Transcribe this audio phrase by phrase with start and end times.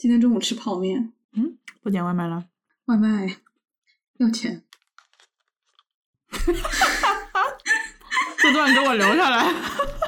[0.00, 2.46] 今天中午吃泡面，嗯，不点外卖了。
[2.86, 3.36] 外卖
[4.16, 4.64] 要钱。
[8.38, 9.52] 这段给我留下来。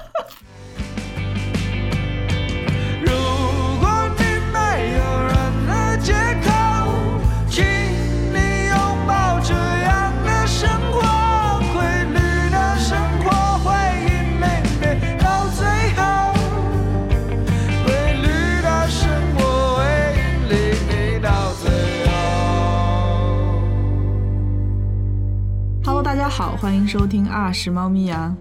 [26.42, 28.36] 好，欢迎收听啊是猫咪呀。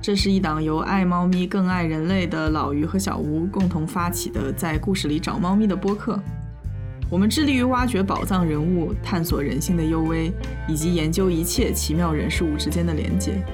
[0.00, 6.16] 这是一档由爱猫咪更爱人类的老于和小吴共同发起的，在故事里找猫咪的播客。
[7.10, 10.32] 我们致力于挖掘宝藏人物，探索人性的幽微，
[10.68, 13.44] 以及研究一切奇妙人事物之间的连接。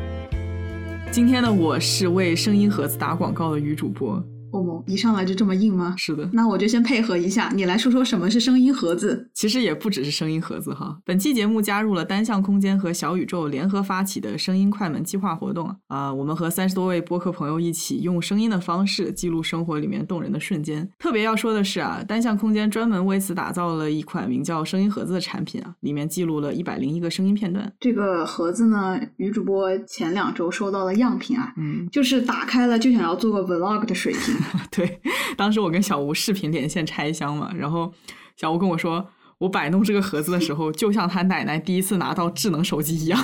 [1.11, 4.23] 今天的我是为声音盒子打广告的女主播。
[4.52, 5.95] 欧某一上来就这么硬吗？
[5.96, 9.30] 是的，那我就先配合一下，你来说说什么是声音盒子。
[9.34, 10.98] 其实也不只是声音盒子哈。
[11.05, 20.88] 本期节目加入了单向空间和小宇宙联合发起的声音快门计划活动啊、我们和三十多位播客朋友一起用声音的方式记录生活里面动人的瞬间。
[20.98, 27.72] 特别要说的是啊，单向空间专门为此打造了一款名叫“声音盒子”的产品啊，里面记录了一百零一个声音片段。
[27.80, 34.34] 这个盒子呢，女主播前两周收到了样品啊，嗯，就是打开了就想要做个 vlog 的水平。
[34.70, 35.00] 对，
[35.36, 37.92] 当时我跟小吴视频连线拆箱嘛，然后
[38.36, 43.22] 小吴跟我说，我摆弄这个盒子的时候，就像他奶奶第一次拿到智能手机一样，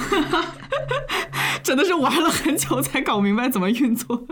[1.62, 4.26] 真的是玩了很久才搞明白怎么运作，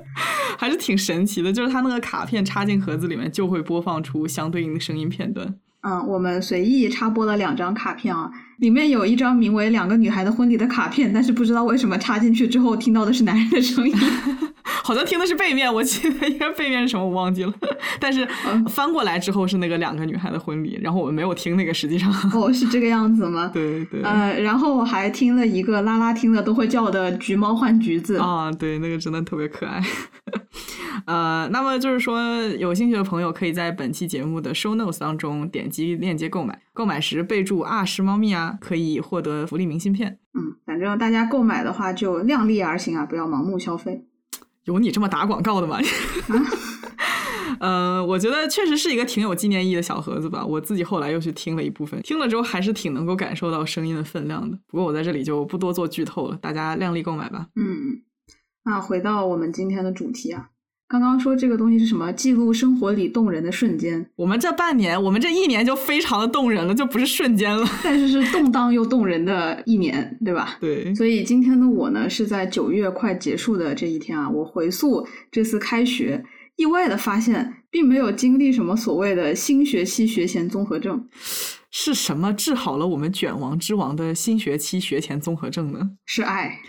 [0.59, 1.53] 还是挺神奇的。
[1.53, 5.57] 就是它那个卡片插进盒子里面，就会播放出相对应的声音片段。
[5.83, 13.95] 嗯，我们随意插播了两张卡片啊，里面有一张名为《两个女孩的婚礼》的卡片，但是不知道为什么插进去之后听到的是男人的声音。
[14.83, 17.53] 好像听的是背面，我记得应该背面是什么我忘记了，
[17.99, 18.27] 但是
[18.69, 23.51] 翻过来之后是那个两个女孩的婚礼，然后我们没有听那个，实际上，哦，是这个样子吗？
[23.55, 24.03] 对对。
[24.03, 28.19] 呃，然后我还听了一个拉拉听了都会叫的橘猫换橘子。
[28.19, 29.83] 啊，对，那个真的特别可爱。
[31.07, 32.21] 呃，那么就是说，
[32.59, 40.19] 有兴趣的朋友可以在本期节目的 show notes 当中点击链接购买，购买时备注“啊是猫咪啊”，可以获得福利明信片。
[40.35, 44.05] 嗯，反正大家购买的话就量力而行啊，不要盲目消费。
[44.65, 45.79] 有你这么打广告的吗？
[47.61, 50.45] 呃，我觉得确实是一个挺有纪念意义的小盒子吧。
[50.45, 54.59] 我自己后来又去听了一部分，听了之后还是挺能够感受到声音的分量的。
[54.67, 57.47] 不过我在这里就不多做剧透了，大家量力购买吧。
[57.55, 58.03] 嗯，
[58.65, 60.49] 那回到我们今天的主题啊，
[60.95, 62.13] 刚刚说这个东西是什么？
[62.13, 67.67] 记录生活里动人的瞬间，我们这半年，我们这一年就非常的动人了，就不是瞬间了。
[67.83, 70.57] 但是是动荡又动人的一年，对吧？
[70.61, 81.09] 对，所以今天的我呢，是在九月快结束的这一天啊，我回溯这次开学，意外的发现，并没有经历什么所谓的新学期学前综合症，
[81.73, 85.91] 是什么治好了我们卷王之王的新学期学前综合症呢？
[86.07, 86.61] 是爱。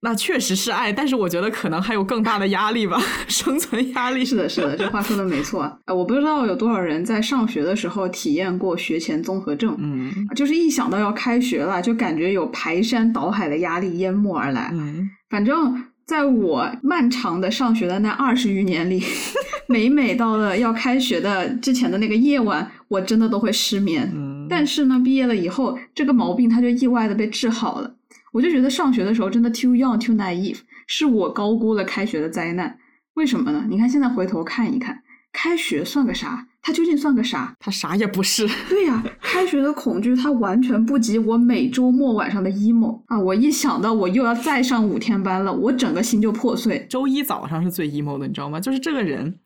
[0.00, 4.24] 那确实是爱，但是我觉得可能还有更大的压力吧， 生存压力。
[4.24, 5.62] 是的，是的，这话说的没错。
[5.86, 14.70] 呃，我不知道有多少人在上学的时候体验过学前综合症，嗯就是一想到要开学了，就感觉有排山倒海的压力淹没而来。
[14.72, 19.02] 嗯，反正在我漫长的上学的那二十余年里，
[19.66, 24.08] 每每到了要开学的之前的那个夜晚，我真的都会失眠。
[24.14, 27.94] 嗯但是呢，毕业了以后，这个毛病它就意外的被治好了。
[28.32, 32.78] 我就觉得上学的时候真的 too young too naive，是我高估了开学的灾难。
[33.14, 33.66] 为什么呢？
[33.68, 35.02] 你看现在回头看一看，
[35.32, 36.46] 开学算个啥？
[36.60, 37.54] 它究竟算个啥？
[37.58, 38.46] 它啥也不是。
[38.68, 43.18] 对呀、开学的恐惧它完全不及我每周末晚上的 emo 啊！
[43.18, 46.86] 我一想到我又要再上五天班了，我整个心就破碎。
[46.90, 48.60] 周一早上是最 emo 的，你知道吗？
[48.60, 49.38] 就是这个人，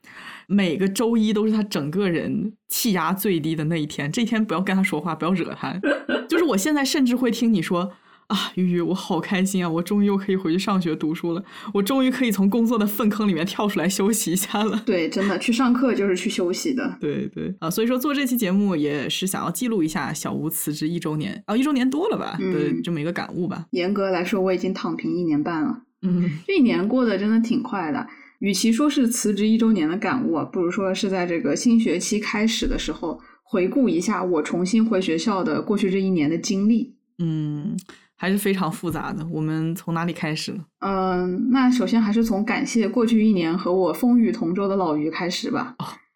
[0.49, 4.11] 每个周一都是他整个人气压最低的那一天。
[4.11, 5.73] 这一天不要跟他说话，不要惹他。
[6.29, 7.93] 就是我现在甚至会听你说。
[8.33, 9.69] 啊，鱼鱼，我好开心啊！
[9.69, 11.45] 我终于又可以回去上学读书了，
[11.75, 14.83] 我终于可以从工作的粪坑里面跳出来休息一下了。
[14.87, 16.97] 对，真的去上课就是去休息的。
[16.99, 23.67] 对对啊，所以说做这期节目也是想要记录一下小吴辞职一周年啊，一周年多了吧的嗯这么一个感悟吧。
[23.73, 25.83] 严格来说，我已经躺平一年半了。
[26.01, 28.07] 嗯 这一年过得真的挺快的。
[28.39, 36.95] 与其说是辞职一周年的感悟啊，不如说是在这个新学期开始的时候，回顾一下我重新回学校的过去这一年的经历。
[37.19, 37.77] 嗯，
[38.23, 39.27] 还是非常复杂的。
[39.33, 40.65] 我们从哪里开始呢？
[40.79, 45.75] 嗯，那首先还是从感谢过去一年和我风雨同舟的老于开始吧。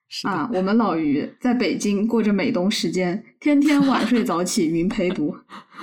[0.08, 5.36] 是，啊，我们老于在北京过着美东时间，天天晚睡早起，云陪读。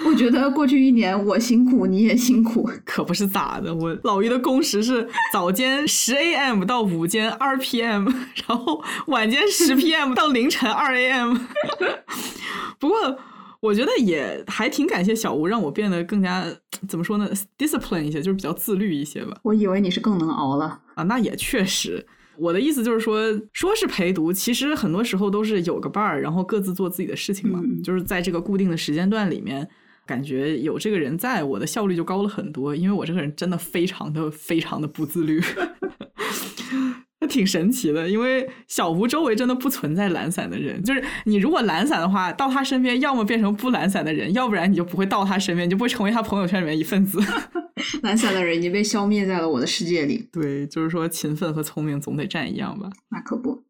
[0.05, 2.69] 我觉得过去一年我辛苦，你也辛苦。
[2.85, 8.09] 可不是咋的，我老于的工时是早间十 AM 到午间二 PM，
[8.47, 11.37] 然后晚间十 PM 到凌晨二 AM。
[12.79, 13.19] 不过
[13.63, 16.45] 我觉得也还挺感谢小吴，让我变得更加
[16.85, 19.37] 怎么说呢，discipline 一些，就是比较自律一些吧。
[19.41, 20.81] 我以为你是更能熬了。
[20.95, 22.05] 啊，那也确实。
[22.35, 23.21] 我的意思就是说，
[23.53, 27.61] 说是陪读，其实很多时候都是有个伴儿，然后各自做自己的事情嘛。
[27.63, 29.65] 嗯就是在这个固定的时间段里面，
[30.05, 32.75] 感觉有这个人在，我的效率就高了很多。
[32.75, 35.41] 因为我这个人真的非常的非常的不自律，
[37.23, 38.09] 那 挺神奇的。
[38.09, 47.19] 因为小吴周围真的不存在懒散的人，就是你如果懒散的话，到他身边要么变成不懒散的人，要不然你就不会到他身边，你就不会成为他朋友圈里面一份子。
[48.03, 50.27] 懒散的人已经被消灭在了我的世界里。
[50.31, 52.89] 对，就是说勤奋和聪明总得占一样吧。
[53.09, 53.63] 那可不。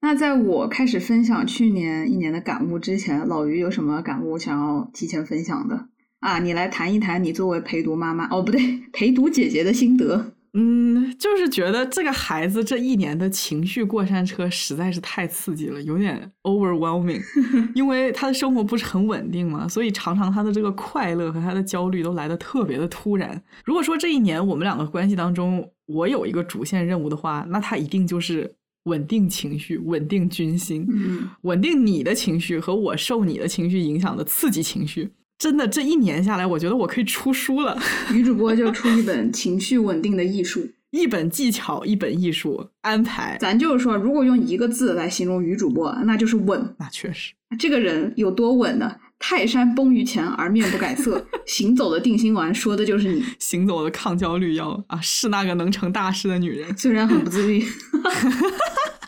[0.00, 5.88] 那在我开始分享去年一年的感悟之前，老于有什么感悟想要提前分享的
[6.20, 6.38] 啊？
[6.38, 10.34] 你来谈一谈你作为陪读妈妈哦，不对，陪读姐姐的心得。
[10.54, 17.22] 嗯，就是觉得这个孩子这一年的情绪过山车实在是太刺激了，有点 overwhelming。
[17.74, 23.40] 因为他的生活不是很稳定嘛，所以常常他的这个快乐和他的焦虑都来的特别的突然。
[23.64, 28.54] 如果说这一年我们两个关系当中，我有一个主线任务的话，那他一定就是
[28.84, 35.10] 稳定情绪、稳定军心，嗯，稳定你的情绪和我受你的情绪影响的刺激情绪。
[35.38, 37.78] 真的，这一年下来，我觉得我可以出书了。
[38.12, 40.68] 女主播就出一本情绪稳定的艺术。
[40.90, 46.74] 一本技巧，一本艺术安排，咱就是说，如果用一个字来形容女主播，那就是稳。
[46.78, 48.96] 那确实，这个人有多稳呢？
[49.20, 53.22] 泰山崩于前而面不改色， 行走的定心丸说的就是你。
[53.38, 56.76] 行走的抗焦虑药啊，是那个能成大事的女人。
[56.76, 57.62] 虽然很不自律，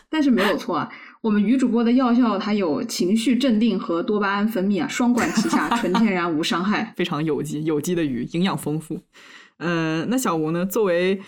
[0.07, 0.89] 但是没有错啊。
[1.21, 6.93] 我们女主播的药效，它有情绪镇定和多巴胺分泌啊，双管齐下， 纯天然无伤害。
[6.97, 8.99] 非常有机，有机的鱼，营养丰富。
[9.57, 10.65] 呃，那小吴呢？
[10.65, 11.21] 作为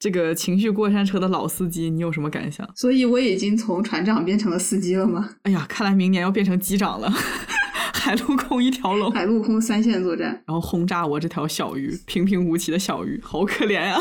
[0.00, 2.68] 这个情绪过山车的老司机，你有什么感想？
[2.74, 5.30] 所以我已经从船长变成了司机了吗？
[5.44, 7.08] 哎呀，看来明年要变成机长了，
[7.94, 13.96] 海陆空一条龙，海陆空三线作战，然后轰炸我这条小鱼，平平无奇的小鱼，好可怜呀、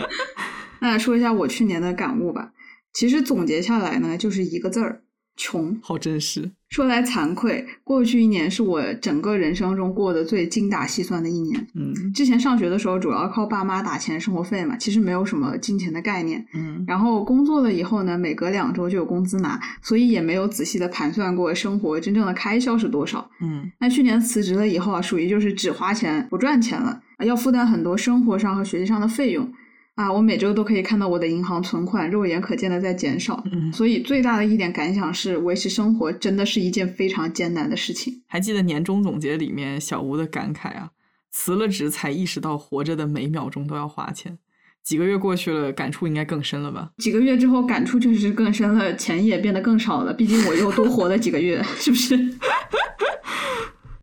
[0.80, 2.52] 那说一下我去年的感悟吧。
[2.92, 5.02] 其实总结下来呢，就是一个字儿：
[5.36, 5.78] 穷。
[5.82, 6.50] 好真实。
[6.70, 11.66] 说来惭愧，过去一年是我整个人生中过得最精打细算的一年。
[11.74, 16.46] 嗯之前上学的时候，主要靠爸妈打钱生活费嘛，其实没有什么金钱的概念。
[16.54, 23.28] 嗯然后工作了以后呢，每隔两周就有工资拿，所以也没有仔细的盘算过生活真正的开销是多少。
[23.40, 29.52] 嗯那去年辞职了以后啊，属于就是只花钱不赚钱了，啊要负担很多生活上和学习上的费用。
[30.00, 38.22] 啊，我每周都可以看到我的银行存款肉眼可见的在减少，嗯，所以最大的一点感想是，维持生活真的是一件非常艰难的事情。
[38.26, 40.92] 还记得年终总结里面小吴的感慨啊，
[41.30, 44.38] 辞了职才意识到活着的每秒钟都要花钱。
[44.82, 46.92] 几个月过去了，感触应该更深了吧？
[46.96, 50.14] 几个月之后，感触确实是更深了，钱也变得更少了。
[50.14, 52.16] 毕竟我又多活了几个月， 是不是？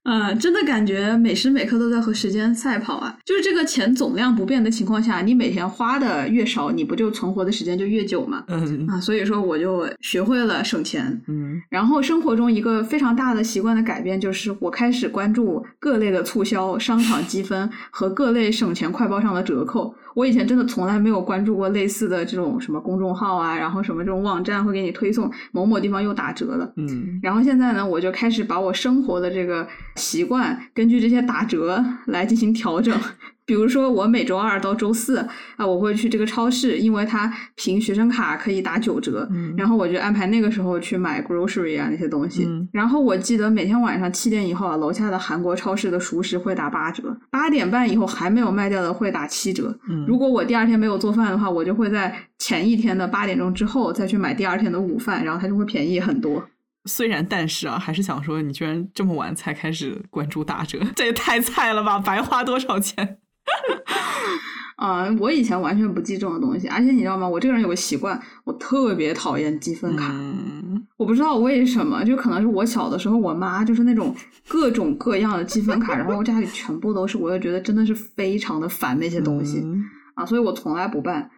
[0.07, 3.17] 啊、真的感觉每时每刻都在和时间赛跑啊！
[3.25, 8.45] 就是这个钱总量不变的情况下，你每天花的越少，你不就存活的时间就越久吗？
[8.47, 11.21] 嗯啊，所以说我就学会了省钱。
[11.27, 19.93] 嗯然后生活中一个非常大的习惯的改变，就是我开始关注各类的促销、商场积分和各类省钱快报上的折扣。
[20.17, 26.73] 我以前真的从来没有关注过类似的这种什么公众号啊，然后什么这种网站会给你推送某某地方又打折了。
[26.75, 32.99] 嗯然后现在呢，我就开始把我生活的这个习惯根据这些打折来进行调整。
[33.47, 35.25] 比如说，我每周二到周四
[35.55, 42.43] 啊，我会去这个超市，因为它凭学生卡可以打九折，嗯然后我就安排那个时候去买 grocery 啊那些东西。
[42.45, 49.73] 嗯然后我记得每天晚上七点以后啊，楼下的韩国超市的熟食会打八折，八点半以后还没有卖掉的会打七折。
[49.89, 56.43] 嗯，如果我第二天没有做饭的话，我就会在前一天的八点钟之后再去买第二天的午饭，然后它就会便宜很多。
[56.83, 61.97] 虽然但是啊，还是想说，你居然这么晚才开始关注打折，这也太菜了吧！
[61.97, 63.19] 白花多少钱？
[64.77, 67.27] 啊、我以前完全不记这种东西，而且你知道吗？
[67.27, 70.11] 我这个人有个习惯，我特别讨厌积分卡。
[70.13, 74.15] 嗯我不知道为什么，就可能是我小的时候，我妈就是那种
[74.47, 79.83] 各种各样的积分卡，然后我家里全部都是，我就觉得真的是非常的烦那些东西、嗯
[80.15, 81.29] 啊，所以我从来不办。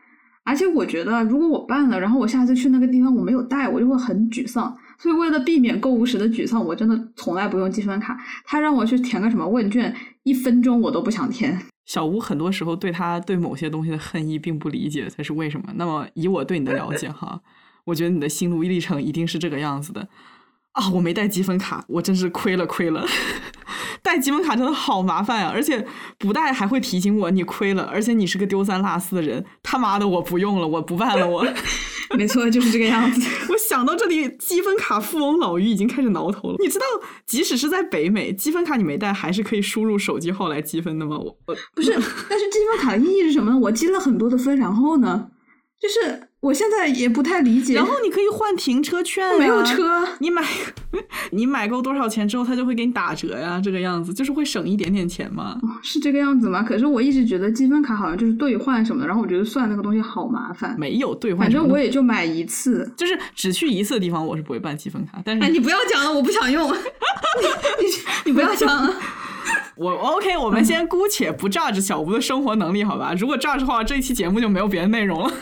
[0.46, 4.76] 而且我觉得，如果我办了，然后我下次去那个地方我没有带，我就会很沮丧。
[4.98, 8.18] 所以为了避免购物时的沮丧，我真的从来不用积分卡。
[8.46, 11.58] 他让我去填个什么问卷，一分钟我都不想填。
[11.90, 15.68] 小吴很多时候对他对某些东西的恨意并不理解，才是为什么。
[15.74, 17.42] 那么以我对你的了解哈，
[17.84, 20.08] 我觉得你的心路历程一定是这个样子的
[20.74, 20.88] 啊！
[20.92, 23.04] 我没带积分卡，我真是亏了亏了。
[24.02, 25.86] 带积分卡真的好麻烦啊，而且
[26.18, 29.44] 不带还会提醒我你亏了，而且你是个丢三落四的人。
[29.64, 31.46] 他妈的，我不用了，我不办了，我。
[32.18, 33.22] 没错，就是这个样子。
[33.50, 36.56] 我想到这里，积分卡富翁老于已经开始挠头了。
[36.58, 36.86] 你知道，
[37.28, 41.20] 即使是在北美，积分卡你没带，还是可以输入手机号来积分的吗？
[41.20, 43.60] 我我不是，但是积分卡的意义是什么呢？
[43.60, 45.30] 我积了很多的分，然后呢，
[45.80, 47.74] 就是我现在也不太理解。
[47.76, 50.42] 然后你可以换停车券、啊，没有车，你买
[51.32, 55.60] 你买够多少钱之后，他就会给你打折呀，这个样子就是会省一点点钱嘛。
[55.62, 56.64] 哦是这个样子吗？
[56.64, 60.76] 可是我一直觉得积分卡好像就是兑换什么的，然后我觉得算那个东西好麻烦。
[60.80, 62.90] 没有兑换反正我也就买一次。
[62.96, 65.22] 就是只去一次的地方，我是不会办积分卡。
[65.26, 66.70] 但是哎，你不要讲了，我不想用。
[66.72, 67.92] 你你
[68.28, 68.96] 你不要讲了。
[69.76, 73.14] 我 OK，我们先姑且不 judge 小吴的生活能力，好吧？
[73.18, 75.34] 如果 judge 的话，这一期节目就没有别的内容了。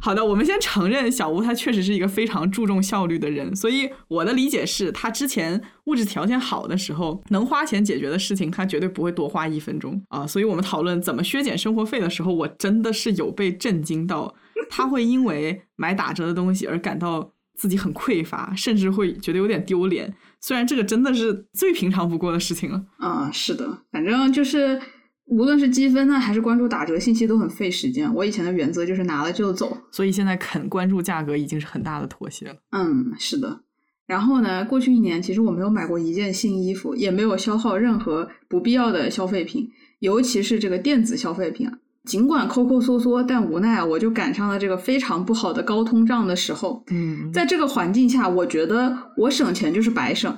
[0.00, 10.26] 好的，我们先承认小吴他确实是一个非常注重效率的人，所以我的理解是他之前物质条件好的时候，能花钱解决的事情，他绝对不会多花一分钟啊。
[10.26, 14.34] 所以我们讨论怎么削减生活费的时候，我真的是有被震惊到，
[14.70, 20.14] 他会因为买打折的东西而感到自己很匮乏，甚至会觉得有点丢脸。
[20.40, 22.84] 虽然这个真的是最平常不过的事情了。
[23.00, 24.80] 嗯、是的，反正就是
[25.26, 28.12] 无论是积分呢，还是关注打折信息，都很费时间。
[28.14, 29.76] 我以前的原则就是拿了就走。
[29.92, 32.56] 所以现在肯关注价格已经是很大的妥协了。
[32.70, 33.60] 嗯，是的。
[34.06, 39.68] 然后呢，过去一年其实我没有买过一件新衣服，也没有消耗任何不必要的消费品，
[39.98, 41.78] 尤其是这个电子消费品啊。
[42.08, 46.82] 尽管抠抠缩缩，但无奈啊，我就赶上了这个非常不好的高通胀的时候。
[46.90, 50.34] 嗯，在这个环境下，我觉得我省钱就是白省，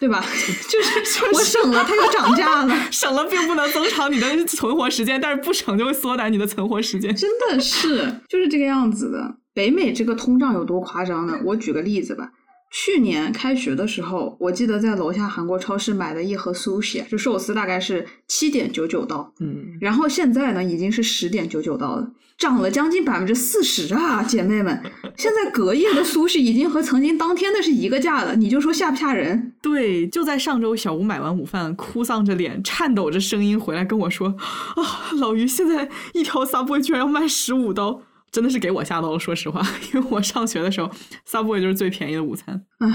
[0.00, 0.24] 对吧？
[0.70, 2.74] 就是我省了，它又涨价了。
[2.90, 7.14] 省了并不能增长你的存活时间，但是不省就会缩短你的存活时间。
[7.14, 9.36] 真的是就是这个样子的。
[9.52, 11.38] 北美这个通胀有多夸张呢？
[11.44, 12.30] 我举个例子吧。
[12.70, 19.32] 去年开学的时候，我记得在楼下韩国超市买的一盒 sushi，就寿司，大概是七点九九刀。
[19.40, 24.82] 嗯，然后现在呢，已经是十点九九刀了，涨了将近百分之四十啊，姐妹们！
[25.16, 29.54] 现在隔夜的 sushi 已经和曾经当天的是一个价了，你就说吓不吓人？
[29.62, 34.28] 对，就在上周，小吴买完午饭，哭丧着脸，颤抖着声音回来跟我说
[34.76, 38.02] ：“啊，老于，现在一条 Subway 居然要卖十五刀。”
[38.32, 39.62] 真的是给我吓到了，说实话，
[39.94, 40.90] 因为我上学的时候
[41.26, 42.60] ，Subway 就是最便宜的午餐。
[42.78, 42.88] 唉，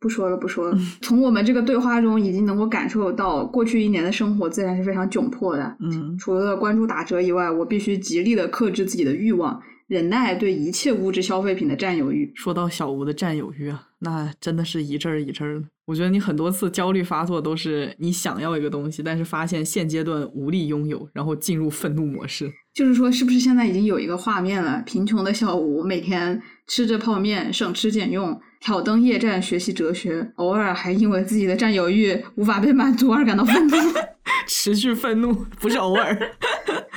[0.00, 0.78] 不说了，不说了。
[1.02, 5.76] 从我们这个对话中，已经能够感受到，过去一年的生活自然是非常窘迫的。
[5.80, 12.30] 嗯，除了关注打折以外，我必须极力的克制自己的欲望，忍耐对一切物质消费品的占有欲。
[12.34, 15.66] 说到小吴的占有欲啊，那真的是一阵儿一阵儿的。
[15.86, 22.52] 我觉得你很多次焦虑发作都是你想要一个东西，但是发现现阶段无力拥有，然后进入愤怒模式。
[22.74, 24.82] 就是说，是不是现在已经有一个画面了？
[24.84, 33.76] 贫穷的小吴每天吃着泡面，省吃俭用，挑灯夜战学习哲学，偶尔还因为自己的占有欲无法被满足而感到愤怒。
[34.46, 36.16] 持续愤怒不是偶尔。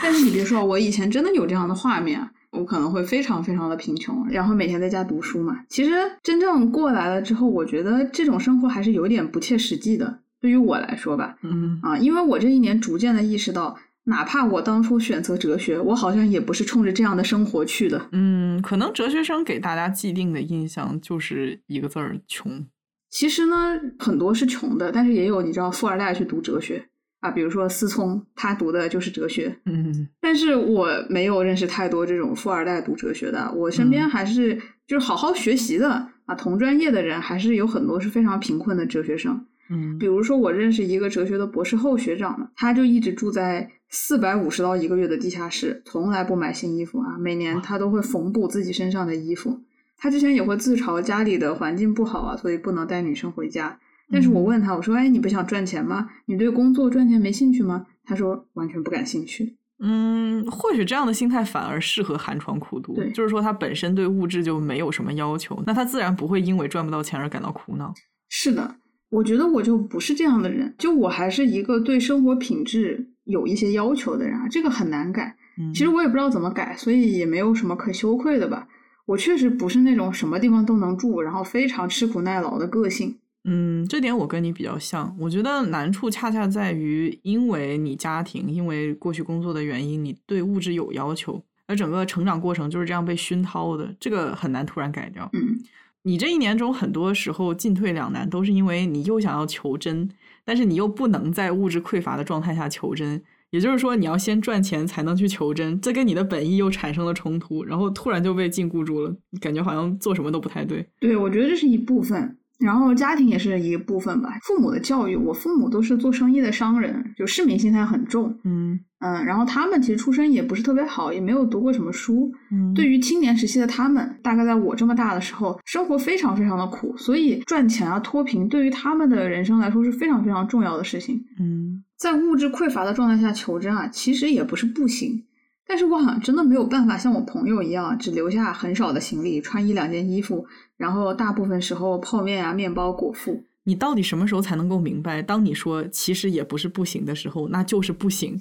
[0.04, 5.64] 但是你别说，我以前真的有这样的画面啊，我可能会非常非常的贫穷，然后每天在家读书嘛。
[5.70, 5.92] 其实
[6.22, 10.20] 真正过来了之后，我觉得这种生活还是有点不切实际的。
[10.40, 18.10] 对于我来说吧，嗯啊，因为我这一年逐渐的意识到，哪怕我当初选择哲学，我好像也不是冲着这样的生活去的。
[18.12, 22.66] 嗯，可能哲学生给大家既定的印象就是一个字儿穷。
[23.10, 26.88] 其实呢，很多是穷的，但是也有你知道富二代去读哲学
[27.22, 29.56] 啊，比如说思聪，他读的就是哲学。
[29.66, 35.90] 嗯但是我没有认识太多这种富二代读哲学的，我身边嗯还是就是好好学习的
[36.26, 39.46] 啊，同专业的人还是有很多是非常贫困的哲学生。
[39.70, 49.62] 嗯比如说，我认识一个哲学的博士后学长呢，他就一直住在四百五十刀一个月的地下室，从来不买新衣服啊，每年他都会缝补自己身上的衣服。
[49.96, 53.80] 他之前也会自嘲家里的环境不好啊，所以不能带女生回家。
[54.12, 56.10] 但是我问他，我说：“哎，你不想赚钱吗？
[56.26, 59.56] 你对工作赚钱没兴趣吗？”他说：“完全不感兴趣。
[59.80, 67.94] 嗯，或许这样的心态反而适合寒窗苦读对，就是说他本身对物质就没有什么要求，那他自然不会因为赚不到钱而感到苦恼。”
[68.30, 68.76] 是的，
[69.10, 75.36] 我觉得我就不是这样的人，就我还是一个对生活品质有一些要求的人啊，这个很难改。
[75.58, 78.68] 嗯，其实我也不知道怎么改，所以也没有什么可羞愧的吧。
[79.08, 83.18] 我确实不是那种什么地方都能住，然后非常吃苦耐劳的个性。
[83.44, 85.16] 嗯，这点我跟你比较像。
[85.20, 95.28] 我觉得难处恰恰在于，因为你家庭，因为过去工作的原因，你对物质有要求，而整个成长过程就是这样被熏陶的，这个很难突然改掉。
[95.34, 95.58] 嗯，
[96.04, 100.08] 你这一年中，很多时候进退两难，都是因为你又想要求真，
[100.46, 110.88] 但是你又不能在物质匮乏的状态下求真，也就是说，你要先赚钱才能去求真，这跟你的本意又产生了冲突，然后突然就被禁锢住了，感觉好像做什么都不太对。
[111.00, 112.38] 对，我觉得这是一部分。
[112.62, 122.32] 然后家庭也是一部分吧，父母的教育，我父母都是做生意的商人，就市民心态很重，嗯嗯，然后他们其实出身也不是特别好，也没有读过什么书。
[122.52, 131.20] 嗯对于青年时期的他们，大概在我这么大的时候，生活非常非常的苦，所以赚钱啊脱贫对于他们的人生来说是非常非常重要的事情。
[131.40, 135.24] 嗯在物质匮乏的状态下求真啊，其实也不是不行，
[135.72, 143.42] 但是我好像真的没有办法像我朋友一样，只留下很少的行李，穿一两件衣服，然后大部分时候泡面啊、面包果腹。
[143.64, 145.22] 你到底什么时候才能够明白？
[145.22, 148.38] 当你说其实也不是不行的时候，那就是不行。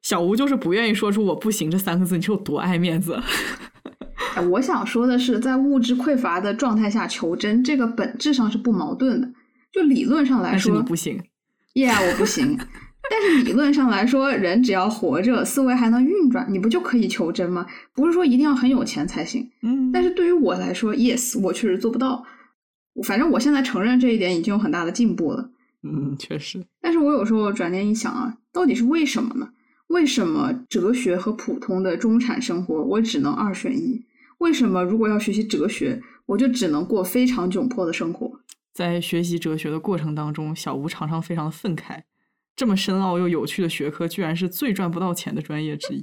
[0.00, 3.20] 小吴就是不愿意说出“我不行”这三个字，你是有多爱面子？
[4.34, 9.28] 哎我想说的是，在物质匮乏的状态下求真，这个本质上是不矛盾的。
[9.70, 11.22] 就理论上来但是说，你不行。
[11.74, 12.58] Yeah，我不行。
[13.10, 17.66] 但是理论上来说，人只要活着，思维还能运转，你不就可以求真吗？
[17.94, 19.50] 不是说一定要很有钱才行。
[19.62, 22.24] 嗯但是对于我来说，yes，我确实做不到。
[23.04, 25.50] 反正我现在承认这一点已经有很大的进步了。
[25.82, 26.64] 嗯，确实。
[26.80, 29.50] 但是我有时候转念一想啊，到底是为什么呢？
[29.88, 34.02] 为什么哲学和普通的中产生活我只能二选一？
[34.38, 38.30] 为什么如果要学习哲学，我就只能过非常窘迫的生活？
[38.72, 42.00] 在学习哲学的过程当中，小吴常常非常的愤慨，
[42.54, 46.00] 这么深奥又有趣的学科，居然是最赚不到钱的专业之一。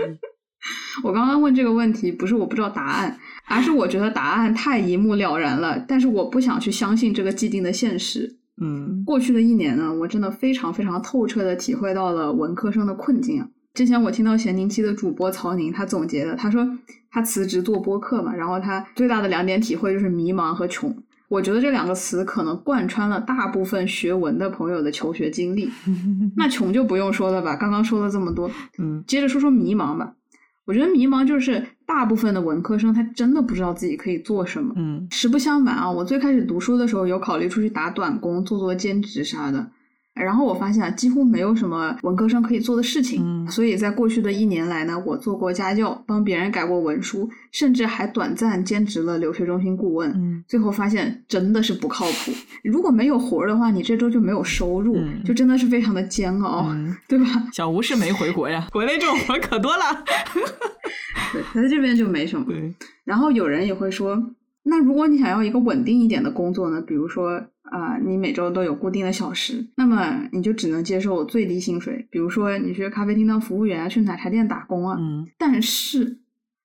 [1.04, 8.38] 我刚刚问这个问题，不是我不知道答案，而是我觉得答案太一目了然了，但是我不想去相信这个既定的现实。
[8.62, 13.48] 嗯过去的一年呢，我真的非常非常透彻的体会到了文科生的困境啊。
[13.74, 16.68] 之前我听到咸宁期的主播曹宁他总结的，他说
[17.10, 20.94] 他辞职做播客嘛，然后他最大的两点体会就是迷茫和穷。
[21.30, 25.70] 我觉得这两个词可能贯穿了大部分学文的朋友的求学经历。
[26.36, 30.14] 那穷就不用说了吧，刚刚说了这么多， 嗯接着说说迷茫吧。
[30.66, 34.74] 我觉得迷茫就是大部分的文科生他真的不知道自己可以做什么。
[34.78, 39.72] 嗯实不相瞒啊，我最开始读书的时候有考虑出去打短工、做做兼职啥的，
[40.24, 43.22] 然后我发现啊，几乎没有什么文科生可以做的事情。
[43.24, 50.12] 嗯所以在过去的一年来呢，我做过家教，帮别人改过文书，甚至还短暂兼职了留学中心顾问。
[50.12, 52.32] 嗯最后发现真的是不靠谱。
[52.64, 57.26] 如果没有活儿的话，你这周就没有收入，嗯就真的是非常的煎熬，嗯，对吧？
[57.52, 59.84] 小吴是没回国呀，国内这种活儿可多了。
[61.34, 62.46] 对，他在这边就没什么。
[63.04, 64.16] 然后有人也会说，
[64.64, 67.42] 那如果你想要一个稳定一点的工作呢，比如说
[67.72, 74.98] 啊、你每周都有固定的小时，那么你就只能接受最低薪水，比如说你去咖啡厅当服务员啊，去奶茶店打工啊。
[75.00, 76.18] 嗯但是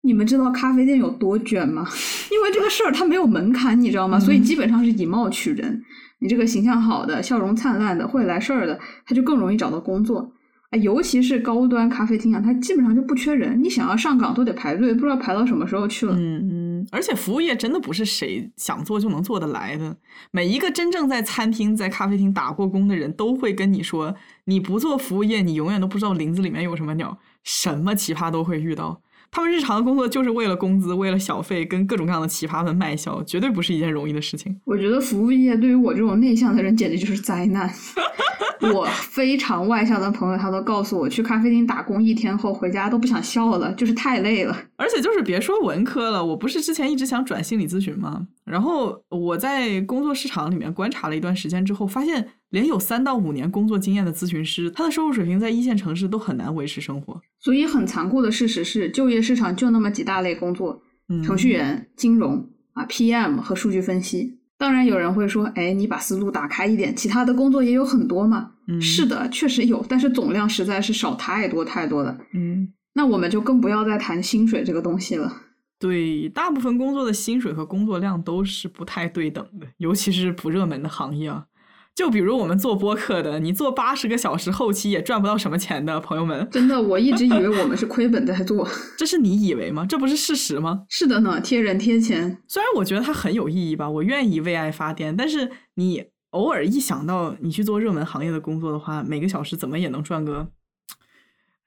[0.02, 1.86] 你们知道咖啡店有多卷吗？
[2.32, 4.18] 因为这个事儿它没有门槛，你知道吗？
[4.18, 5.82] 所以基本上是以貌取人。
[6.20, 10.32] 你这个形象好的、笑容灿烂的、会来事儿的，他就更容易找到工作。
[10.70, 16.14] 啊，尤其是高端咖啡厅啊，它基本上就不缺人，你想要上岗都得排队，不知道排到什么时候去了。
[16.16, 19.96] 嗯嗯，而且服务业真的不是谁想做就能做得来的。
[20.30, 29.02] 每一个真正在餐厅、在咖啡厅打过工的人都会跟你说，你不做服务业，你永远都不知道林子里面有什么鸟，什么奇葩都会遇到。
[29.34, 34.60] 他们日常的工作就是为了工资、为了小费，跟各种各样的奇葩们卖笑，绝对不是一件容易的事情。
[34.64, 37.68] 我觉得服务业对于我这种内向的人简直就是灾难。
[38.72, 44.56] 我非常外向的朋友，他都告诉我，去咖啡厅打工一天后回家都不想笑了，就是太累了。
[44.76, 48.28] 而且就是别说文科了，我不是之前一直想转心理咨询吗？
[48.44, 57.20] 然后我在工作市场里面观察了一段时间之后，发现连有三到五年工作经验的咨询师，他的收入水平在一线城市都很难维持生活。
[57.40, 64.38] 所以很残酷的事实是，就业市场就那么几大类工作：嗯，程序员、金融啊、PM 和数据分析。
[64.56, 68.52] 当然有人会说，哎，你把思路打开一点，其他的工作也有很多嘛。
[68.68, 72.16] 嗯是的，确实有，但是总量实在是少太多太多了。
[72.32, 75.32] 嗯，那我们就更不要再谈薪水这个东西了。
[75.78, 81.46] 对，大部分工作的薪水和工作量都是不太对等的，尤其是不热门的行业啊。
[81.94, 88.68] 就比如我们做播客的，你做八十个小时，后期也赚不到什么钱的，朋友们，真的，我一直以为我们是亏本在做。
[88.98, 89.86] 这是你以为吗？
[89.86, 90.84] 这不是事实吗？
[90.88, 92.42] 是的呢，贴人贴钱。
[92.48, 100.48] 虽然我觉得它很有意义吧，我愿意为爱发电，但是你偶尔一想到你去做热门行业的工作的话，每个小时怎么也能赚个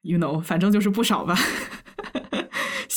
[0.01, 1.37] ，you know，反正就是不少吧，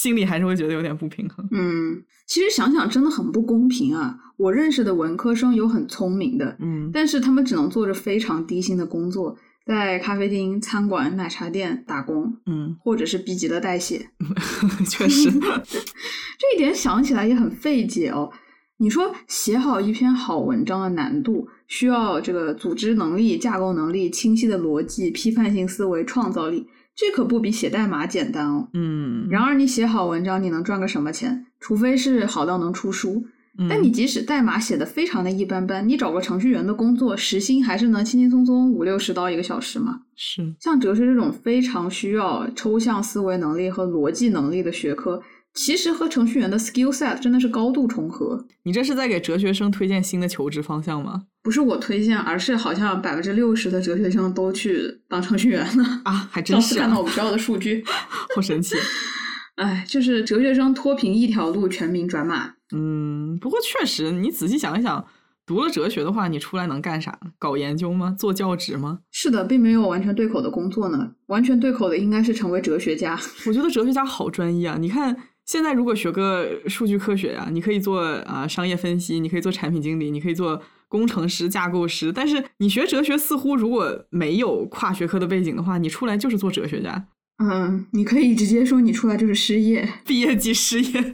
[0.01, 1.47] 心里还是会觉得有点不平衡。
[1.53, 4.17] 嗯，其实想想真的很不公平啊！
[4.39, 9.37] 我认识的文科生有很聪明的，嗯但是他们只能做着非常低薪的工作，
[9.67, 14.09] 在咖啡厅、餐馆、奶茶店打工，嗯，或者是逼急了代写。
[14.89, 15.31] 确实，
[16.41, 18.31] 这一点想起来也很费解哦。
[18.79, 26.67] 你说写好一篇好文章的难度，需要这个组织能力、架构能力、清晰的逻辑、批判性思维、创造力，
[27.01, 28.69] 这可不比写代码简单哦。
[28.75, 31.47] 嗯，然而，你写好文章，你能赚个什么钱？
[31.59, 33.25] 除非是好到能出书。
[33.59, 40.03] 嗯但你即使代码写的非常的一般般，你找个程序员的工作，时薪还是能轻轻松松五六十刀一个小时嘛。
[40.15, 45.21] 是像哲学这种非常需要抽象思维能力和逻辑能力的学科，
[45.55, 48.47] 其实和程序员的 skill set 真的是高度重合。
[48.63, 51.25] 你这是在给哲学生推荐新的求职方向吗？
[51.43, 56.03] 不是我推荐，而是好像百分之六十的哲学生都去当程序员了。
[56.05, 57.83] 啊，还 真是、啊看到我，们学校的数据，
[58.37, 58.77] 好神奇。
[59.57, 62.55] 哎，就是哲学生脱贫一条路，全民转码。
[62.75, 65.05] 嗯，不过确实，你仔细想一想，
[65.45, 67.19] 读了哲学的话，你出来能干啥？
[67.39, 68.15] 搞研究吗？
[68.19, 69.01] 做教职吗？
[69.11, 71.11] 是的，并没有完全对口的工作呢。
[71.27, 73.19] 完全对口的应该是成为哲学家。
[73.47, 74.77] 我觉得哲学家好专一啊！
[74.81, 75.15] 你看，
[75.51, 82.13] 现在如果学个数据科学啊，你可以做啊、商业分析，你可以做产品经理，你可以做工程师、架构师。
[82.13, 87.05] 但是你学哲学，似乎如果没有跨学科的背景的话，你出来就是做哲学家，
[87.43, 89.89] 嗯，你可以直接说你出来就是失业。
[90.07, 91.13] 毕业即失业。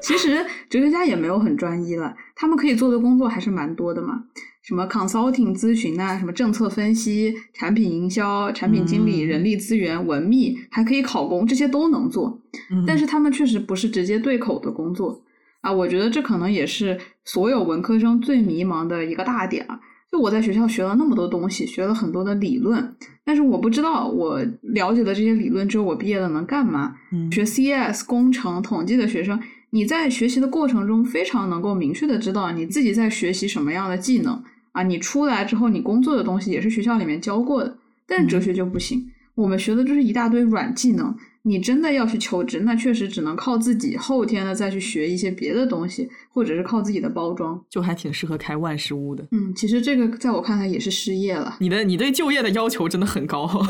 [0.00, 4.26] 其实哲学家也没有很专一了，他们可以做的工作还是蛮多的嘛，
[4.62, 12.40] 什么 consulting 咨询啊，什么政策分析、产品营销、产品经理、嗯人力资源、文秘，还可以考公，这些都能做。
[12.86, 15.22] 但是他们确实不是直接对口的工作
[15.62, 19.80] 啊，我觉得这可能也是所有文科生最迷茫的一个大点啊。
[20.12, 22.94] 就我在学校学了那么多东西，学了很多的理论，
[23.24, 26.94] 但是我不知道我了解的这些理论之后，我毕业了能干嘛？
[27.12, 47.62] 嗯学 CS、工程、统计的学生，你在学习的过程中非常能够明确的知道你自己在学习什么样的技能啊，你出来之后你工作的东西也是学校里面教过的，但是哲学就不行，我们学的就是一大堆软技能，你真的要去求职，那确实只能靠自己后天的再去学一些别的东西，或者是靠自己的包装。
[47.68, 49.26] 就还挺适合开万事屋的。
[49.32, 51.56] 嗯，其实这个在我看来也是失业了。
[51.60, 53.48] 你的你对就业的要求真的很高。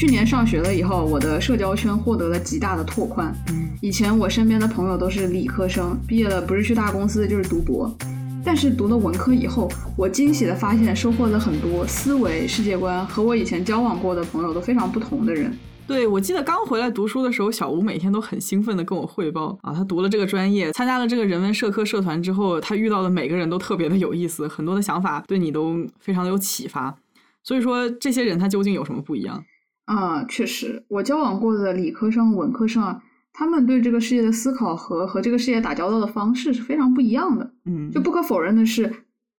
[0.00, 3.30] 去年上学了以后，我的社交圈获得了极大的拓宽。
[3.50, 7.94] 嗯以前我身边的朋友都是理科生，毕业了不是去大公司就是读博。
[8.42, 15.54] 但是读了文科以后，我惊喜的发现收获了很多思维、世界观和我以前交往过的朋友都非常不同的人。
[15.86, 26.96] 对，我记得刚回来读书的时候，小吴每天都很兴奋的跟我汇报啊，他读了这个专业，参加了这个人文社科社团之后，他遇到的每个人都特别的有意思，很多的想法对你都非常的有启发。
[27.42, 29.44] 所以说，这些人他究竟有什么不一样？
[29.90, 37.50] 啊，确实，我交往过的理科生、文科生啊，他们对这个世界的思考和和这个世界打交道的方式是非常不一样的。
[37.64, 38.88] 嗯，就不可否认的是，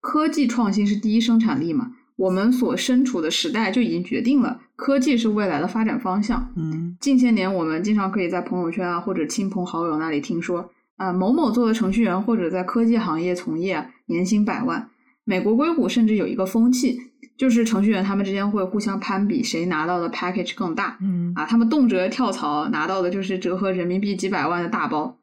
[0.02, 1.94] 科技创新是第一生产力嘛。
[2.18, 6.52] 我们所身处的时代就已经决定了科技是未来的发展方向。
[6.58, 14.90] 嗯近些年，我们经常可以在朋友圈啊或者亲朋好友那里听说，啊、某某做的程序员或者在科技行业从业啊，年薪百万。
[15.24, 17.00] 美国硅谷甚至有一个风气，
[17.42, 20.96] 就是程序员他们之间会互相攀比，谁拿到的 package 更大。
[21.02, 25.18] 嗯啊，他们动辄跳槽，拿到的就是折合人民币几百万的大包。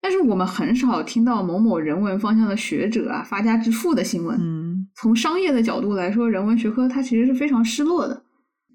[0.00, 4.38] 但是我们很少听到某某人文方向的学者啊发家致富的新闻。
[4.40, 8.22] 嗯从商业的角度来说，人文学科它其实是非常失落的。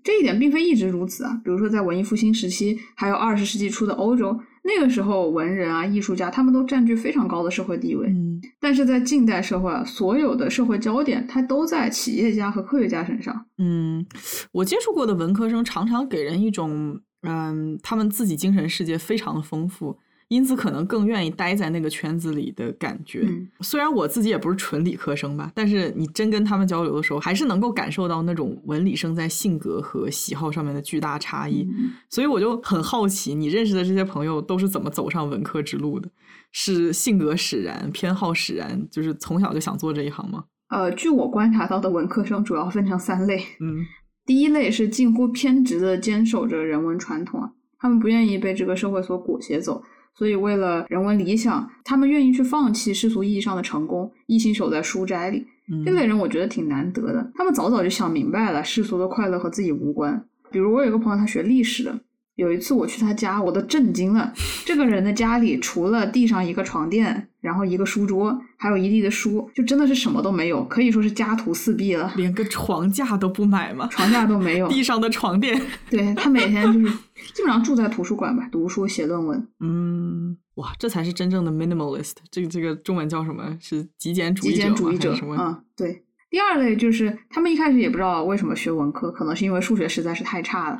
[0.04, 8.08] 这一点并非一直如此啊，比如说在文艺复兴时期，还有二十世纪初的欧洲，那个时候文人啊、艺术家他们都占据非常高的社会地位。
[8.08, 8.27] 嗯
[8.60, 13.46] 但是在近代社会啊，所有的社会焦点它都在企业家和科学家身上。
[13.58, 14.06] 嗯，
[14.52, 19.98] 我接触过的文科生常常给人一种，嗯，他们自己精神世界非常的丰富，
[20.30, 23.22] 因此可能更愿意待在那个圈子里的感觉。
[23.24, 31.64] 嗯虽然我自己也不是纯理科生吧，但是你真跟他们交流的时候，还是能够感受到那种文理生在性格和喜好上面的巨大差异。
[31.64, 36.10] 嗯所以我就很好奇，你认识的这些朋友都是怎么走上文科之路的？
[36.52, 40.46] 是性格使然、偏好使然，就是从小就想做这一行吗？
[40.70, 43.38] 呃，据我观察到的文科生主要分成三类。
[43.60, 43.86] 嗯
[44.26, 49.82] 第一类是近乎偏执的坚守着人文传统啊，他们不愿意被这个社会所裹挟走，
[50.18, 55.46] 所以为了人文理想，他们愿意去放弃世俗意义上的成功，一心守在书斋里。
[55.70, 60.26] 嗯这类人我觉得挺难得的，他们早早就想明白了世俗的快乐和自己无关。
[60.50, 62.00] 比如我有个朋友，他学历史的，
[62.36, 64.34] 有一次我去他家，我都震惊了。
[64.66, 73.88] 这个人的家里除了地上一个床垫，然后一个书桌，还有一地的书，就真的是什么都没有，可以说是家徒四壁了，连个床架都不买吗？
[73.90, 74.68] 床架都没有。
[74.68, 75.58] 地上的床垫。
[75.90, 76.90] 对他每天就是
[77.34, 79.48] 基本上住在图书馆吧，读书写论文。
[79.62, 82.16] 嗯，哇，这才是真正的 minimalist。
[82.30, 83.58] 这个这个中文叫什么？
[83.62, 84.58] 是极简主义极？
[84.58, 85.18] 简主义者？
[85.22, 86.04] 嗯，对。
[86.30, 90.76] 第二类就是他们一开始也不知道为什么学文科，可能是因为数学实在是太差了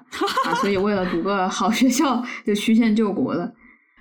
[0.46, 3.50] 啊，所以为了读个好学校就曲线救国了。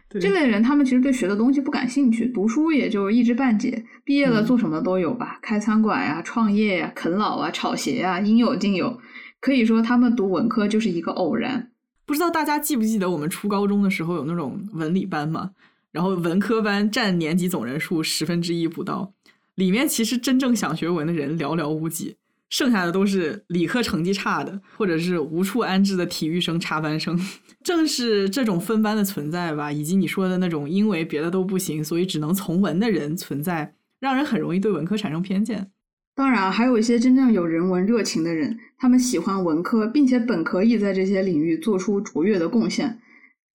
[0.09, 9.01] 对这类人他们其实对学的东西不感兴趣，读书也就一知半解，毕业了嗯做什么都有吧，开餐馆呀、创业呀、啃老啊、炒鞋呀，应有尽有。
[9.40, 11.71] 可以说他们读文科就是一个偶然。
[12.05, 15.51] 不知道大家记不记得我们初高中的时候有那种文理班嘛？
[15.90, 19.12] 然后文科班占年级总人数十分之一不到，
[19.57, 22.16] 里面其实真正想学文的人寥寥无几，
[22.49, 27.19] 剩下的都是理科成绩差的，或者是无处安置的体育生、插班生。
[27.66, 35.72] 正是这种分班的存在吧，以及你说的那种因为别的都不行，所以只能从文的人存在，让人很容易对文科产生偏见。
[36.14, 43.00] 当然，还有一些真正有人文热情的人，他们喜欢文科，并且本可以在这些领域做出卓越的贡献。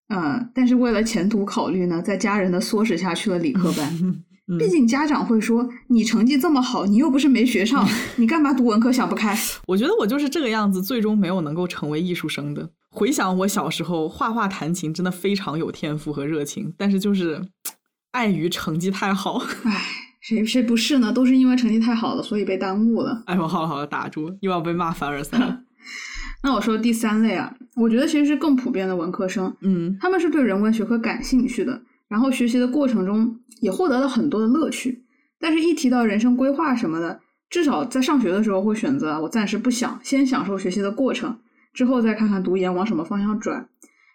[0.10, 3.90] 呃，但是为了前途考虑呢，在家人的唆使下去了理科班。
[4.04, 9.34] 嗯毕竟家长会说，你成绩这么好，你又不是没学上， 你干嘛读文科想不开？
[9.68, 12.70] 我觉得我就是这个样子，最终没有能够成为艺术生的。
[12.92, 17.42] 回想我小时候画画弹琴，真的非常有天赋和热情，但是就是
[18.12, 19.82] 碍于成绩太好， 唉，
[20.20, 21.12] 谁谁不是呢？
[21.14, 23.24] 都是因为成绩太好了，所以被耽误了。
[23.26, 25.62] 哎，我好了好了，打住，又要被骂凡尔赛了。
[26.44, 35.04] 那我说第三类啊，我觉得其实是更普遍的文科生，嗯他们是对人文学科感兴趣的，然后学习的过程中也获得了很多的乐趣。
[35.40, 41.40] 但是，一提到人生规划什么的，至少在上学的时候会选择我暂时不想，先享受学习的过程，
[41.74, 43.68] 之后再看看读研往什么方向转。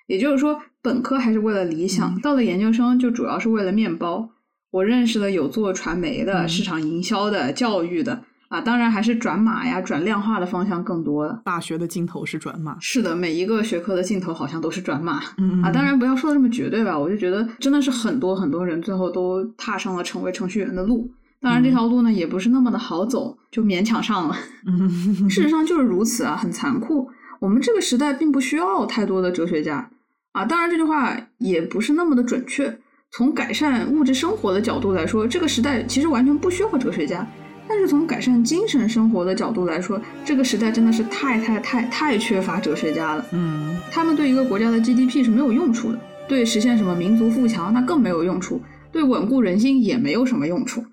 [0.06, 4.30] 也就是说，本科还是为了理想，嗯到了研究生就主要是为了面包。
[4.70, 11.40] 我认识的有做传媒的、嗯市场营销的、教育的啊，当然还是转码呀、转量化的方向更多了。
[11.44, 12.76] 大学的尽头是转码。
[12.80, 15.20] 是的，每一个学科的尽头好像都是转码。
[15.38, 21.10] 嗯啊，当然不要说的这么绝对吧，我就觉得真的是很多很多人最后都踏上了成为程序员的路。
[21.40, 24.36] 当然，这条路呢也不是那么的好走，就勉强上了。
[24.66, 24.88] 嗯
[25.28, 27.08] 事实上就是如此啊，很残酷。
[27.46, 29.88] 我们这个时代并不需要太多的哲学家
[30.32, 30.44] 啊。
[30.44, 32.76] 当然，这句话也不是那么的准确。
[33.12, 37.24] 从改善物质生活的角度来说，这个时代其实完全不需要哲学家。
[37.68, 43.24] 但是从改善精神生活的角度来说，这个时代真的是太太太太缺乏哲学家了。
[43.30, 50.84] 嗯他们对一个国家的 GDP 是没有用处的，对实现什么民族富强那更没有用处，对稳固人心也没有什么用处。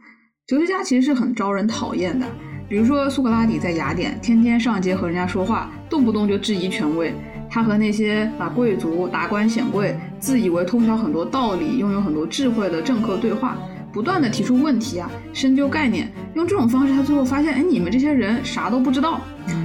[0.46, 2.28] 哲学家其实是很招人讨厌的，
[2.74, 7.14] 比如说苏格拉底在雅典天天上街和人家说话，动不动就质疑权威。
[7.48, 13.56] 他和那些把贵族、达官显贵，自以为通晓很多道理、拥有很多智慧的政客对话，
[13.92, 19.22] 不断的提出问题啊，深究概念，用这种方式，他最后发现，哎，你们这些人啥都不知道，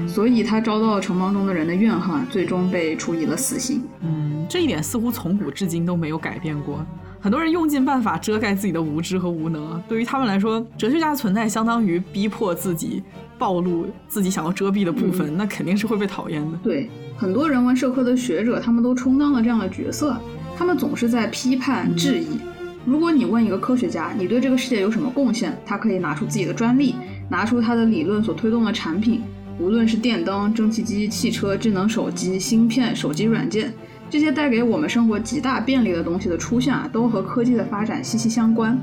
[0.07, 3.85] 所以他遭到城邦中的人的怨恨，最终被处以了死刑。
[4.03, 6.85] 嗯，这一点似乎从古至今都没有改变过。
[7.20, 13.02] 很多人用尽办法遮盖自己的无知和无能啊，对于他们来说，哲学家的存在相当于逼迫自己
[13.37, 16.59] 暴露自己想要遮蔽的部分，那肯定是会被讨厌的。
[16.62, 20.16] 对，很多人文社科的学者，他们都充当了这样的角色，
[20.57, 22.38] 他们总是在批判、质疑。
[22.85, 26.94] 如果你问一个科学家，你对这个世界有什么贡献，他可以拿出自己的专利，
[27.28, 29.22] 拿出他的理论所推动的产品，
[29.59, 33.74] 无论是电灯、蒸汽机、汽车、智能手机、芯片、手机软件，
[34.11, 38.79] 这些带给我们生活极大便利的东西的出现啊，都和科技的发展息息相关。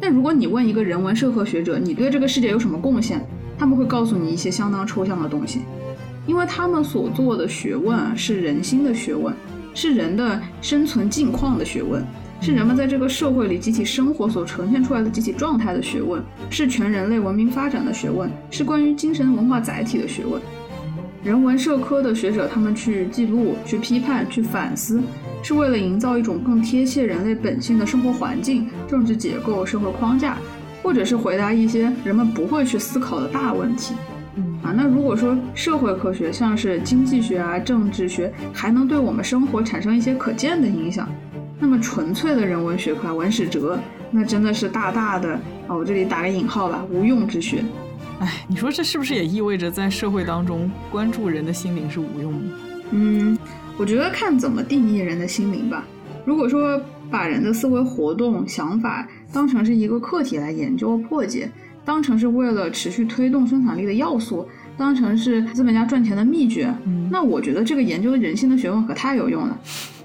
[0.00, 3.20] 但如果你问一个人文社科学者，你对这个世界有什么贡献，
[3.58, 5.62] 他们会告诉你一些相当抽象的东西。
[6.26, 9.34] 因为他们所做的学问啊，是人心的学问，
[9.74, 12.04] 是人的生存境况的学问，
[12.40, 20.40] 是人们在这个社会里集体生活所呈现出来的集体状态的学问，是全人类文明发展的学问，是关于精神文化载体的学问。
[21.24, 25.02] 人文社科的学者，他们去记录、去批判、去反思，
[25.42, 30.38] 是为了营造一种更贴切人类本性的生活环境、政治结构、社会框架，
[30.80, 33.94] 或者是回答一些人们不会去思考的大问题。
[34.62, 41.08] 啊，那如果说社会科学像是经济学啊、政治学，还能对我们生活产生一些可见的影响，
[41.58, 43.76] 那么纯粹的人文学科啊，文史哲，
[44.12, 45.32] 那真的是大大的
[45.66, 47.64] 啊，我这里打个引号吧，无用之学。
[48.20, 52.54] 哎，你说这是不是也意味着在社会当中关注人的心灵是无用的？
[52.90, 53.38] 嗯，
[53.76, 55.84] 我觉得看怎么定义人的心灵吧。
[56.24, 61.50] 如果说把人的思维活动、想法当成是一个课题来研究破解，
[61.84, 69.58] 当成是为了持续推动生产力的要素，当成是资本家赚钱的秘诀，嗯那我觉得这个研究人性的学问可太有用了。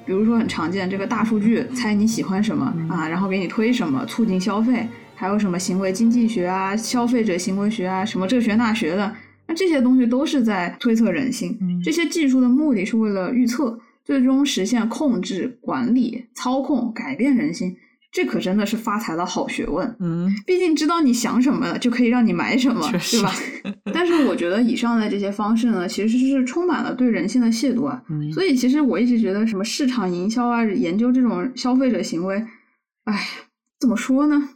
[0.06, 4.88] 比如说很常见这个大数据，猜你喜欢什么啊，然后给你推什么，促进消费，
[5.24, 9.16] 还有什么行为经济学啊、消费者行为学啊，什么这学那学的，
[9.48, 11.58] 那这些东西都是在推测人性。
[11.62, 17.74] 嗯这些技术的目的是为了预测，最终实现控制、管理、操控、改变人心。
[18.12, 19.96] 这可真的是发财的好学问。
[20.02, 23.32] 嗯毕竟知道你想什么了，就可以让你买什么，对吧？
[23.94, 28.04] 但是我觉得以上的这些方式呢，其实是充满了对人性的亵渎啊。
[28.10, 32.36] 嗯，所以其实我一直觉得什么市场营销啊，研究这种消费者行为，
[33.06, 33.28] 哎，
[33.84, 34.50] 怎么说呢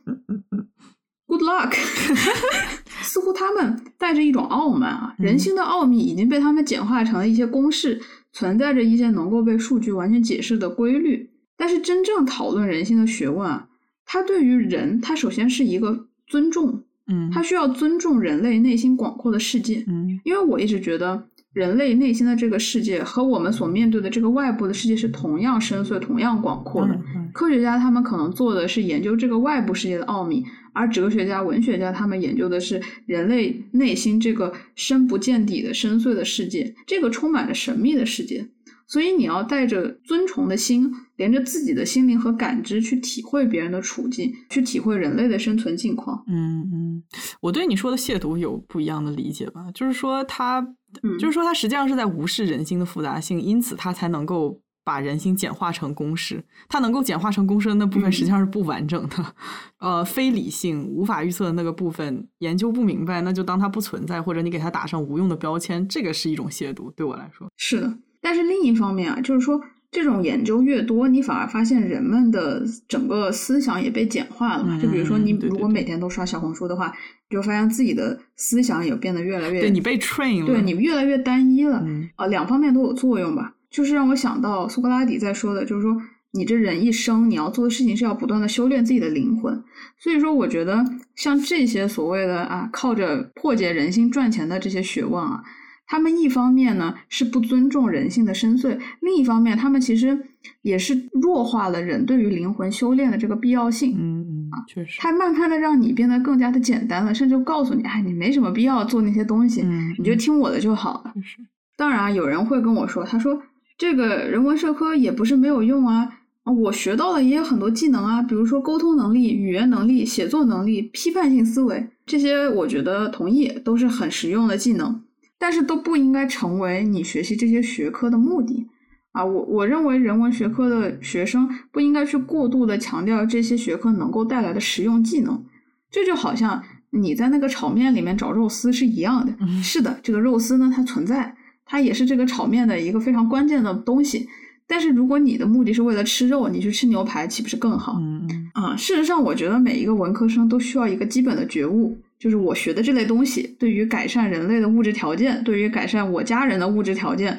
[1.26, 1.76] ？Good luck。
[3.04, 11.30] 似乎他们带着一种傲慢啊，嗯人性的奥秘已经被他们简化成了一些公式，存在着一些能够被数据完全解释的规律。
[11.58, 13.68] 但是真正讨论人性的学问啊，
[14.06, 19.84] 它对于人，它首先是一个尊重，嗯它需要尊重人类内心广阔的世界。
[19.88, 26.96] 嗯因为我一直觉得人类内心的这个世界和我们所面对的这个外部的世界是同样深邃、同样广阔的。
[27.34, 38.46] 科学家他们可能做的是研究这个外部世界的奥秘，而哲学家、文学家他们研究的是人类内心这个深不见底的深邃的世界，这个充满着神秘的世界。
[38.88, 46.24] 所以你要带着尊崇的心，连着自己的心灵和感知去体会别人的处境，去体会人类的生存境况。
[46.28, 47.04] 嗯嗯，
[47.42, 50.60] 我对你说的亵渎有不一样的理解吧，就是说他，
[51.04, 56.42] 嗯就是说他实际上是在无视人心的复杂性，因此他才能够把人心简化成公式。
[56.70, 59.36] 他能够简化成公式的那部分嗯实际上是不完整的，
[59.80, 67.50] 呃，非理性、无法预测的那个部分，研究不明白，那就当它不存在，或者你给它打上无用的标签，这个是一种亵渎，对我来说。
[67.58, 74.78] 是的，但是另一方面啊，就是说这种研究越多，你反而发现人们的整个思想也被简化了嘛。
[74.80, 76.94] 就比如说，你如果每天都刷小红书的话，
[77.30, 81.82] 你就发现自己的思想也变得越来越对你被 train 了，对你越来越单一了。
[81.86, 83.54] 嗯啊，两方面都有作用吧。
[83.70, 85.96] 就是让我想到苏格拉底在说的，就是说
[86.32, 89.62] 你这人一生你要做的事情是要不断的修炼自己的灵魂。
[90.00, 90.84] 所以说，我觉得
[91.16, 95.44] 像这些所谓的啊，靠着破解人心赚钱的这些学问啊，
[95.88, 100.18] 他们一方面呢是不尊重人性的深邃，另一方面他们其实
[100.62, 103.96] 也是弱化了人对于灵魂修炼的这个必要性。
[103.98, 111.12] 嗯嗯，确实，它慢慢的让你变得更加的简单了，甚至告诉你，哎，你没什么必要做那些东西，嗯，你就嗯听我的就好了。
[111.16, 111.38] 确实，
[111.76, 113.42] 当然啊，有人会跟我说，他说
[113.78, 116.10] 这个人文社科也不是没有用啊，
[116.44, 125.02] 啊我学到了也有很多技能啊，比如说沟通能力、语言能力、写作能力、批判性思维，这些我觉得同意都是很实用的技能，
[125.40, 128.68] 但是都不应该成为你学习这些学科的目的。
[129.12, 135.44] 啊，我我认为人文学科的学生不应该去过度的强调这些学科能够带来的实用技能，
[135.90, 139.34] 这就好像你在那个炒面里面找肉丝是一样的。
[139.40, 144.28] 嗯是的，这个肉丝呢它存在，它也是这个炒面的一个非常关键的东西。
[144.68, 147.98] 但是如果你的目的是为了吃肉，你去吃牛排岂不是更好？
[148.00, 157.32] 嗯嗯啊、事实上，我觉得每一个文科生都需要一个基本的觉悟，就是我学的这类东西对于改善人类的物质条件，对于改善我家人的物质条件，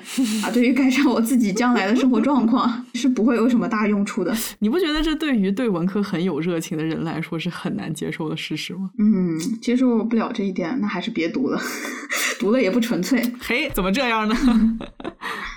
[0.44, 4.32] 啊，对于改善我自己将来的生活状况，是不会有什么大用处的。
[4.60, 8.90] 你不觉得这对于对文科很有热情的人来说是很难接受的事实吗？
[8.98, 11.60] 嗯，接受不了这一点，那还是别读了，
[12.38, 13.20] 读了也不纯粹。
[13.40, 14.36] 嘿，怎么这样呢？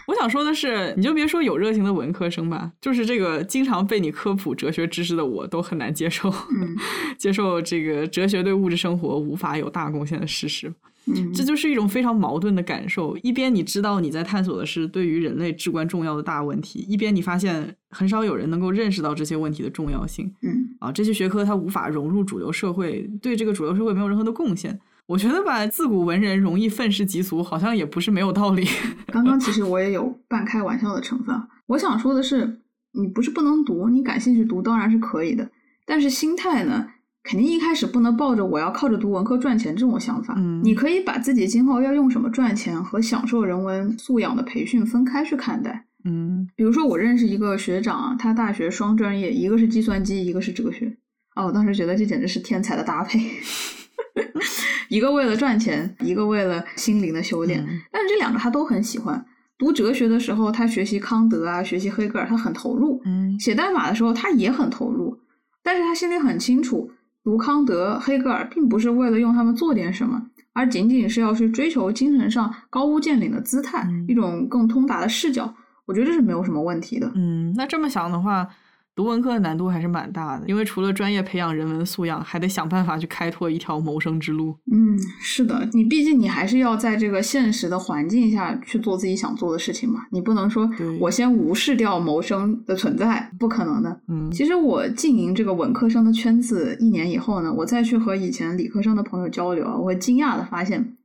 [0.08, 6.76] 我想说的是，你就别说有热情的文科生吧，就是这个经常被你科普哲学知识的我都很难接受，嗯
[7.18, 10.74] 接受这个哲学对物质生活无法有大贡献的事实。
[11.06, 13.18] 嗯，这就是一种非常矛盾的感受。
[13.24, 20.32] 一边你知道你在探索的是对于人类至关重要的大问题，一边你发现很少有人能够认识到这些问题的重要性。
[20.44, 24.80] 嗯啊，这些学科它无法融入主流社会，对这个主流社会没有任何的贡献。
[25.12, 28.65] 我觉得吧，自古文人容易愤世嫉俗，好像也不是没有道理。
[29.12, 31.36] 刚刚其实我也有半开玩笑的成分。
[31.67, 32.62] 我想说的是，
[32.93, 35.50] 你不是不能读，你感兴趣读当然是可以的，
[35.86, 36.88] 但是心态呢，
[37.24, 40.34] 肯定一开始不能抱着我要靠着读文科赚钱这种想法。
[40.38, 45.88] 嗯你可以把自己今后要用什么赚钱和享受人文素养的培训分开去看待。
[46.06, 50.95] 嗯比如说，我认识一个学长啊，他大学双专业，一个是计算机，一个是哲学。
[51.36, 53.19] 哦，我当时觉得这简直是天才的搭配，
[54.89, 57.62] 一个为了赚钱，一个为了心灵的修炼。
[57.62, 59.26] 嗯但是这两个他都很喜欢。
[59.58, 65.17] 读哲学的时候，他学习康德啊，学习黑格尔，他很投入；嗯写代码的时候，他也很投入。
[65.63, 66.89] 但是他心里很清楚，
[67.24, 70.19] 读康德、黑格尔并不是为了用他们做点什么，
[70.54, 75.54] 而仅仅是要去追求精神上高屋建瓴的姿态，嗯一种更通达的视角。
[75.86, 77.12] 我觉得这是没有什么问题的。
[77.13, 78.47] 嗯，那这么想的话，
[78.94, 84.58] 读文科的难度还是蛮大的，因为除了专业培养人文素养，还得想办法去开拓一条谋生之路。
[84.72, 94.02] 嗯，是的，你毕竟你还是要在这个现实的环境下去做自己想做的事情嘛，你不能说我先无视掉谋生的存在，不可能的。
[94.10, 100.98] 嗯其实我经营这个文科生的圈子一年以后呢，我再去和以前理科生的朋友交流啊，我会惊讶的发现，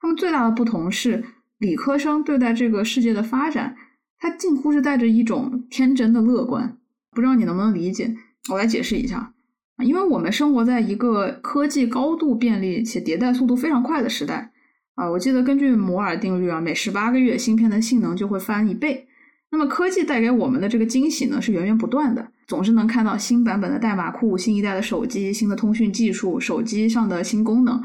[0.00, 1.22] 他们最大的不同是
[1.58, 3.76] 理科生对待这个世界的发展，
[4.18, 6.78] 他近乎是带着一种天真的乐观。
[7.16, 8.14] 不知道你能不能理解？
[8.50, 9.32] 我来解释一下，
[9.76, 14.52] 啊因为我们生活在一个科技高度便利且迭代速度非常快的时代
[14.96, 15.10] 啊。
[15.10, 19.08] 我记得根据摩尔定律啊，每十八个月芯片的性能就会翻一倍。
[19.50, 27.82] 那么科技带给我们的这个惊喜呢，是源源不断的，总是能看到新版本的代码库、新一代的手机、新的通讯技术、手机上的新功能，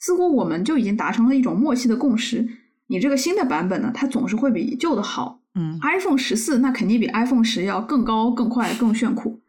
[0.00, 2.48] 似乎我们就已经达成了一种默契的共识。
[2.88, 5.41] 你这个新的版本呢，它总是会比旧的好。
[5.54, 9.40] 嗯 iPhone 十四那肯定比 iPhone 十要更高、更快、更炫酷。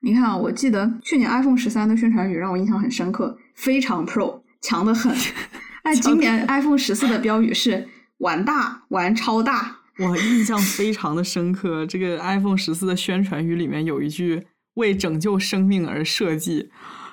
[0.00, 5.14] 你看啊，我记得去年 iPhone 十三的宣传语让我印象很深刻，非常 Pro，强的很。
[5.84, 7.88] 哎，今年 iPhone 十四的标语是
[8.18, 9.78] 玩大、玩超大。
[9.98, 11.84] 我印象非常的深刻。
[11.86, 16.70] 这个 iPhone 十四的宣传语里面有一句“为拯救生命而设计”，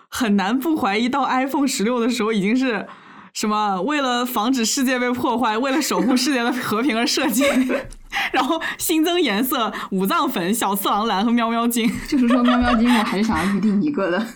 [0.09, 2.87] 很难不怀疑到 iPhone 十六的时候已经是
[3.33, 7.43] 什么为了防止世界被破坏，为了守护世界的和平而设计。
[8.33, 11.89] 然后新增颜色：五脏粉、小次郎蓝和喵喵金。
[12.07, 14.17] 就是说，喵喵金我还是想要预定一个的。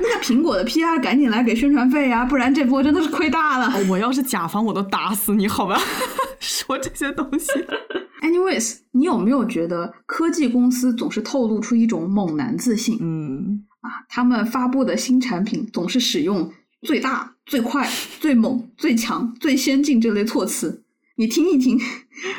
[0.00, 3.66] 那个苹果的 PR 赶紧来给宣传费啊、不然这波真的是亏大了。
[3.66, 5.80] 哦我要是甲方，我都打死你，好吧？
[6.38, 7.50] 说这些东西。
[8.22, 12.98] Anyways，你有没有觉得科技公司总是透露出一种猛男自信？
[13.00, 17.88] 嗯，啊，他们发布的新产品总是使用最大、最快、
[18.20, 20.84] 最猛、最强、最先进这类措辞。
[21.16, 21.76] 你听一听，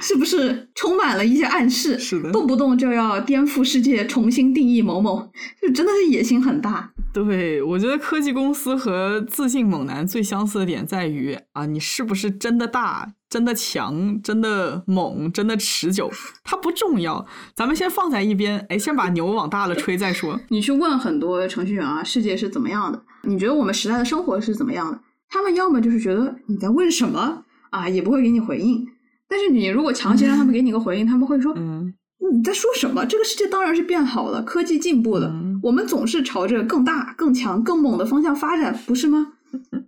[0.01, 1.99] 是不是充满了一些暗示？
[1.99, 5.30] 是的动不动就要颠覆世界，重新定义某某，
[5.62, 6.93] 就真的是野心很大。
[7.12, 16.10] 对，我觉得科技公司和自信猛男最相似的点在于啊，你是不是真的大、真的强、真的猛、真的持久，
[16.45, 20.39] 它不重要，咱们先放在一边，哎，先把牛往大了吹再说。
[20.47, 23.03] 你去问很多程序员啊，世界是怎么样的？
[23.24, 24.99] 你觉得我们时代的生活是怎么样的？
[25.30, 28.88] 他们要么就是觉得你在问什么啊，也不会给你回应。
[29.28, 31.93] 但是你如果强行让他们给你个回应，他们会说：“嗯
[32.32, 33.05] 你在说什么？
[33.05, 39.34] 这个世界当然是变好了，科技进步了，嗯我们总是朝着更大、更强、更猛的方向发展，不是吗？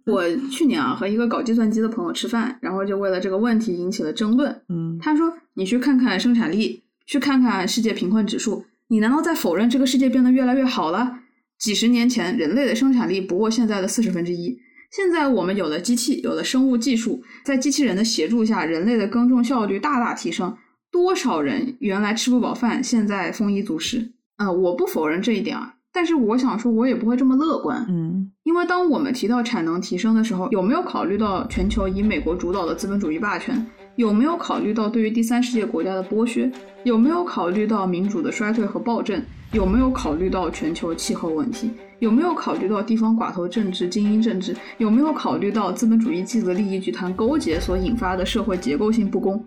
[0.06, 4.62] 我去年啊和一个搞计算机的朋友吃饭，然后就为了这个问题引起了争论。
[4.70, 11.20] 嗯他说：“你去看看生产力，去看看世界贫困指数，你难道在否认这个世界变得越来越好了？
[11.62, 14.58] 几十年前，人类的生产力不过现在的四十分之一。
[14.90, 20.58] 现在我们有了机器，有了生物技术，在机器人的协助下，人类的耕种效率大大提升。
[20.92, 24.12] 多少人原来吃不饱饭，现在丰衣足食？
[24.38, 27.86] 呃，我不否认这一点啊，但是我想说，我也不会这么乐观。
[27.88, 33.66] 嗯因为当我们提到产能提升的时候，有没有考虑到全球以美国主导的资本主义霸权？
[33.98, 36.52] 有没有考虑到对于第三世界国家的剥削？
[36.84, 39.22] 有没有考虑到民主的衰退和暴政？
[39.52, 41.72] 有没有考虑到全球气候问题？
[42.00, 44.56] 有没有考虑到地方寡头政治、精英政治？
[44.78, 49.46] 有没有考虑到资本主义既得利益集团勾结所引发的社会结构性不公？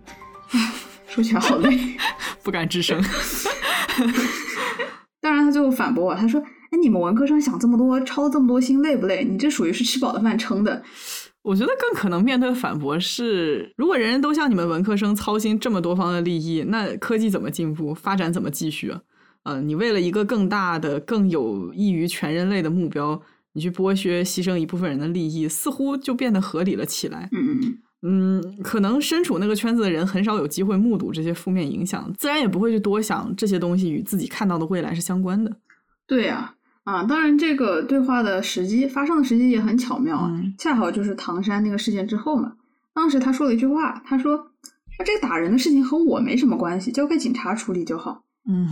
[0.51, 0.73] 唉，
[1.07, 1.77] 说起来好累。
[2.43, 3.01] 不敢吱声。
[5.19, 6.39] 当然，他最后反驳我，他说
[6.69, 9.23] ：“哎，你们文科生想这么多，操这么多心，累不累？
[9.23, 10.83] 你这属于是吃饱了饭撑的。”
[11.41, 19.01] 我觉得更可能面对的反驳是：如果人人都像你们文科生操心这么多方的利益，那科技怎么进步，发展怎么继续啊？
[19.45, 23.21] 呃，你为了一个更大的、更有益于全人类的目标，
[23.53, 27.29] 你去剥削、牺牲一部分人的利益，似乎就变得合理了起来。
[27.31, 27.77] 嗯
[28.07, 35.55] 嗯可能身处那个圈子的人很少有机会目睹这些负面影响，自然也不会去多想这些东西与自己看到的未来是相关的。
[36.07, 42.53] 对呀、啊，当然这个对话的时机发生的时机也很巧妙啊，嗯恰好就是唐山那个事件之后嘛。
[42.93, 44.37] 当时他说了一句话，他说
[44.97, 48.23] ：“他，这个打人的事情和我没什么关系，交给警察处理就好。
[48.47, 48.67] 嗯”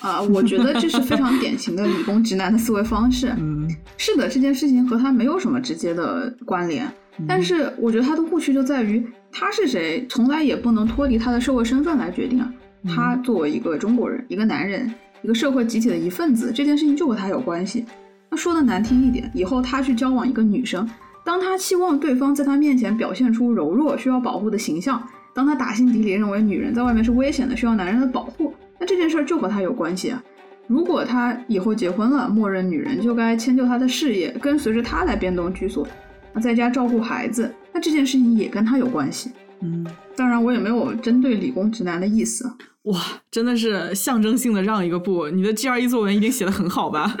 [0.00, 3.34] 啊，我觉得这是非常典型的理工直男的思维方式。
[3.38, 6.90] 嗯，是的，这件事情和他没有什么直接的关联，
[7.26, 12.52] 但是我觉得他的误区就在于他是谁，从来也不能脱离他的社会身份来决定啊。
[12.86, 17.84] 他作为一个中国人，一个男人，一个社会集体的一份子，这件事情就和他有关系。
[18.30, 20.88] 那说的难听一点，以后他去交往一个女生，
[21.24, 25.02] 当他期望对方在他面前表现出柔弱、需要保护的形象，
[25.34, 28.47] 当他打心底里认为女人在外面是危险的，需要男人的保护，
[28.78, 30.22] 那这件事儿就和他有关系啊。
[30.66, 35.86] 如果他以后结婚了，默认女人就该迁就他的事业，跟随着他来变动居所，
[36.32, 39.32] 那在家照顾孩子，那这件事情也跟他有关系。
[39.60, 39.86] 嗯，
[40.16, 42.50] 当然，我也没有针对理工直男的意思。
[42.84, 43.00] 哇，
[43.30, 45.28] 真的是象征性的让一个步。
[45.28, 47.14] 你的 GRE 作文一定写的很好吧？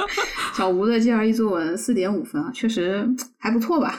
[0.56, 3.98] 小吴的 GRE 作文四点五分啊，确实还不错吧？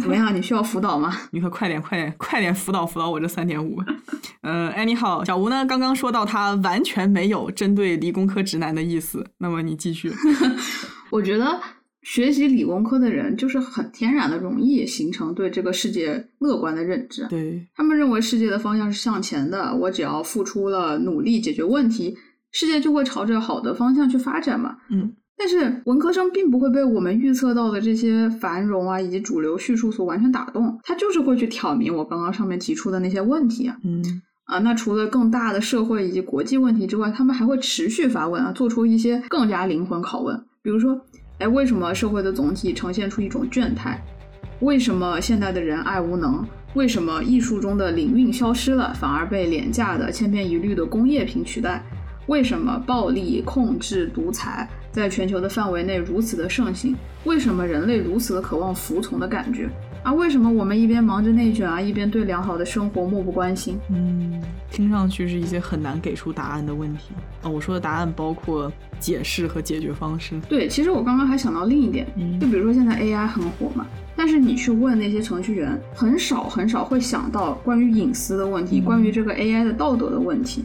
[0.00, 0.34] 怎么样？
[0.34, 1.16] 你需要辅导吗？
[1.32, 3.82] 你可快点，快点，快点辅导辅导我这三点五。
[4.42, 10.12] 呃，anyhow，小吴呢刚刚说到他完全没有针对理工科直男的意思，那么你继续。
[11.10, 11.58] 我觉得
[12.08, 17.26] 学习理工科的人就是很天然的容易形成对这个世界乐观的认知。
[17.28, 22.16] 对，他们认为世界的方向是向前的，我只要付出了努力解决问题，
[22.50, 24.78] 世界就会朝着好的方向去发展嘛。
[24.90, 33.76] 嗯但是文科生并不会被我们预测到的这些繁荣啊以及主流叙述所完全打动，他就是会去挑明我刚刚上面提出的那些问题啊。
[33.84, 34.02] 嗯
[34.46, 40.98] 啊，那除了更大的社会以及国际问题之外，他们还会持续发问啊，做出一些更加灵魂拷问，比如说，
[41.38, 44.02] 哎，为什么社会的总体呈现出一种倦态？
[44.58, 46.44] 为什么现代的人爱无能？
[46.74, 51.84] 为什么艺术中的灵韵消失了，反而被廉价的、千篇一律的工业品取代？
[52.26, 56.96] 为什么暴力、控制、独裁在全球的范围内如此的盛行？
[57.24, 59.70] 为什么人类如此的渴望服从的感觉？
[60.08, 63.78] 啊，为什么我们一边忙着内卷啊，一边对良好的生活漠不关心？
[63.90, 67.50] 嗯，听上去是一些很难给出答案的问题啊。
[67.50, 70.40] 我说的答案包括解释和解决方式。
[70.48, 73.86] 对，其实我刚刚还想到另一点，嗯就比如说现在 AI 很火嘛，
[74.16, 80.64] 但是你去问那些程序员，很少很少会想到关于隐私的问题，嗯关于这个 AI 的道德的问题。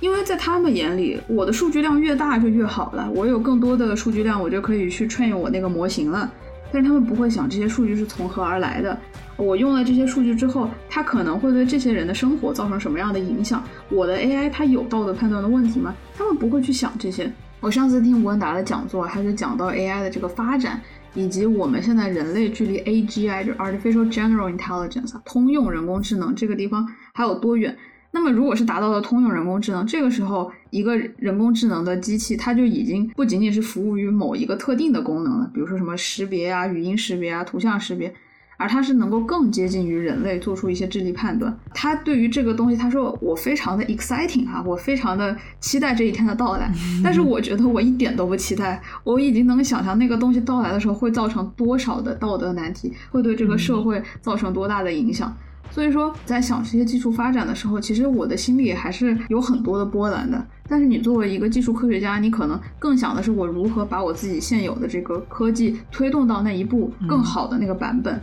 [0.00, 6.32] 因为在他们眼里，我的数据量越大就越好了，我有更多的数据量，我就可以去 train 我那个模型了。
[6.72, 8.98] 但是他们不会想这些数据是从何而来的，
[9.36, 13.62] 我用了这些数据之后，它可能会对这些人的生活造成什么样的影响？
[13.88, 15.94] 我的 AI 它有道德判断的问题吗？
[16.16, 17.30] 他们不会去想这些。
[17.60, 20.80] 我上次听吴文达的讲座，他就讲到 AI 的这个发展，
[21.14, 27.76] 以及我们现在人类距离 AGI 就 Artificial General Intelligence 通用人工智能这个地方还有多远。
[28.12, 38.12] 那么，如果是达到了通用人工智能，这个时候一个人工智能的机器，它就已经不仅仅是服务于某一个特定的功能了，比如说什么识别啊、语音识别啊、图像识别，
[38.56, 41.56] 而它是能够更接近于人类，做出一些智力判断。
[41.72, 46.68] 它对于这个东西，他说我非常的 exciting 啊，我非常的期待这一天的到来。
[47.04, 55.32] 但是我觉得我一点都不期待，我已经能想象那个东西到来的时候会造成多少的道德难题，会对这个社会造成多大的影响。
[55.70, 60.44] 所以说，在想这些技术发展的时候，其实我的心里还是有很多的波澜的。
[60.68, 68.20] 但是你作为一个技术科学家，你可能更想的是我如何把我自己现有的这个科技推动到那一步更好的那个版本。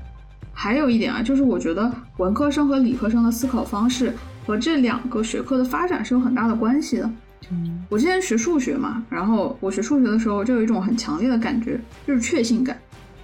[0.52, 4.14] 还有一点啊，就是我觉得文科生和理科生的思考方式
[4.45, 7.10] 和这两个学科的发展是有很大的关系的。
[7.52, 12.78] 嗯我之前学数学嘛，然后我学数学的时候就有一种很强烈的感觉，就是确信感。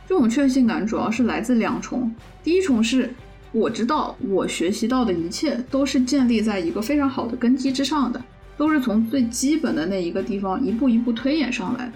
[0.07, 2.13] 这种确信感主要是来自两重，
[2.43, 3.13] 第一重是
[3.53, 8.21] 我知道我学习到的一切都是建立在一个非常好的根基之上的，
[8.57, 11.93] 都是从最基本的那一个地方一步一步推演上来的。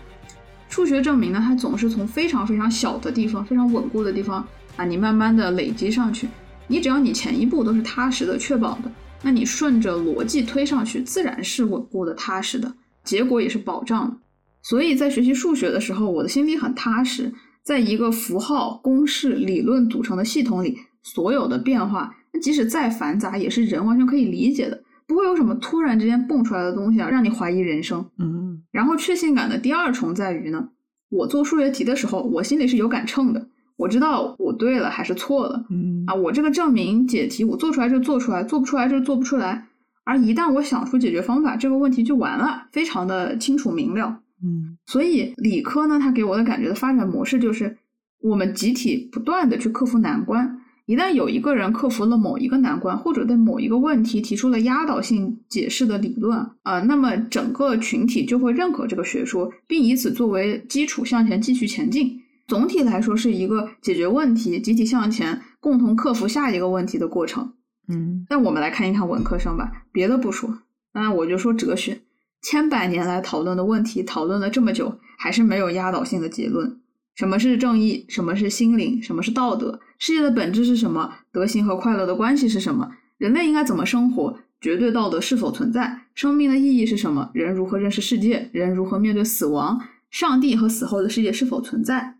[0.69, 4.45] 数学证明呢，它总是从非常非常小的地方、非常稳固的地方
[4.75, 6.27] 啊，你慢慢的累积上去。
[6.67, 8.91] 你只要你前一步都是踏实的、确保的，
[9.23, 12.71] 那你顺着逻辑推上去，自然是稳固的、踏实的，
[13.03, 14.17] 结果也是保障的。
[14.61, 17.33] 所以在学习数学的时候，我的心里很踏实，
[17.63, 20.77] 在一个符号、公式、理论组成的系统里，
[21.13, 28.05] 所有的变化，那即使再繁杂，也是人完全可以理解的，不会有什么突然之间蹦出来的东西啊，让你怀疑人生。
[28.19, 30.69] 嗯然后确信感的第二重在于呢，
[31.09, 33.47] 我做数学题的时候，我心里是有杆秤的，
[33.77, 39.67] 我知道我对了还是错了嗯啊，我这个证明解题我做出来就做出来，做不出来就做不出来。
[40.03, 44.19] 而一旦我想出解决方法，这个问题就完了，非常的清楚明了。
[44.43, 47.77] 嗯所以理科呢，它给我的感觉的发展模式就是，
[48.21, 50.56] 我们集体不断的去克服难关。
[50.87, 62.17] 一旦有一个人克服了某一个难关，或者对某一个问题提出了压倒性解释的理论啊、那么整个群体就会认可这个学说，并以此作为基础向前继续前进。
[62.47, 67.51] 总体来说，是一个解决问题、集体向前、共同克服下一个问题的过程。
[67.89, 70.59] 嗯那我们来看一看文科生吧，别的不说，
[70.93, 71.99] 那我就说哲学，
[72.41, 76.79] 千百年来讨论的问题，讨论了这么久，还是没有压倒性的结论。
[77.17, 78.05] 什么是正义？
[78.07, 79.01] 什么是心灵？
[79.01, 79.79] 什么是道德？
[79.97, 81.11] 世界的本质是什么？
[81.31, 82.91] 德行和快乐的关系是什么？
[83.17, 84.37] 人类应该怎么生活？
[84.61, 86.01] 绝对道德是否存在？
[86.13, 87.31] 生命的意义是什么？
[87.33, 88.51] 人如何认识世界？
[88.51, 89.81] 人如何面对死亡？
[90.11, 92.17] 上帝和死后的世界是否存在？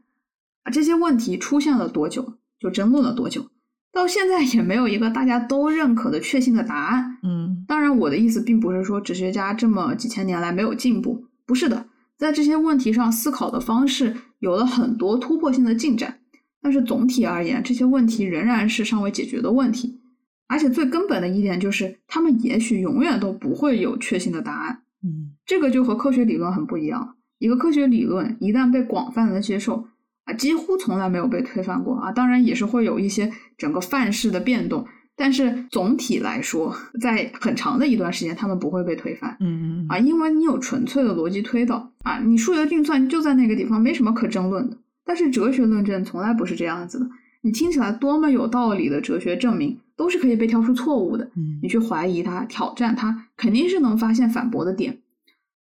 [0.63, 2.33] 啊，这些问题出现了多久？
[2.59, 3.45] 就争论了多久？
[3.93, 7.19] 到现在也没有一个大家都认可的确信的答案。
[7.21, 11.85] 嗯当然，我的意思并不是说哲学家这么几千年来没有进步，不是的，
[12.17, 16.19] 在这些问题上思考的方式有了很多突破性的进展。
[16.59, 20.01] 但是总体而言，这些问题仍然是尚未解决的问题，
[20.47, 24.81] 而且最根本的一点就是，他们也许永远都不会有确信的答案。
[25.03, 27.15] 嗯这个就和科学理论很不一样。
[27.37, 29.87] 一个科学理论一旦被广泛的接受，
[30.25, 32.11] 啊，几乎从来没有被推翻过啊。
[32.11, 34.85] 当然也是会有一些整个范式的变动，
[35.19, 44.77] 但是总体来说，在很长的一段时间，他们不会被推翻嗯啊，因为你有纯粹的逻辑推导啊，你数学运算就在那个地方，没什么可争论的。
[45.03, 47.09] 但是哲学论证从来不是这样子的，
[47.41, 51.25] 你听起来多么有道理的哲学证明，都是可以被挑出错误的。
[51.35, 54.99] 嗯你去怀疑它、挑战它，肯定是能发现反驳的点。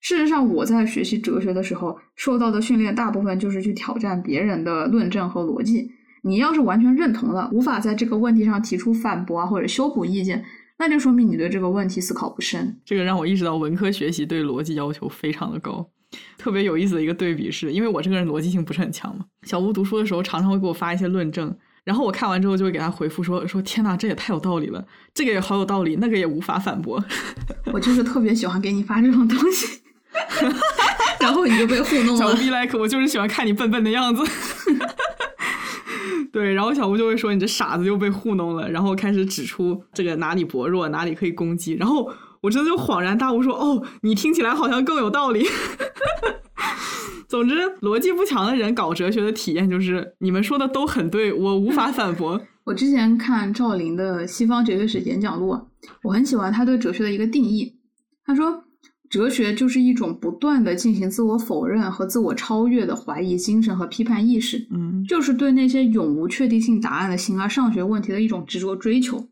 [0.01, 5.90] 事实上，我在学习哲学的时候受到的训练，大部分就是去挑战别人的论证和逻辑。
[6.22, 10.44] 你要是完全认同了，无法在这个问题上提出反驳啊或者修补意见，
[10.78, 12.78] 那就说明你对这个问题思考不深。
[12.84, 15.88] 这个让我意识到文科学习对逻辑要求非常的高。
[16.36, 27.02] 特别有意思的一个对比是，因为我这个人逻辑性不是很强嘛，小吴读书的时候常常会给我发一些论证，然后我看完之后就会给他回复说说天呐，这也太有道理了，这个也好有道理，那个也无法反驳。
[27.72, 29.82] 我就是特别喜欢给你发这种东西，
[31.20, 32.18] 然后你就被糊弄了。
[32.18, 34.22] 小吴 be like，我就是喜欢看你笨笨的样子。
[36.33, 42.11] 对，然后小吴就会说你这傻子又被糊弄了，然后开始指出这个哪里薄弱，哪里可以攻击，然后
[42.41, 45.45] 我真的就恍然大悟说，哦，你听起来好像更有道理。
[47.28, 52.41] 总之，逻辑不强的人搞哲学的体验就是你们说的都很对，我无法反驳。
[52.66, 55.53] 我之前看赵林的《西方哲学史演讲录》，
[56.03, 57.76] 我很喜欢他对哲学的一个定义。
[58.24, 58.64] 他说，
[59.11, 69.26] 哲学就是一种不断的进行自我否认和自我超越的怀疑精神和批判意识，嗯就是对那些永无确定性答案的形而上学问题的一种执着追求。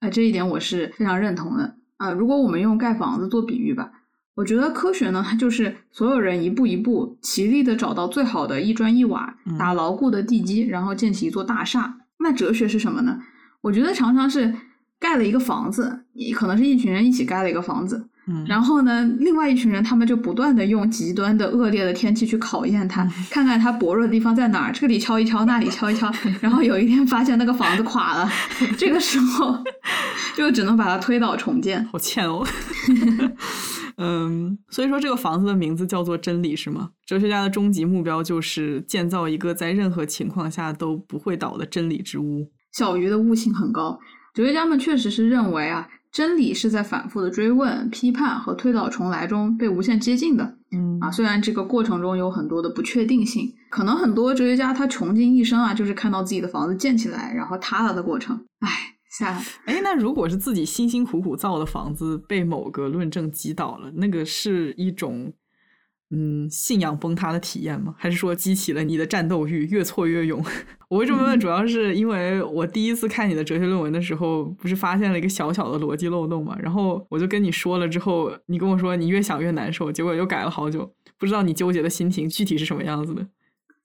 [0.00, 1.76] 啊、这一点我是非常认同的。
[1.98, 3.90] 啊、如果我们用盖房子做比喻吧，
[4.34, 11.96] 我觉得科学呢，它就是所有人一步一步齐力的找到最好的一砖一瓦，嗯打牢固的地基，然后建起一座大厦。
[12.18, 13.20] 那哲学是什么呢？
[13.62, 14.52] 我觉得常常是
[14.98, 26.10] 盖了一个房子，也可能是一群人一起盖了一个房子，嗯，然后呢，另外一群人他们就不断的用极端的恶劣的天气去考验它，看看它薄弱的地方在哪儿，这里敲一敲，那里敲一敲，
[26.42, 28.28] 然后有一天发现那个房子垮了，
[28.76, 29.56] 这个时候
[30.36, 31.84] 就只能把它推倒重建。
[31.86, 32.44] 好欠哦。
[33.98, 36.90] 嗯，所以说这个房子的名字叫做真理是吗？
[37.06, 42.50] 哲学家的终极目标就是建造一个在任何情况下都不会倒的真理之屋。
[42.72, 43.98] 小鱼的悟性很高，
[44.34, 50.56] 哲学家们确实是认为啊，真理是在反复的追问、批判和推倒重来中被无限接近的。
[50.72, 58.34] 嗯啊，虽然这个过程中有很多的不确定性，可能很多哲学家他穷尽一生啊，就是看到自己的房子建起来然后塌了的过程。
[58.60, 58.70] 唉，
[59.10, 59.26] 吓
[59.66, 65.30] 哎，那如果是自己辛辛苦苦造的房子被某个论证击倒了，那个是一种
[66.10, 67.94] 嗯信仰崩塌的体验吗？
[67.98, 70.44] 还是说激起了你的战斗欲，越挫越勇？
[70.88, 83.26] 我会这么问，主要是因为我第一次看你的哲学论文的时候，不是发现了一个小小的逻辑漏洞嘛，然后我就跟你说了之后，你跟我说你越想越难受，结果又改了好久，不知道你纠结的心情具体是什么样子的。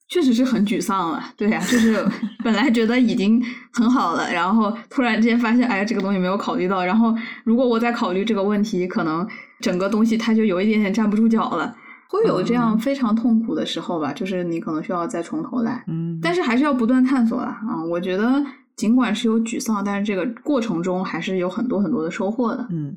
[0.08, 1.32] 确实是很沮丧了。
[1.36, 2.06] 对呀、就是
[2.44, 3.42] 本来觉得已经
[3.72, 6.84] 很好了，然后突然之间发现，哎，这个东西没有考虑到。
[6.84, 7.14] 然后
[7.44, 9.26] 如果我再考虑这个问题，可能
[9.60, 11.74] 整个东西它就有一点点站不住脚了。
[12.12, 15.82] 会有这样嗯非常痛苦的时候吧，就是你可能需要再从头来。
[15.88, 17.82] 嗯，但是还是要不断探索啦啊！
[17.90, 18.44] 我觉得
[18.76, 22.66] 尽管是有沮丧，但是这个过程中还是有很多很多的收获的。
[22.70, 22.94] 嗯。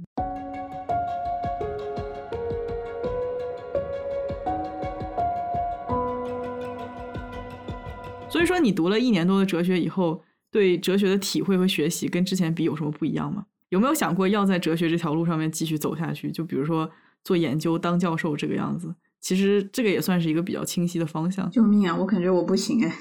[8.29, 13.45] 所以说，你读了一年多的哲学以后，对哲学的体会和学习跟之前比有什么不一样吗？
[13.69, 16.29] 有没有想过要在哲学这条路上面继续走下去？
[16.29, 16.91] 就比如说
[17.23, 18.93] 做研究、当教授这个样子。
[19.25, 21.49] 其实这个也算是一个比较清晰的方向。
[21.49, 21.95] 救命啊！
[21.95, 22.95] 我感觉我不行哎，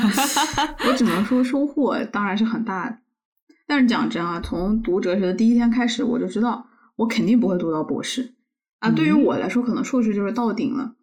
[0.88, 2.96] 我只能说收获当然是很大的。
[3.66, 6.66] 但是讲真啊，从读哲学的第一天开始，我就知道
[6.96, 8.32] 我肯定不会读到博士
[8.78, 8.90] 啊。
[8.90, 10.94] 对于嗯我来说，可能硕士就是到顶了。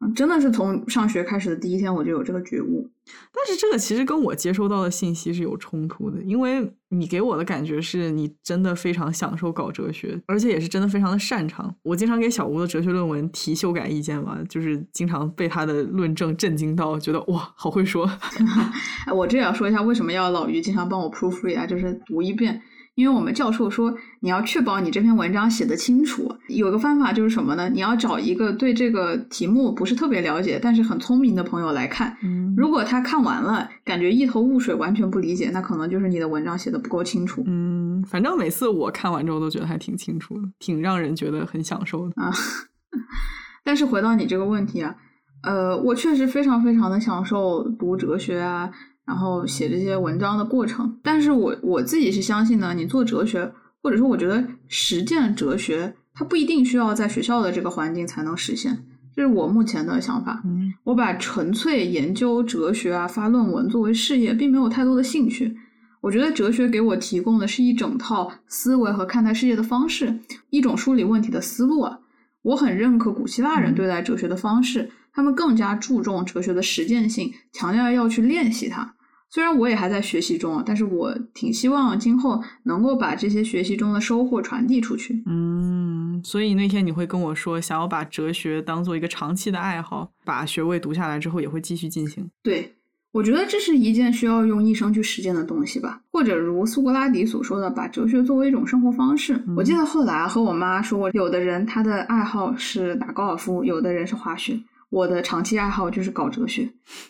[0.00, 2.90] 嗯，真的是从上学开始的第一天我就有这个觉悟。
[3.32, 11.74] 但是这个其实跟我接收到的信息是有冲突的，因为你给我的感觉是你真的非常享受搞哲学，而且也是真的非常的擅长。
[11.82, 18.04] 我经常给小吴的哲学论文提修改意见嘛，就是经常被他的论证震惊到，觉得哇，好会说。
[19.06, 21.64] 哎，我这也要说一下，为什么要老于经常帮我 proofread 啊？
[21.64, 22.60] 就是读一遍，
[22.96, 26.34] 因为我们教授说你要确保你这篇文章写得清楚。
[26.48, 27.68] 有个方法就是什么呢？
[27.68, 32.16] 你要找一个对这个题目不是特别了解，但是很聪明的朋友来看。
[32.22, 37.44] 嗯如果他看完了，感觉一头雾水，完全不理解，那可能就是你的文章写的不够清楚。
[37.46, 42.22] 嗯，反正每次我看完之后都觉得还挺清楚的，挺让人觉得很享受的。
[42.22, 42.32] 啊。
[43.62, 44.94] 但是回到你这个问题啊，
[45.42, 48.70] 呃，我确实非常非常的享受读哲学啊，
[49.06, 50.98] 然后写这些文章的过程。
[51.02, 53.50] 但是我我自己是相信呢，你做哲学，
[53.82, 58.84] 或者说我觉得实践哲学，它不一定需要在学校的这个环境才能实现，
[59.14, 60.42] 这是我目前的想法。
[60.44, 65.56] 嗯我把纯粹研究哲学啊、发论文作为事业，并没有太多的兴趣。
[66.02, 71.98] 我觉得哲学给我提供的是一整套思维和看待世界的方式，一种梳理问题的思路啊。
[72.42, 78.94] 我很认可古希腊人嗯对待哲学的方式，他们更加注重哲学的实践性，强调要去练习它。
[79.28, 85.22] 虽然我也还在学习中啊，但是我挺希望今后能够把这些学习中的收获传递出去。
[85.26, 92.30] 嗯，嗯，所以那天你会跟我说，想要把哲学当做一个长期的爱好，把学位读下来之后也会继续进行。
[92.42, 92.74] 对，
[93.12, 99.38] 我觉得这是一件需要用一生去实践的东西吧，或者如苏格拉底所说的，把哲学作为一种生活方式。
[99.56, 104.58] 我记得后来和我妈说过，有的人他的爱好是打高尔夫，有的人是滑雪。
[104.90, 106.68] 我的长期爱好就是搞哲学。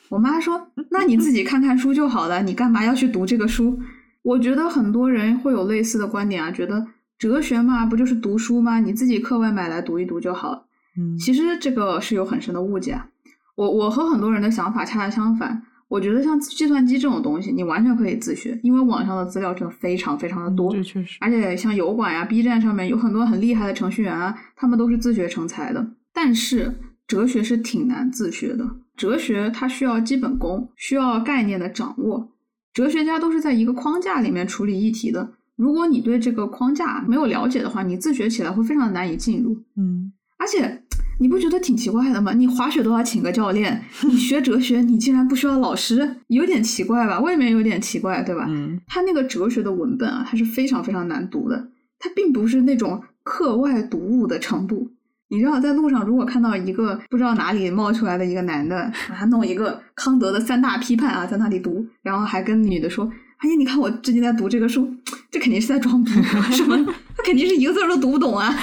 [0.09, 3.79] 我妈说：“那你自己看看书就好了，你干嘛要去读这个书？”
[4.23, 6.87] 我觉得很多人会有类似的观点啊，觉得
[7.19, 8.81] 哲学嘛，不就是读书吗？
[8.81, 10.65] 你自己课外买来读一读就好了。
[10.99, 13.07] 嗯其实这个是有很深的误解啊。
[13.55, 15.63] 我我和很多人的想法恰恰相反。
[15.89, 20.73] 我觉得像计算机这种东西，你完全可以自学，因为网上的资料真的非常非常的多。
[20.75, 25.87] 这确实，而且像油管呀、B 站上面有很多很厉害的程序员啊，他们都是自学成才的。
[26.13, 26.75] 但是
[27.07, 32.33] 哲学是挺难自学的，哲学它需要基本功，需要概念的掌握。
[32.73, 35.33] 哲学家都是在一个框架里面处理议题的。
[35.57, 39.57] 如果你对这个框架没有了解的话，你自学起来会非常难以进入。
[39.77, 40.83] 嗯，而且
[41.19, 42.35] 你不觉得挺奇怪的吗？
[42.35, 47.19] 你滑雪都要请个教练， 你学哲学你竟然不需要老师，有点奇怪吧？
[47.21, 48.45] 未免有点奇怪，对吧？
[48.49, 54.91] 嗯，他那个哲学的文本啊，它是非常非常难读的，它并不是那种课外读物的程度。
[55.29, 63.05] 你知道，在路上如果看到一个不知道哪里冒出来的一个男的，他弄一个康德的三大批判啊，在那里读，然后还跟女的说
[63.39, 64.89] ：“哎呀，你看我最近在读这个书，
[65.31, 66.11] 这肯定是在装逼，
[66.53, 66.77] 什么？
[67.17, 68.55] 他肯定是一个字儿都读不懂啊！”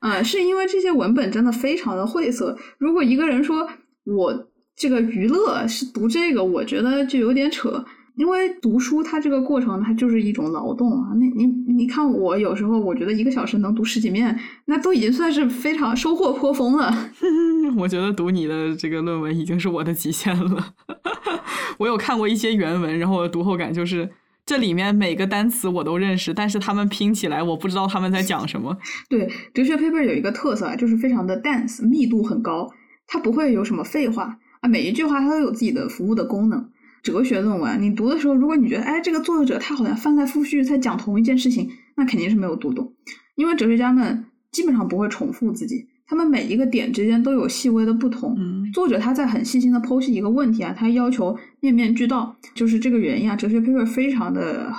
[0.00, 2.56] 啊，是因为这些文本真的非常的晦涩。
[2.78, 3.68] 如果一个人说
[4.04, 7.84] 我这个娱乐是读这个，我觉得就有点扯。
[8.20, 16.94] 因为读书它这个过程它就是一种劳动啊，那你你看我有时候我觉得一个小时能读十几面，那都已经算是非常收获颇丰了。
[17.78, 20.74] 我觉得读你的这个论文已经是我的极限了。
[21.80, 24.10] 我有看过一些原文，然后我的读后感就是
[24.44, 28.76] 这里面每个单词我都认识，但是他们拼起来我不知道他们在讲什么。
[29.08, 32.70] 对，哲学 paper 有一个特色啊，就是非常的 dense，密度很高，
[33.06, 36.68] 它不会有什么废话啊，每一句话它都有自己的服务的功能。
[37.02, 42.92] 哲学论文，你读的时候，如果你觉得，哎，这个作者他好像翻来覆去在讲同一件事情，那肯定是没有读懂，
[43.36, 48.34] 因为哲学家们基本上不会重复自己，他们每一个点之间都有细微的不同。
[48.38, 53.34] 嗯作者他在很细心的剖析一个问题啊，他要求面面俱到，就是这个原因啊。
[53.34, 54.72] 哲学 paper 非常的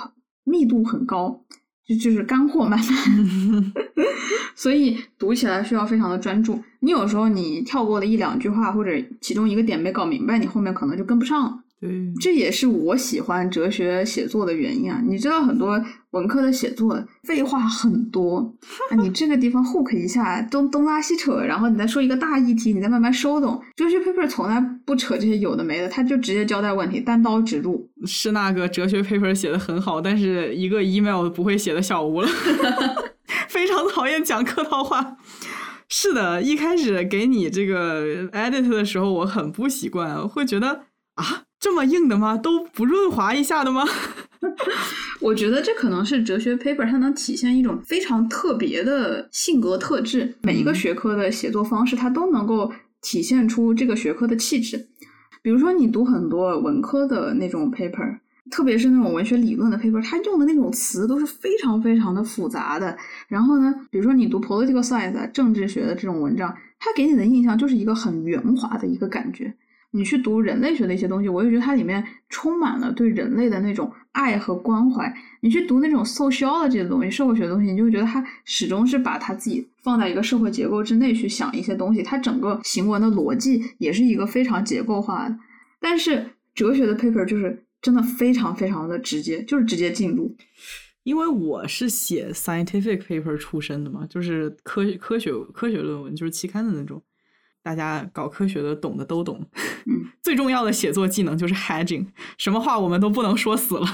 [0.44, 1.44] 密度很高，
[1.86, 3.72] 就就是干货满满，
[4.54, 6.62] 所以读起来需要非常的专注。
[6.80, 11.58] 你有时候你跳过了一两句话，或者其中一个点没搞明白，你后面可能就跟不上了。
[11.82, 15.02] 对，这也是我喜欢哲学写作的原因啊！
[15.04, 18.54] 你知道很多文科的写作废话很多，
[18.88, 23.60] 啊，你这个地方 hook 一下，东东拉西扯，然后你再说一个大议题，你再慢慢收拢。
[23.74, 27.90] 哲学 paper 从来不扯这些有的没的，他就直接交代问题，单刀直入。
[28.06, 32.28] 是那个哲学 paper 写的很好，但是一个 email 不会写的小吴了，
[33.50, 35.16] 非常讨厌讲客套话。
[35.88, 40.84] 是的，一开始给你这个 edit 的时候，我很不习惯，会觉得
[41.16, 42.36] 啊，这么硬的吗？
[42.36, 43.84] 都不润滑一下的吗？
[45.22, 50.34] 我觉得这可能是哲学 paper 它能体现一种非常特别的性格特质。
[50.42, 54.88] 每一个学科的写作方式，它都能够体现出这个学科的气质。
[55.40, 58.18] 比如说，你读很多文科的那种 paper，
[58.50, 62.98] 特别是那种文学理论的 paper，它用的那种词都是非常非常的复杂的。
[63.28, 69.54] 然后呢，比如说你读 political science 啊政治学的这种文章，它给你的印象就是一个很圆滑的一个感觉。
[69.92, 75.12] 你去读人类学的一些东西，我就觉得它里面充满了对人类的那种爱和关怀。
[75.40, 85.38] 你去读那种 sociology 的东西，社会学的东西，你就会觉得它始终是把它自己放在一个社会结构之内去想一些东西，它整个行文的逻辑也是一个非常结构化的。
[85.80, 86.24] 但是
[86.54, 90.34] 哲学的 paper 就是真的非常非常的直接，就是直接进入。
[91.02, 97.02] 因为我是写 scientific paper 出身的嘛，就是科科学科学论文，就是期刊的那种。
[97.62, 99.40] 大家搞科学的懂的都懂，
[99.86, 102.06] 嗯， 最重要的写作技能就是 hedging，
[102.36, 103.86] 什么话我们都不能说死了。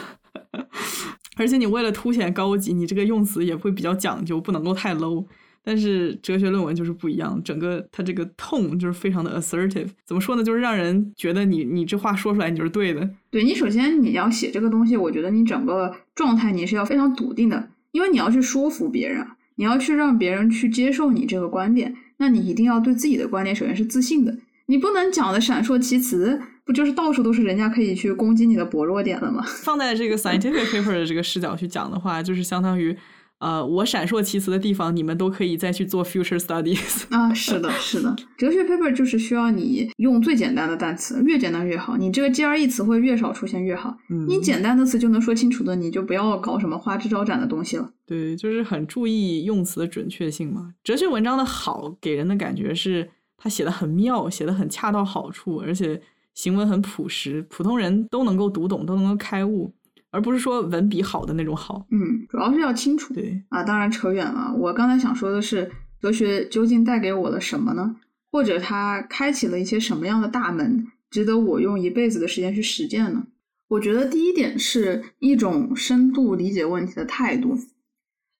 [1.36, 5.24] 而且你为了凸显高级，你这个用词也会比较讲究，不能够太 low。
[5.62, 9.88] 但是哲学论文就是不一样，整个它这个 tone 就是非常的 assertive。
[10.06, 10.42] 怎么说呢？
[10.42, 13.10] 就是让人觉得你你这话说出来你就是对的。
[13.30, 21.94] 对你首先你要写这个东西，我觉得你整个状态你是要非常笃定的，因为你要去说服别人，你要去让别人去接受你这个观点。
[22.18, 29.44] 那你一定要对自己的观点首先是自信的，你不能讲的闪烁其词，不就是到处都是人家可以去攻击你的薄弱点了吗？
[29.62, 32.96] 放在这个 scientific paper 的这个视角去讲的话，就是相当于
[33.38, 37.04] 呃，我闪烁其词的地方，你们都可以再去做 future studies。
[37.14, 41.96] 啊，是的，是的，哲学 paper 就是需要你用最简单的单词，越简单越好。
[41.96, 43.96] 你这个 GRE 词汇越少出现越好。
[44.10, 47.88] 嗯你简单的词就能说清楚的，你就不要搞什么花枝招展的东西了。
[48.04, 50.74] 对，就是很注意用词的准确性嘛。
[50.82, 56.00] 哲学文章的好，给人的感觉是他写的很妙，写的很恰到好处，而且
[56.34, 59.72] 行文很朴实，普通人都能够读懂，都能够开悟，
[60.10, 61.86] 而不是说文笔好的那种好。
[61.90, 63.12] 嗯，主要是要清楚。
[63.14, 64.54] 对，啊，当然扯远了。
[64.56, 67.96] 我刚才想说的是，哲学究竟带给我了什么呢？
[68.30, 73.26] 或者它开启了一些什么样的大门，值得我用一辈子的时间去实践呢？
[73.68, 77.58] 我觉得第一点是一种深度理解问题的态度。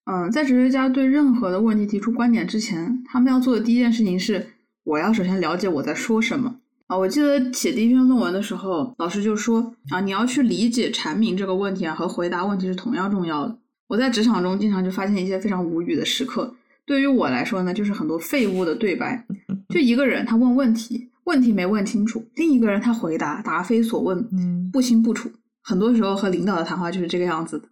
[0.04, 4.46] 嗯，在哲学家对任何的问题提出观点之前，他们要做的第一件事情是，
[4.84, 6.60] 我要首先了解我在说什么。
[6.88, 13.58] 啊，我记得写第一篇论文的时候，老师就说啊，你要去理解阐明这个问题啊，和回答问题是同样重要的。
[13.88, 16.54] 我在职场中经常就发现一些非常无语的时刻。
[16.86, 19.22] 对于我来说呢，就是很多废物的对白。
[19.68, 25.30] 就一个人他问问题，问题没问清楚；另一个人他回答答非所问，嗯不清不楚。
[25.62, 27.68] 很多时候和领导的谈话就是这个样子的。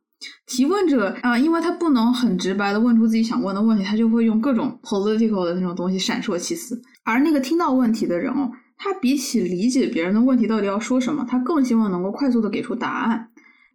[0.47, 6.79] 提问者啊、因为他不能很直白的问出自己想问的问题，他就会用各种 political 的那种东西闪烁其词。
[7.05, 13.29] 而那个听到问题的人哦，他比起理解别人的问题到底要说什么，他更希望能够快速的给出答案。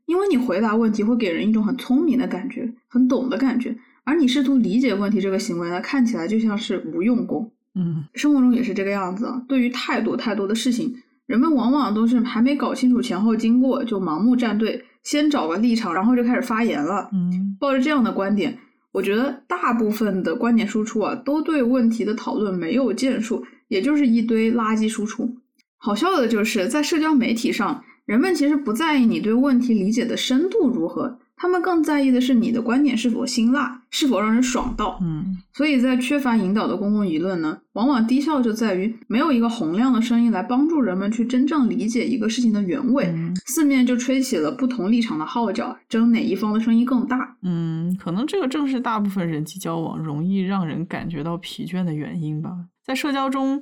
[0.06, 7.52] 因为你回答问题会给人一种很聪明的感觉，很懂的感觉，而你试图理解问题这个行为呢，看起来就像是无用功。
[7.74, 9.42] 嗯生活中也是这个样子啊。
[9.48, 10.94] 对于太多太多的事情，
[11.26, 17.10] 人们往往都是还没搞清楚前后经过就盲目站队，先找个立场，然后就开始发言了。
[17.14, 18.58] 嗯抱着这样的观点，
[18.92, 25.38] 我觉得大部分的观点输出啊，都对问题的讨论没有建树，也就是一堆垃圾输出。
[25.78, 35.00] 好笑的就是在社交媒体上，人们其实不在意你对问题理解的深度如何，他们更在意的是你的观点是否辛辣，是否让人爽到。
[35.02, 47.38] 嗯所以在缺乏引导的公共舆论呢，往往低效就在于没有一个洪亮的声音来帮助人们去真正理解一个事情的原委，嗯四面就吹起了不同立场的号角，争哪一方的声音更大。
[47.42, 52.52] 嗯，可能这个正是大部分人际交往容易让人感觉到疲倦的原因吧。
[52.84, 53.62] 在社交中，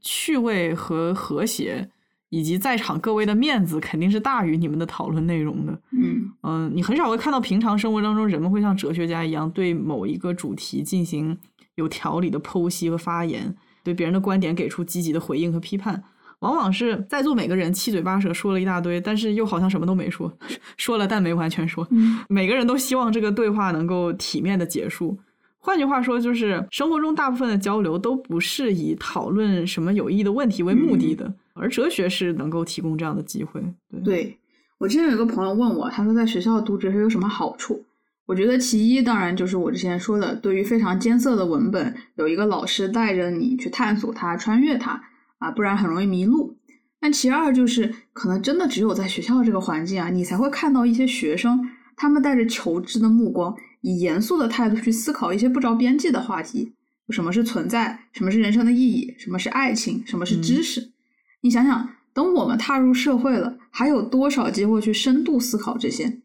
[0.00, 1.90] 趣味和和谐，
[2.28, 5.80] 以及在场各位的面子，肯定是大于你们的讨论内容的。
[5.92, 11.38] 嗯嗯，你很少会看到平常生活当中人们会像哲学家一样对某一个主题进行
[11.74, 16.02] 有条理的剖析和发言，对别人的观点给出积极的回应和批判。
[16.38, 20.32] 往往是在座每个人七嘴八舌说了一大堆，但是又好像什么都没说，
[20.78, 21.86] 说了但没完全说。
[21.90, 25.18] 嗯每个人都希望这个对话能够体面的结束。
[25.60, 33.62] 换句话说，就是生活中大部分的交流都不是以讨论什么有意义的问题为目的的，而哲学是能够提供这样的机会。
[33.90, 34.38] 对，对
[34.78, 37.84] 我之前有一个朋友问我，他说在学校读哲学有什么好处？
[38.26, 45.02] 我觉得其一当然就是我之前说的，对于非常艰涩的文本，有一个老师带着你去探索它、穿越它
[45.38, 46.56] 啊，不然很容易迷路。
[47.00, 51.60] 但其二就是，可能真的只有在学校这个环境啊，你才会看到一些学生，
[51.96, 56.72] 他们带着求知的目光，以严肃的态度去思考一些不着边际的话题。
[57.10, 58.04] 什么是存在？
[58.12, 59.12] 什么是人生的意义？
[59.18, 60.00] 什么是爱情？
[60.06, 60.92] 什么是知识？
[61.40, 66.20] 你想想，等我们踏入社会了，还有多少机会去深度思考这些？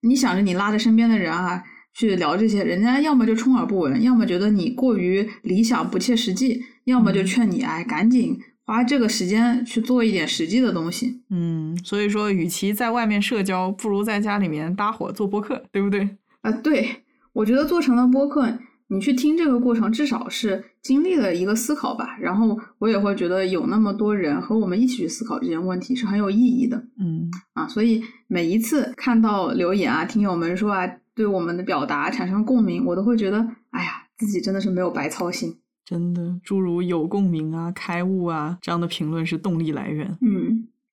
[0.00, 1.62] 你想着你拉着身边的人啊
[1.94, 11.20] 去聊这些，人家要么就充耳不闻，要么觉得你过于理想不切实际，要么就劝你哎赶紧花这个时间去做一点实际的东西。
[11.30, 16.16] 嗯，所以说，与其在外面社交，不如在家里面搭伙做播客，对不对？
[16.44, 16.86] 啊，对，
[17.32, 22.18] 我觉得做成了播客，你去听这个过程，至少是经历了一个思考吧。
[22.20, 27.66] 然后我也会觉得有那么多人和我们一起去思考这件问题是很有意义的嗯啊。
[27.66, 33.38] 所以每一次看到留言啊，听友们说啊，对我们的表达产生共鸣，我都会觉得，
[33.70, 35.56] 哎呀，自己真的是没有白操心。
[35.86, 40.06] 真的，诸如有共鸣啊、开悟啊这样的评论是动力来源。
[40.22, 40.43] 嗯，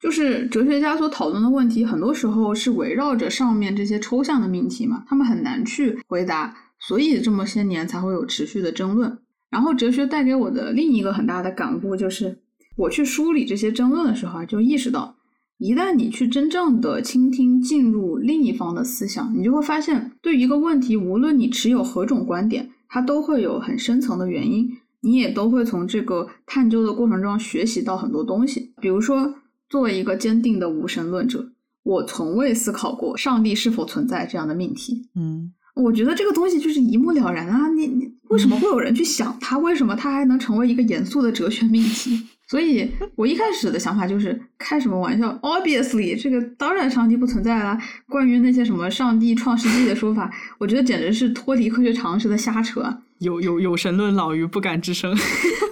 [0.01, 9.19] 就是哲学家所讨论的问题，很多时候是围绕着上面这些抽象的命题嘛，他们很难去回答，所以这么些年才会有持续的争论。
[9.51, 12.39] 然后哲学带给我的另一个很大的感悟就是，
[12.75, 15.15] 我去梳理这些争论的时候啊，就意识到，
[15.59, 24.77] 一旦你去真正的倾听、进入另一方的思想，你就会发现，对一个问题，无论你持有何种观点，它都会有很深层的原因。
[25.03, 28.71] 你也都会从这个探究的过程中学习到很多东西。
[28.79, 29.33] 比如说，
[29.71, 31.49] 作为一个坚定的无神论者，
[31.83, 35.07] 我从未思考过上帝是否存在这样的命题。
[35.15, 37.69] 嗯我觉得这个东西就是一目了然啊！
[37.69, 39.57] 你你为什么会有人去想它？
[39.57, 42.21] 为什么它还能成为一个严肃的哲学命题？
[42.45, 47.81] 所以我一开始的想法就是开什么玩笑？Obviously，这个当然上帝不存在啦。
[48.09, 52.83] 关于那些什么上帝创世纪的说法，我觉得简直是脱离科学常识的瞎扯。
[53.19, 55.15] 有有有神论老于不敢吱声。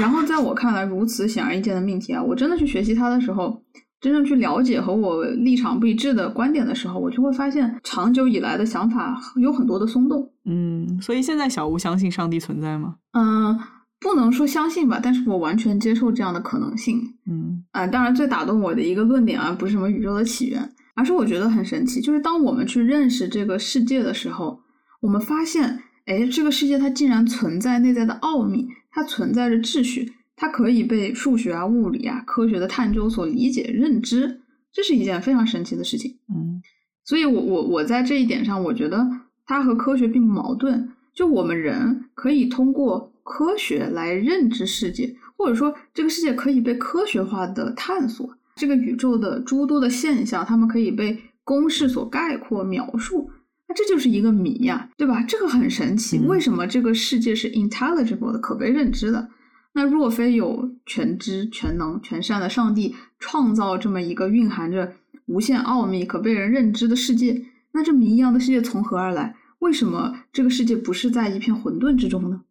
[0.00, 3.62] 然后在我看来，如此显而易见的命题啊，我真的去学习它的时候，
[4.00, 10.30] 真正去了解和我立场不一致的观点的时候，我就会发现长久以来的想法有很多的松动。
[10.44, 12.94] 嗯，所以现在小吴相信上帝存在吗？
[13.12, 13.58] 嗯，
[14.00, 17.00] 不能说相信吧，但是我完全接受这样的可能性。
[17.28, 24.60] 嗯啊、当然最打动我的一个论点啊，不是什么宇宙的起源，而是我觉得很神奇，就是当我们去认识这个世界的时候，
[25.00, 34.40] 我们发现，哎，这个世界它竟然存在内在的奥秘，它存在着秩序，它可以被数学啊、物理啊、科学的探究所理解、认知，
[34.72, 36.18] 这是一件非常神奇的事情。
[36.34, 36.62] 嗯
[37.04, 39.08] 所以我，我我在这一点上，我觉得
[39.46, 40.90] 它和科学并不矛盾。
[41.14, 48.36] 就我们人可以通过科学来认知世界，或者说这个世界可以被科学化的探索。
[48.56, 53.30] 这个宇宙的诸多的现象，它们可以被公式所概括描述。
[53.68, 55.22] 那这就是一个谜呀、对吧？
[55.22, 59.28] 这个很神奇，嗯为什么这个世界是 intelligible 的，可被认知的？
[59.74, 64.94] 那若非有全知、全能、全善的上帝创造这么一个蕴含着
[65.26, 69.36] 无限奥秘、可被人认知的世界，那这谜一样的世界从何而来？
[69.58, 72.42] 为什么这个世界不是在一片混沌之中呢？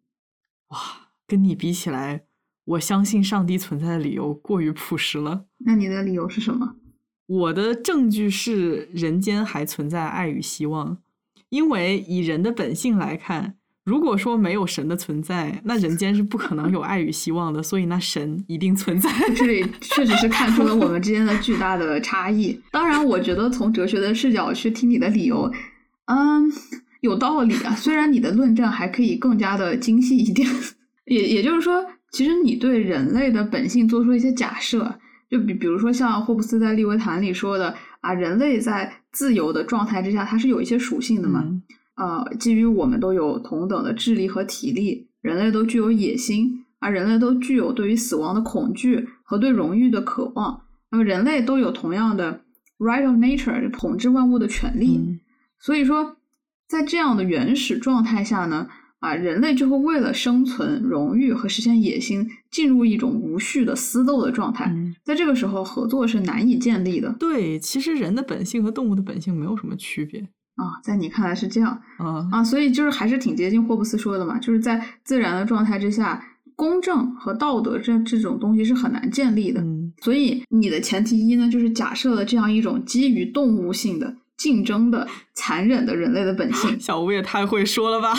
[0.68, 0.78] 哇，
[1.26, 2.22] 跟你比起来，
[2.64, 5.46] 我相信上帝存在的理由过于朴实了。
[5.58, 6.76] 那你的理由是什么？
[7.26, 10.98] 我的证据是人间还存在爱与希望，
[11.50, 19.10] 因为以人的本性来看，如果说没有神的存在，那人间是不可能有爱与希望的，所以那神一定存在。
[19.34, 22.60] 这里确实是看出了我们之间的巨大的差异。
[22.70, 25.50] 当然，我觉得从哲学的视角去听你的理由，
[26.04, 26.52] 嗯，
[27.00, 27.74] 有道理啊。
[27.74, 30.46] 虽然你的论证还可以更加的精细一点，
[31.06, 31.82] 也也就是说，
[32.12, 34.98] 其实你对人类的本性做出一些假设，
[35.30, 41.42] 就比比如说像霍布斯在《利维坦》里说的啊，人类在自由的状态之下，它是有一些属性的嘛。
[41.44, 41.62] 嗯
[41.96, 50.62] 呃，基于我们都有同等的智力和体力，人类都具有野心，而人类都具有对于死亡的恐惧和对荣誉的渴望。
[50.90, 52.42] 那么，人类都有同样的
[52.78, 54.96] right of nature 统治万物的权利。
[54.96, 55.20] 嗯
[55.60, 56.16] 所以说，
[56.68, 58.68] 在这样的原始状态下呢，
[59.00, 64.66] 啊，人类就会为了生存、荣誉和实现野心，进入一种无序的私斗的状态。
[64.74, 70.20] 嗯，在这个时候，合作是难以建立的对，其实人的本性和动物的本性没有什么区别。
[70.56, 70.80] 啊。
[70.82, 71.80] 在你看来是这样。
[71.98, 76.20] 啊，啊，所以就是还是挺接近霍布斯说的嘛，就是在自然的状态之下，
[76.56, 79.60] 公正和道德这这种东西是很难建立的。
[79.60, 88.14] 嗯所以你的前提一呢，就是假设了这样一种基于动物性的竞争的残忍的人类的本性 小吴也太会说了吧，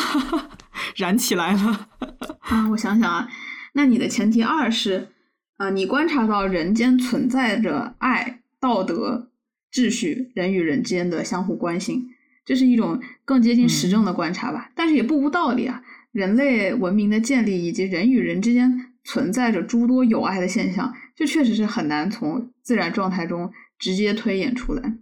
[0.96, 1.90] 燃起来了。
[2.42, 2.70] 啊。
[2.70, 3.30] 我想想啊，
[3.74, 5.10] 那你的前提二是
[5.58, 9.30] 啊，你观察到人间存在着爱、道德、
[9.72, 12.10] 秩序，人与人之间的相互关心，
[12.46, 14.72] 这是一种更接近实证的观察吧。
[14.76, 24.98] 但是也不无道理啊，人类文明的建立以及人与人之间存在着诸多有爱的现象，这确实是很难从自然状态中直接推演出来。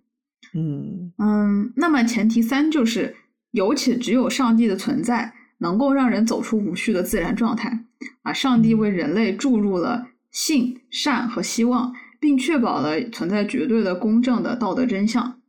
[0.54, 3.16] 嗯嗯，那么前提三就是
[3.52, 7.86] 有且只有上帝的存在，能够让人走出无序的自然状态。
[8.24, 15.39] 啊，上帝为人类注入了性、善和希望，并确保了存在绝对的公正的道德真相。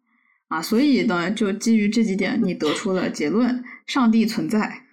[0.48, 4.84] 啊，所以呢，就基于这几点，你得出了结论：上帝存在。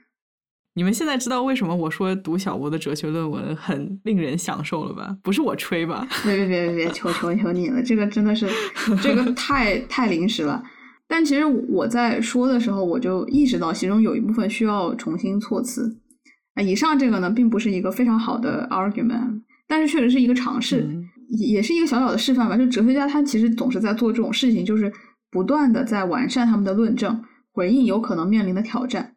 [0.78, 5.18] 你们现在知道为什么我说读小吴的哲学论文很令人享受了吧？
[5.24, 6.05] 不是我吹吧？
[6.26, 8.49] 别别别别别，求求求你了，这个真的是，
[9.01, 10.61] 这个太太临时了。
[11.08, 15.97] 但其实我在说的时候，我就意识到其中有一部分需要重新措辞。
[16.56, 22.56] 啊，以上这个呢，并不是一个非常好的 argument，但是确实是一个尝试，嗯也也是一个小小的示范吧。
[22.58, 24.91] 就哲学家他其实总是在做这种事情，就是
[25.30, 29.14] 不断的在完善他们的论证，回应有可能面临的挑战。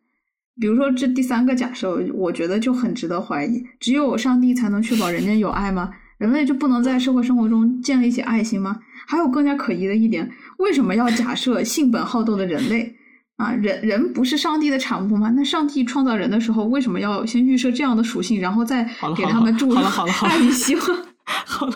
[0.60, 5.90] 比如说这第三个假设，我觉得就很值得怀疑：只有上帝才能确保人间有爱吗？
[6.18, 8.80] 人类就不能在社会生活中建立起爱心吗？
[9.06, 10.28] 还有更加可疑的一点，
[10.58, 12.94] 为什么要假设性本好斗的人类？
[13.36, 15.30] 啊，人人不是上帝的产物吗？
[15.36, 18.82] 那上帝创造人的时候，为什么要先预设这样的属性，然后再
[19.16, 20.84] 给他们注入好了好了好了爱与希望？
[21.24, 21.74] 好了，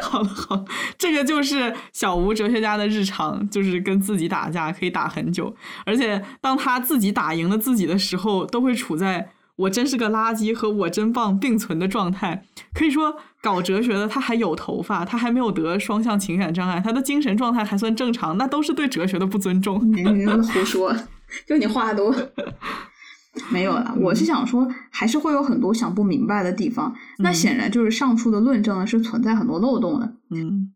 [0.00, 0.64] 好了，好了，
[0.96, 5.52] 这个就是小吴哲学家的日常，就是跟自己打架，可以打很久。
[5.84, 12.44] 而且当他自己打赢了自己的时候，都会处在我真是个垃圾和我真棒并存的状态。
[12.74, 19.80] 可以说，搞哲学的他还有头发，他还没有得双向情感障碍，他的精神状态还算正常，那都是对哲学的不尊重。
[19.92, 20.94] 你你胡说，
[21.46, 22.14] 就你话多。
[23.48, 23.94] 没有了。
[24.00, 26.92] 我是想说，还是会有很多想不明白的地方。
[27.18, 30.14] 那嗯显然就是上述的论证呢是存在很多漏洞的。
[30.30, 30.72] 嗯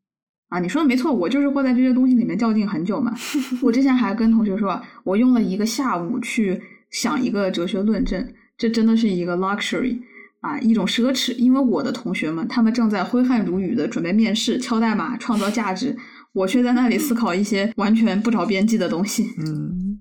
[0.50, 3.12] 啊，你说的没错，我就是会在这些东西里面较劲很久嘛。
[3.60, 6.60] 我之前还跟同学说啊，我用了一个下午去
[6.90, 8.24] 想一个哲学论证，
[8.56, 10.00] 这真的是一个 luxury
[10.40, 11.34] 啊，一种奢侈。
[11.36, 15.96] 因为我的同学们，他们正在挥汗如雨的准备面试、敲代码、创造价值，
[16.32, 19.26] 我却在那里思考一些完全不着边际的东西。
[19.38, 20.00] 嗯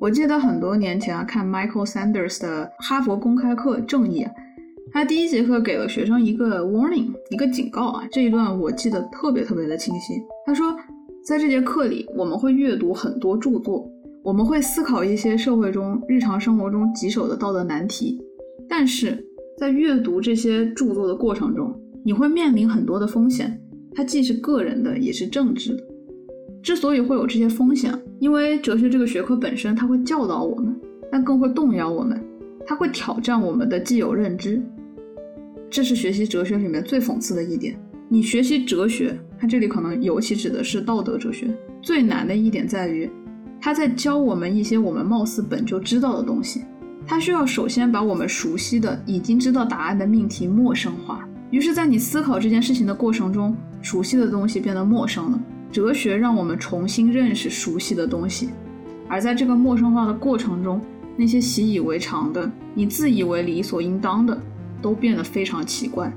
[0.00, 4.24] 我记得很多年前啊，看 Michael Sanders 的哈佛公开课《正义》，
[4.92, 8.04] 他第一节课给了学生一个 warning，一个警告啊。
[8.10, 10.14] 这一段我记得特别特别的清晰。
[10.44, 10.76] 他说，
[11.24, 13.88] 在这节课里，我们会阅读很多著作，
[14.24, 18.20] 我们会思考一些社会中、日常生活中棘手的道德难题，
[18.68, 19.24] 但是
[19.56, 21.72] 在阅读这些著作的过程中，
[22.04, 23.56] 你会面临很多的风险，
[23.94, 25.84] 它既是个人的，也是政治的。
[26.60, 30.74] 之所以会有这些风险，因为哲学这个学科本身，它会教导我们，
[31.08, 32.20] 但更会动摇我们，
[32.66, 34.60] 它会挑战我们的既有认知。
[35.70, 37.78] 这是学习哲学里面最讽刺的一点。
[38.12, 41.48] 你学习哲学，它这里可能尤其指的是道德哲学，
[41.80, 43.10] 最难的一点在于，
[43.58, 46.60] 它在教我们一些我们貌似本就知道的东西。
[47.06, 51.26] 它需要首先把我们熟悉的、已经知道答案的命题陌生化。
[51.50, 55.40] 于是，在你思考这件事情的过程中，熟悉的东西变得陌生了。
[55.72, 58.50] 哲学让我们重新认识熟悉的东西，
[59.08, 60.78] 而在这个陌生化的过程中，
[61.16, 64.38] 那些习以为常的、你自以为理所应当的，
[64.82, 66.12] 都变得非常奇怪。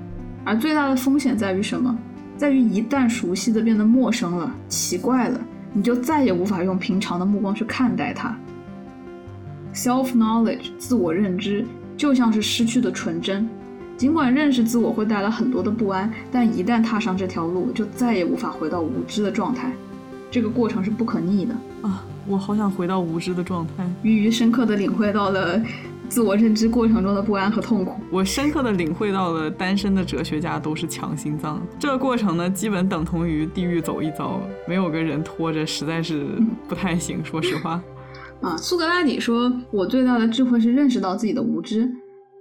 [0.46, 1.98] 而最大的风险在于什么？
[2.38, 5.40] 在于一旦熟悉的变得陌生了、奇怪了，
[5.74, 8.38] 你就再也无法用平常的目光去看待它。
[9.74, 11.66] Self-knowledge，自我认知，
[11.98, 13.50] 就像是失去的纯真。
[13.98, 19.72] 尽管认识自我会带来很多的不安，但一旦踏上这条路，就再也无法回到无知的状态。
[20.30, 21.56] 这个过程是不可逆的。
[21.82, 23.90] 啊，我好想回到无知的状态。
[24.04, 25.62] 鱼鱼深刻地领会到了
[26.10, 28.00] 自我认知过程中的不安和痛苦。
[28.12, 31.62] 我深刻的领会到了单身的哲学家都是强心脏。
[31.80, 36.26] 这个过程呢，基本等同于地狱走一遭，没有个人拖着，实在是
[36.68, 37.24] 不太行。
[37.24, 37.82] 说实话，
[38.42, 41.92] 啊，苏格拉底说：“我最大的智慧是认识到自己的无知。”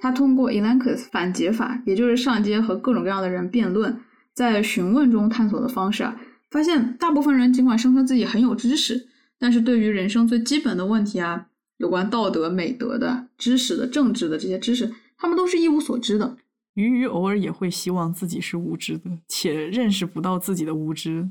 [0.00, 3.96] 他通过 Elenchus 反诘法，也就是上街和各种各样的人辩论，
[4.34, 6.14] 在询问中探索的方式啊，
[6.50, 9.08] 发现大部分人尽管声称自己很有知识，
[9.38, 11.46] 但是对于人生最基本的问题啊，
[11.78, 16.36] 有关道德、美德的知识的、政治的这些知识，他们都是一无所知的。
[16.74, 21.28] 鱼鱼偶尔也会希望自己是无知的，且认识不到自己的无知。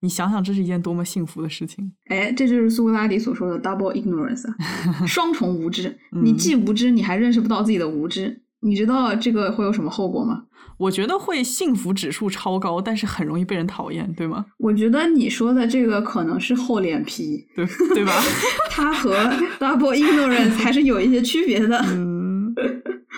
[0.00, 1.92] 你想想，这是一件多么幸福的事情！
[2.06, 5.98] 哎，这就是苏格拉底所说的 double ignorance，啊 双重无知。
[6.22, 8.42] 你嗯既无知，你还认识不到自己的无知。
[8.60, 10.44] 你知道这个会有什么后果吗？
[10.76, 14.44] 我觉得会幸福指数超高，但是很容易被人讨厌，对吗？
[14.58, 18.12] 我觉得你说的这个可能是厚脸皮，对对吧？
[18.70, 19.14] 他和
[19.58, 21.78] double ignorance 还是有一些区别的。
[21.88, 22.54] 嗯，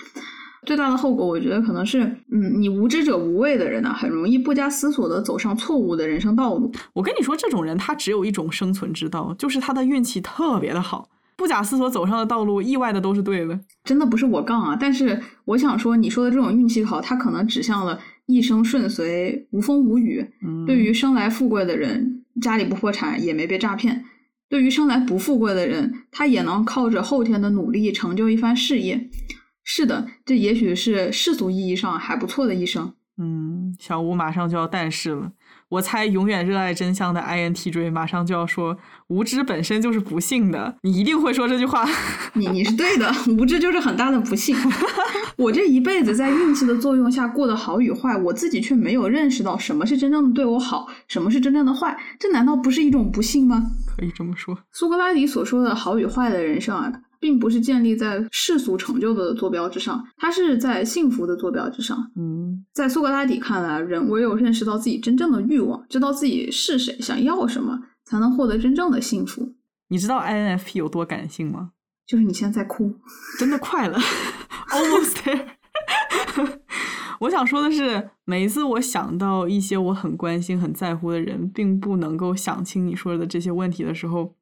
[0.65, 6.71] 最大的后果，我觉得可能是，嗯，你无知者无畏的人呢、很容易不加思索的走上错误的人生道路。
[6.93, 13.57] 我跟你说，这种人他只有一种生存之道，就是他的运气特别的好，不假思索走上的道路，意外的都是对的。
[13.83, 20.27] 真的不是我杠啊，但是我想说，你说的这种运气好，它可能指向了一生顺遂、无风无雨。
[20.43, 24.01] 嗯，对于生来富贵的人，家里不破产，也没被诈骗；
[24.49, 29.07] 对于生来不富贵的人，他也能靠着后天的努力成就一番事业。
[29.63, 32.93] 是的，这也许是世俗意义上还不错的一生。
[33.19, 35.31] 嗯，小吴马上就要诞世了。
[35.69, 40.75] 我猜永远热爱真相的 INTJ 马上就要说，无知本身就是不幸的。
[40.83, 41.85] 你一定会说这句话。
[42.33, 44.55] 你你是对的，无知就是很大的不幸。
[45.37, 53.63] 我这一辈子在运气的作用下过得好与坏，我自己却没有认识到什么是真正的对我好，什么是真正的坏，这难道不是一种不幸吗？
[53.95, 54.57] 可以这么说。
[54.71, 62.11] 苏格拉底所说的好与坏的人生啊，并不是建立在世俗成就的坐标之上，它是在幸福的坐标之上。
[62.15, 69.53] 嗯在苏格拉底看来，人唯有认识到自己真正的欲望，知道自己是谁，想要什么，才能获得真正的幸福。
[69.89, 71.71] 你知道 INFP 有多感性吗？
[72.05, 72.93] 就是你现在在哭，
[73.39, 73.99] 真的快了
[74.69, 75.45] ，almost there。
[77.19, 84.35] 我想说的是，每一次我想到一些我很关心、很在乎的人，并不能够想清你说的这些问题的时候，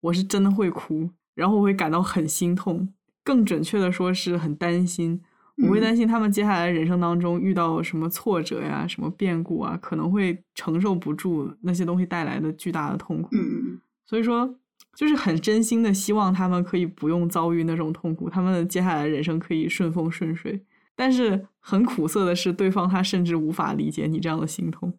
[0.00, 2.88] 我是真的会哭，然后我会感到很心痛，
[3.22, 5.20] 更准确的说是很担心。
[5.62, 13.28] 我会嗯担心他们接下来人生当中遇到什么挫折呀、什么变故啊，可能会承受不住那些东西带来的巨大的痛苦。
[13.36, 14.52] 嗯，所以说，
[14.96, 20.60] 就是很真心的希望他们可以不用遭遇那种痛苦，他们的接下来人生可以顺风顺水。
[20.96, 24.92] 但是很苦涩的是，对方他甚至无法理解你这样的心痛。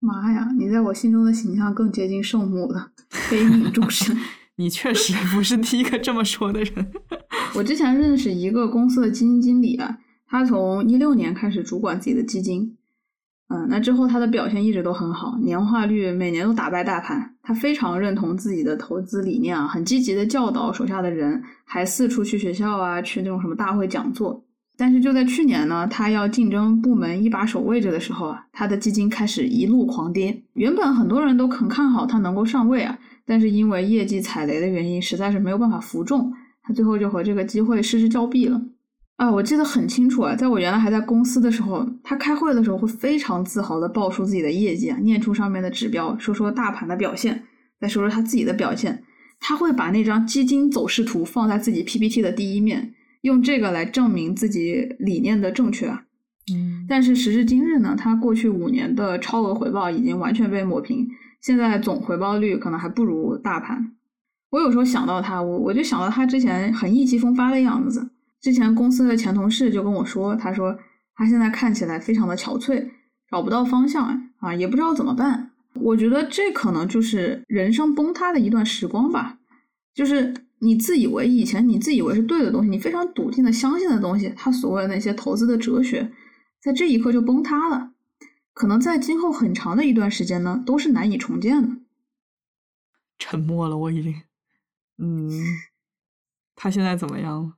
[0.00, 2.90] 妈呀，你在我心中的形象更接近圣母了，
[3.30, 4.16] 悲悯众生。
[4.56, 6.92] 你确实不是第一个这么说的人。
[7.54, 12.76] 我之前认识一个公司的基金经理啊，他从一六年开始主管自己的基金，
[13.48, 17.34] 嗯，那之后他的表现一直都很好，年化率每年都打败大盘。
[17.42, 24.44] 他非常认同自己的投资理念啊，很积极的教导手下的人，还四处去学校啊，去那种什么大会讲座。
[24.76, 30.42] 但是就在去年呢，他要竞争部门一把手位置的时候啊，他的基金开始一路狂跌。
[30.54, 36.32] 原本很多人都很看好他能够上位啊，但是因为业绩踩雷的原因，实在是没有办法服众，
[36.62, 38.60] 他最后就和这个机会失之交臂了。
[39.16, 47.44] 啊，我记得很清楚啊，在我原来还在公司的时候，他开会的时候会非常自豪的报出自己的业绩啊，念出上面的指标，说说大盘的表现，
[47.80, 49.04] 再说说他自己的表现。
[49.40, 52.94] 他会把那张基金走势图放在自己 PPT 的第一面。
[53.22, 56.02] 用这个来证明自己理念的正确啊，
[56.52, 61.08] 嗯，但是时至今日呢，他过去五年的超额回报已经完全被抹平，
[61.44, 63.92] 现在总回报率可能还不如大盘。
[64.48, 68.08] 我有时候想到他，我我就想到他之前很意气风发的样子。
[68.40, 70.74] 之前公司的前同事就跟我说，他说
[71.14, 72.88] 他现在看起来非常的憔悴，
[73.30, 75.50] 找不到方向啊，也不知道怎么办。
[75.74, 79.36] 我觉得这可能就是人生崩塌的一段时光吧，
[79.94, 80.32] 就是。
[80.60, 86.10] 你自以为以前你自以为是对的东西，你非常笃定的相信的东西，他所谓的那些投资的哲学，
[86.62, 87.90] 在这一刻就崩塌了。
[88.54, 91.76] 可能在今后很长的一段时间呢，都是难以重建的。
[93.18, 94.14] 沉默了，我已经。
[94.96, 95.28] 嗯，
[96.54, 97.54] 他现在怎么样了？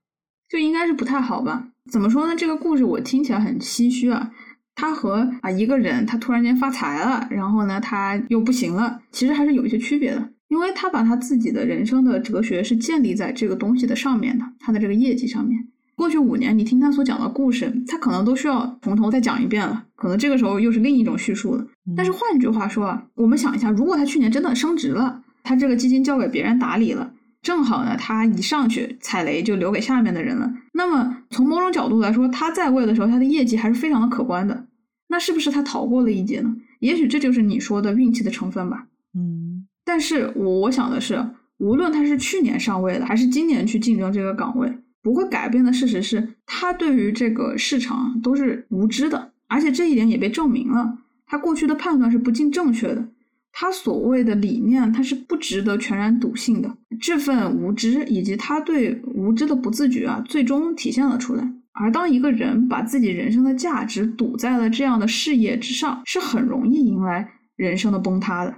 [0.48, 1.68] 就应该是不太好吧？
[1.90, 2.34] 怎么说呢？
[2.34, 4.32] 这个故事我听起来很唏嘘啊。
[4.74, 10.32] 他和啊一个人，他突然间发财了，然后呢他又不行了，其实还是有一些区别的。
[10.48, 15.68] 因为他把他自己的人生的哲学是建立在这个东西的上面的，他的这个业绩上面。
[15.96, 21.66] 过去五年，你听他所讲的故事，他可能都需要从头再讲一遍了，可能这个时候又是另一种叙述了。
[21.96, 30.52] 但是换句话说啊，我们想一下，如果他去年真的升职了，他这个基金交给别人打理了，正好呢，他一上去踩雷就留给下面的人了。
[30.74, 34.66] 那么从某种角度来说，他在位的时候，他的业绩还是非常的可观的。
[35.08, 36.54] 那是不是他逃过了一劫呢？
[36.80, 38.86] 也许这就是你说的运气的成分吧。
[39.14, 39.66] 嗯。
[39.84, 41.24] 但是我我想的是，
[41.58, 44.70] 无论他是去年上位的，还是今年去竞争这个岗位，
[45.06, 50.98] 不会改变的事实是他对于这个市场都是无知的，而且这一点也被证明了。
[51.28, 53.06] 他过去的判断是不尽正确的，
[53.52, 56.76] 他所谓的理念，他是不值得全然笃信的。
[57.00, 61.48] 这份无知以及他对无知的不自觉啊，最终体现了出来。
[61.70, 68.52] 而当一个人把自己人生的价值赌在了这样的事业之上，是很容易迎来人生的崩塌的。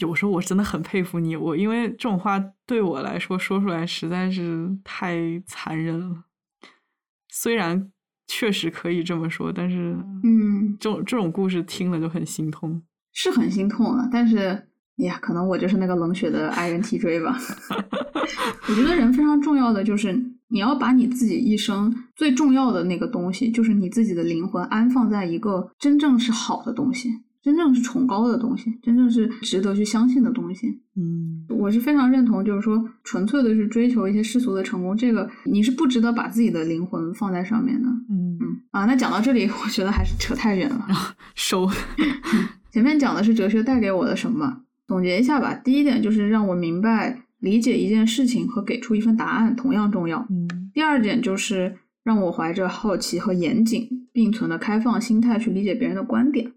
[0.00, 5.16] 有时候我真的很佩服你，我因为这种话对我来说说出来实在是太
[5.46, 6.24] 残忍了。
[7.28, 7.90] 虽然
[8.26, 12.82] 确实可以这么说，但是，嗯，这种这种故事听了就很心痛，
[13.12, 14.08] 是很心痛啊。
[14.10, 14.66] 但是，
[14.96, 17.38] 呀，可能我就是那个冷血的 INTJ 吧。
[18.68, 20.12] 我觉得人非常重要的就是
[20.48, 27.10] 你要把你自己一生最重要的那个东西，就是你自己的灵魂，安放在一个真正是好的东西。
[27.42, 30.80] 真正是崇高的东西，真正是值得去相信的东西。
[30.96, 37.88] 嗯，我是非常认同，就是说，纯粹的是追求一些世俗的成功，这个你是不值得把自己的灵魂放在上面的。
[37.88, 40.86] 嗯嗯啊，那讲到这里，我觉得还是扯太远了。
[41.34, 41.66] 收。
[42.70, 44.62] 前面讲的是哲学带给我的什么？
[44.86, 45.54] 总结一下吧。
[45.54, 50.26] 第一点就是让我明白理解一件事情和给出一份答案同样重要。
[50.28, 50.70] 嗯。
[50.74, 56.52] 第二点就是让我怀着好奇和严谨并存的开放心态去理解别人的观点。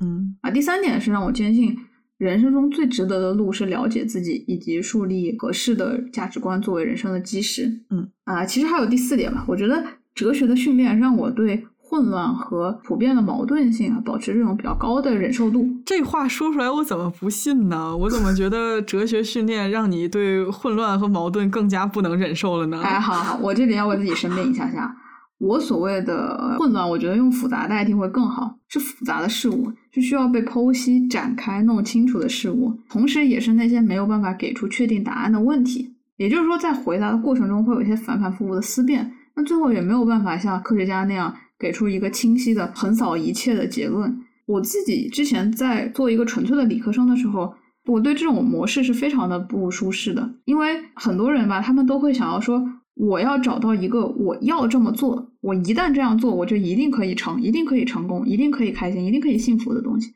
[0.00, 1.76] 嗯啊，第三点是让我坚信，
[2.18, 7.84] 人生中最值得的路是了解自己以及树立合适的价值观作为人生的基石。
[7.90, 15.64] 嗯啊，其实还有第四点吧，我觉得哲学的训练让我对混乱和普遍的矛盾性啊保持这种比较高的忍受度。
[15.86, 17.96] 这话说出来，我怎么不信呢？
[17.96, 22.82] 我怎么觉得哲学训练让你对混乱和矛盾更加不能忍受了呢？
[22.82, 24.96] 哎，好好，我这里要为自己申辩一下下。
[25.38, 28.58] 我所谓的混乱，我觉得用复杂代替会更好。
[28.68, 35.94] 是复杂的事物，是需要被剖析、展开、弄清楚的事物，同时也是那些没有办法给出确定答案的问题。
[36.16, 44.18] 也就是说，在回答的过程中会有一些反反复复的思辨，那最后也没有办法像科学家那样给出一个清晰的、横扫一切的结论。
[44.46, 47.54] 我自己之前在做一个纯粹的理科生的时候，
[47.86, 52.66] 我对这种模式是非常的不舒适的，因为很多人吧，他们都会想要说。
[52.96, 60.12] 我要找到一个我要这么做，我一旦这样做，我就一定可以成，一定可以成功，一定可以开心，一定可以幸福的东西。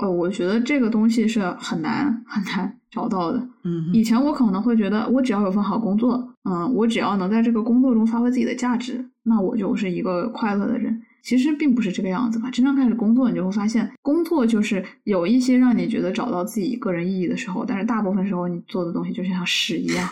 [0.00, 3.38] 呃，我觉得这个东西是很难很难找到的。
[3.64, 11.02] 嗯，以前我可能会觉得，我只要有份好工作，嗯，我只要能在这个工作中发挥自己的价值，那我就是一个快乐的人。
[11.22, 12.50] 其实并不是这个样子吧。
[12.50, 20.08] 真正开始工作，你就会发现，工作就是有一些让你觉得找到自己个人意义的时候，但是大部分时候你做的东西就像屎一样。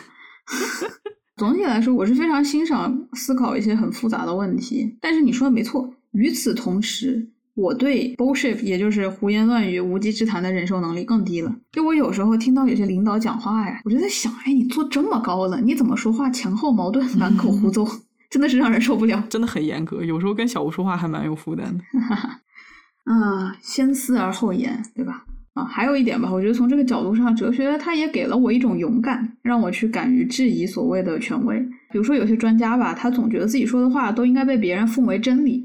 [1.36, 4.96] 总体来说，我是非常欣赏思考一些很复杂的问题。
[5.00, 11.52] 但是你说的没错，与此同时，我对 bullshit，也就是胡言乱语、无稽之谈的忍受能力更低了。
[11.72, 18.00] 就我有时候听到有些领导讲话呀，我就在想，哎，你做这么高了，你怎么说话前后矛盾、满口胡诌，
[18.30, 19.20] 真的是让人受不了。
[19.28, 21.82] 真的很严格，有时候跟小吴说话还蛮有负担的。
[23.12, 25.24] 啊，先思而后言，对吧？
[25.54, 31.56] 啊，还有一点吧，我觉得从这个角度上，哲学它也给了我一种勇敢，让我去敢于质疑所谓的权威。
[31.92, 35.64] 比如说，有些专家吧，他总觉得自己说的话都应该被别人奉为真理。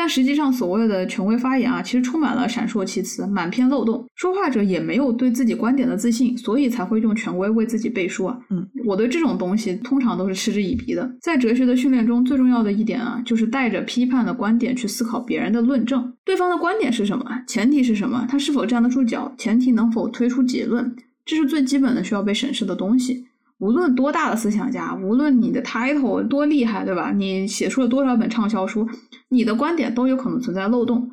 [0.00, 4.02] 但实际上，所谓的权威发言啊，其实充满了闪烁其词，满篇漏洞。
[4.14, 8.38] 说话者也没有对自己观点的自信，所以才会用权威为自己背书啊。
[8.48, 11.14] 嗯，我对这种东西通常都是嗤之以鼻的。
[11.20, 16.10] 在哲学的训练中，最重要的一点啊，就是带着批判的观点去思考别人的论证。
[16.24, 17.22] 对方的观点是什么？
[17.46, 18.26] 前提是什么？
[18.26, 19.30] 他是否站得住脚？
[19.36, 20.96] 前提能否推出结论？
[21.26, 23.26] 这是最基本的需要被审视的东西。
[23.60, 27.12] 无论多大的思想家，无论你的 title 多厉害，对吧？
[27.12, 28.88] 你写出了多少本畅销书，
[29.28, 31.08] 你的观点都有可能存在漏洞。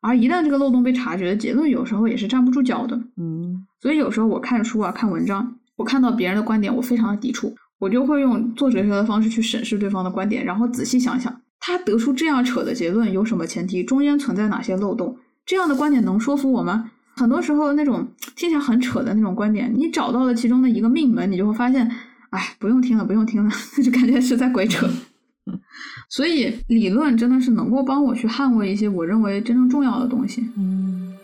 [0.00, 2.98] 而一旦这个漏洞被察觉，结论有时候也是站不住脚的。
[3.18, 16.92] 嗯所以有时候我看书啊、看文章，我看到别人的观点，我非常的抵触，我就会用做哲学的方式去审视对方的观点，然后仔细想想，他得出这样扯的结论有什么前提，中间存在哪些漏洞，这样的观点能说服我吗？
[17.20, 21.86] 很多时候那种听起来很扯的那种观点，你找到了其中的一个命门，你就会发现，
[22.30, 23.50] 哎，不用听了，不用听了，
[23.84, 24.88] 就感觉是在鬼扯。
[26.08, 30.48] 所以理论真的是能够帮我去捍卫一些我认为真正重要的东西。
[30.56, 31.14] 嗯，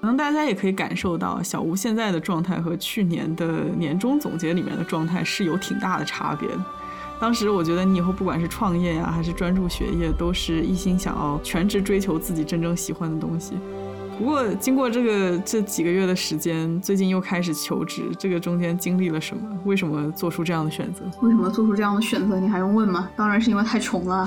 [0.00, 6.64] 可能大家也可以感受到，小吴现在的状态和去年的年终总结里面的状态是有挺大的差别的。
[7.22, 13.52] 当时我觉得你以后不管是创业呀、还是专注学业，都是一心想要全职追求自己真正喜欢的东西。
[14.22, 19.42] 不过经过这个这几个月的时间，最近又开始求职，这个中间经历了什么？
[19.64, 21.00] 为什么做出这样的选择？
[21.22, 22.38] 为什么做出这样的选择？
[22.38, 23.10] 你还用问吗？
[23.16, 24.24] 当然是因为太穷了。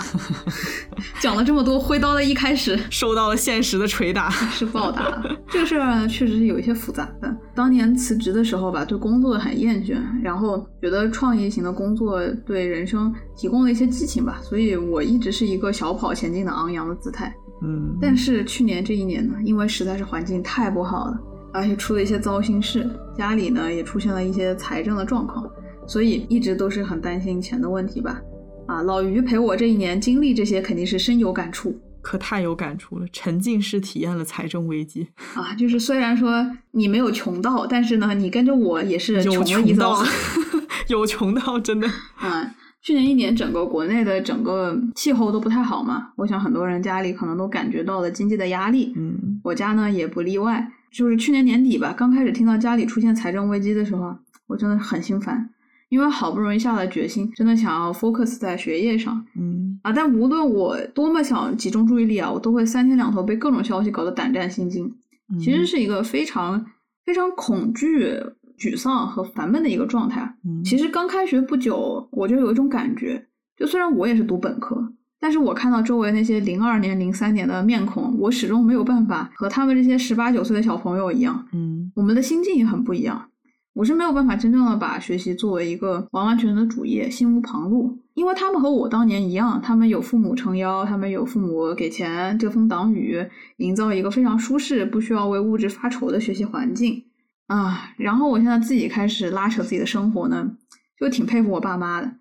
[1.21, 4.29] 讲了这么多，挥刀的一开始受到了现实的捶打。
[4.29, 5.23] 是暴打。
[5.47, 7.33] 这个事儿呢，确实是有一些复杂的。
[7.55, 17.33] 当年辞职的时候吧，对工作很厌倦，然后觉得创意型的工作对人生提供了一些激情吧，所以我一直是一个小跑前进的昂扬的姿态。
[17.61, 21.19] 嗯，但是去年这一年呢，因为实在是环境太不好了，
[21.53, 25.49] 而且出了一些糟心事，家里呢也出现了一些财政的状况，
[25.87, 28.21] 所以一直都是很担心钱的问题吧。
[28.67, 35.55] 啊，老于陪我这一年经历这些，肯定是深有感触可太有感触了，沉浸式体验了财政危机，啊。
[35.55, 40.03] 就是虽然说你没有穷到，但是呢，你跟着我也是穷了一遭
[40.89, 41.87] 有穷到真的。
[42.21, 42.47] 嗯，
[42.85, 48.93] 去年一年整个国内的整个气候都不太好嘛，我想很多人家里可能都感觉到了经济的压力。
[48.95, 55.49] 嗯我家呢也不例外，就是去年年底吧，刚开始听到家里出现财政危机的时候，我真的很心烦，
[55.89, 64.85] 因为好不容易下了决心，真的想要 focus 在学业上嗯啊，但无论我多么想集中注意力啊，我都会三天两头被各种消息搞得胆战心惊。
[65.33, 66.63] 嗯，其实是一个非常
[67.03, 68.15] 非常恐惧、
[68.57, 70.35] 沮丧和烦闷的一个状态。
[70.45, 73.25] 嗯其实刚开学不久，我就有一种感觉，
[73.57, 83.29] 就虽然我也是读本科，但是我看到周围那些零二年、零三年的面孔，我始终没有办法和他们这些十八九岁的小朋友一样，嗯我们的心境也很不一样。
[83.73, 93.21] 我是没有办法真正的把学习作为一个完完全全的主业，心无旁骛，因为他们和我当年一样，他们有父母撑腰，他们有父母给钱遮风挡雨，
[93.57, 97.03] 营造一个非常舒适、不需要为物质发愁的学习环境
[97.47, 97.93] 啊。
[97.97, 100.51] 然后我现在自己开始拉扯自己的生活呢，
[100.99, 102.11] 就挺佩服我爸妈的。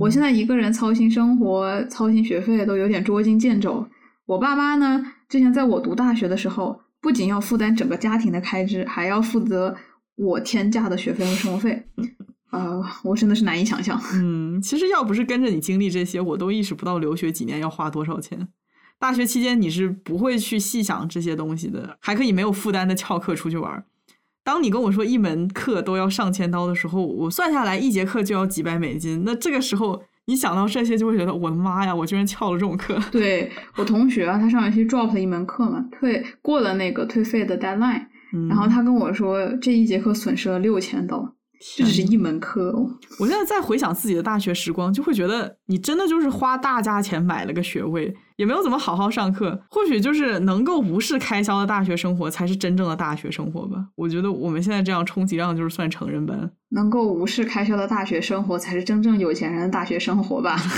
[0.00, 3.86] 我现在一个人操心生活、操心学费都有点捉襟见肘。
[4.26, 9.76] 我爸妈呢，之前在我读大学的时候，不仅要负担整个家庭的开支，还要负责
[10.16, 11.86] 我天价的学费和生活费。
[12.50, 14.00] 呃，我真的是难以想象。
[14.14, 18.48] 嗯，其实要不是跟着你经历这些，我都意识不到留学几年要花多少钱。
[18.98, 23.84] 大学期间你是不会去细想这些东西的，还可以没有负担的翘课出去玩儿。
[24.44, 29.22] 当你跟我说一门课都要上千刀的时候，我算下来一节课就要几百美金。
[29.24, 32.98] 那这个时候你想到这些，就会觉得我的妈呀，我居然翘了这种课。
[33.10, 41.33] 对我同学啊，他上学期 drop 了一门课嘛，退过了那个退费的 deadline，嗯然后他跟我说这一节课损失了六千刀。
[41.76, 42.90] 这只是一门课哦。
[43.18, 49.60] 我现在再回想自己的大学时光，就会觉得你真的就是花大价钱买了个学位，也没有怎么好好上课。
[49.70, 53.86] 或许就是能够无视开销的大学生活，才是真正的大学生活吧。
[53.96, 56.50] 我觉得我们现在这样充其量就是算成人班。
[56.70, 60.56] 能够无视开销的大学生活，才是真正有钱人的大学生活吧？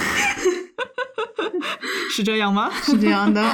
[2.11, 2.71] 是这样吗？
[2.83, 3.45] 是这样的，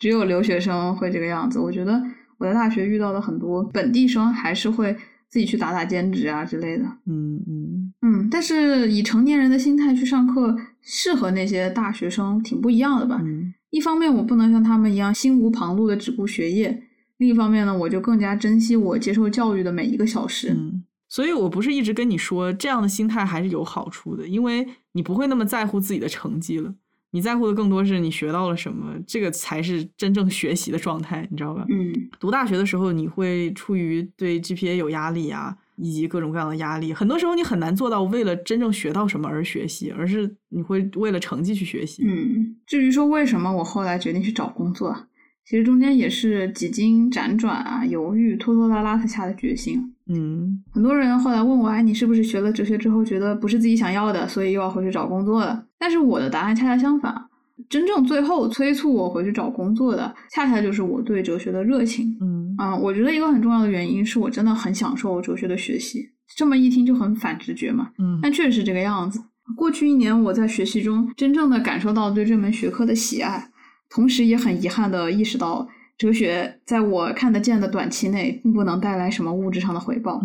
[0.00, 1.58] 只有留学生会这个样子。
[1.58, 2.02] 我觉得
[2.38, 4.96] 我在大学遇到的很多本地生，还是会
[5.28, 6.84] 自己去打打兼职啊之类的。
[7.06, 13.20] 嗯嗯嗯，但是以成年人的心态去上课，是和那些大学生挺不一样的吧？
[13.22, 16.70] 嗯一方面，我不能像他们一样心无旁骛的只顾学业；
[17.18, 20.54] 另一方面呢，我就更加珍惜我接受教育的每一个小时。
[20.54, 20.82] 嗯。
[21.06, 26.74] 所以我不是一直跟你说，这样的心态还是有好处的，因为你不会那么在乎自己的成绩了。
[27.10, 31.64] 你在乎的更多是你学到了什么，这个才是真正学习的状态，你知道吧？
[31.70, 42.02] 嗯读大学的时候，你会出于对 GPA 有压力啊，以及各种各样的压力，很多时候你很难做到为了真正学到什么而学习，而是你会为了成绩去学习。
[42.04, 44.94] 嗯，至于说为什么我后来决定去找工作，
[45.44, 49.94] 其实中间也是几经辗转啊、犹豫、拖拖拉拉才下的决心。
[50.08, 55.64] 嗯很多人后来问我，哎，你是不是学了哲学之后觉得不是自己想要的，所以又要回去找工作了？
[55.78, 57.14] 但是我的答案恰恰相反，
[57.68, 62.16] 真正最后催促我回去找工作的，恰恰就是我对哲学的热情。
[62.20, 66.10] 嗯啊、我觉得一个很重要的原因是我真的很享受哲学的学习。
[66.36, 69.20] 这么一听就很反直觉嘛，嗯但确实是这个样子。
[69.56, 73.50] 过去一年，我在学习中真正的感受到对这门学科的喜爱，
[73.88, 75.66] 同时也很遗憾的意识到，
[75.98, 80.22] 哲学在我看得见的短期内并不能带来什么物质上的回报。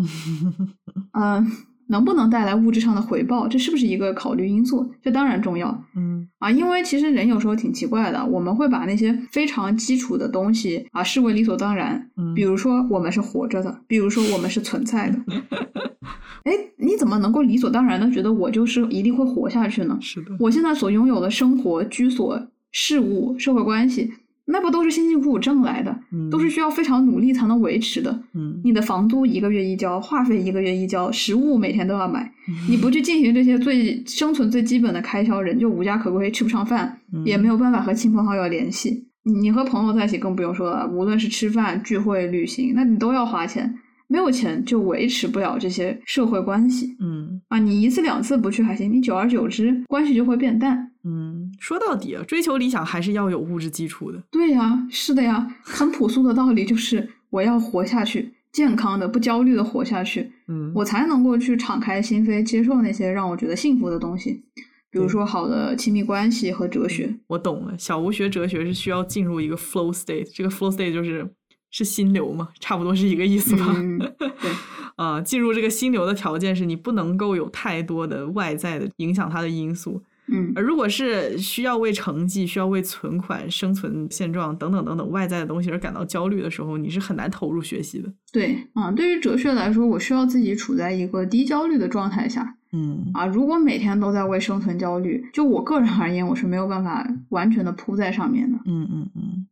[1.12, 1.46] 嗯、
[1.88, 4.88] 能不能带来物质上的回报，这是不是一个考虑因素？
[5.02, 5.84] 这当然重要。
[5.96, 12.08] 嗯啊，因为其实人有时候挺奇怪的，我们会把那些非常基础的东西啊视为理所当然。
[12.16, 15.18] 嗯比如说我们是活着的，比如说我们是存在的。
[16.44, 19.98] 哎，你怎么能够理所当然的觉得我就是一定会活下去呢？
[20.00, 22.40] 是的，我现在所拥有的生活、居所、
[22.70, 24.12] 事物、社会关系，
[24.46, 28.22] 那不都是辛辛苦苦挣来的，嗯都是需要非常努力才能维持的。
[28.34, 32.30] 嗯你的房租一个月一交，话费一个月一交，食物每天都要买。
[32.68, 39.06] 你不去进行这些最生存最基本的开销，人就无家可归，吃不上饭，嗯也没有办法和亲朋好友联系。
[39.24, 43.74] 你你和朋友在一起更不用说了，无论是吃饭、聚会、旅行，那你都要花钱。
[44.06, 47.58] 没有钱就维持不了这些社会关系嗯啊！
[47.58, 50.76] 你一次两次不去还行，你久而久之关系就会变淡。
[51.04, 54.22] 嗯，说到底啊，追求理想还是要有物质基础的。
[54.30, 64.42] 对呀，是的呀，很朴素的道理就是我要活下去，健康的、不焦虑的活下去，嗯，我才能够去敞开心扉，接受那些让我觉得幸福的东西，
[64.90, 67.14] 比如说好的亲密关系和哲学。
[67.28, 71.28] 我懂了，小吴学哲学是需要进入一个 flow state，这个 flow state 就是
[71.70, 73.74] 是心流嘛，差不多是一个意思吧。
[73.76, 74.30] 嗯，对，
[74.96, 88.12] 啊、进入这个心流的条件是你不能够有太多的外在的影响它的因素，嗯而如果是需要为成绩、需要为存款、生存现状等等等等外在的东西而感到焦虑的时候，你是很难投入学习的。
[88.32, 93.26] 对啊，对于哲学来说，我需要自己处在一个低焦虑的状态下嗯啊。
[93.26, 98.58] 如果每天都在为生存焦虑，就我个人而言，我是没有办法完全的扑在上面的。
[98.64, 99.46] 嗯嗯嗯。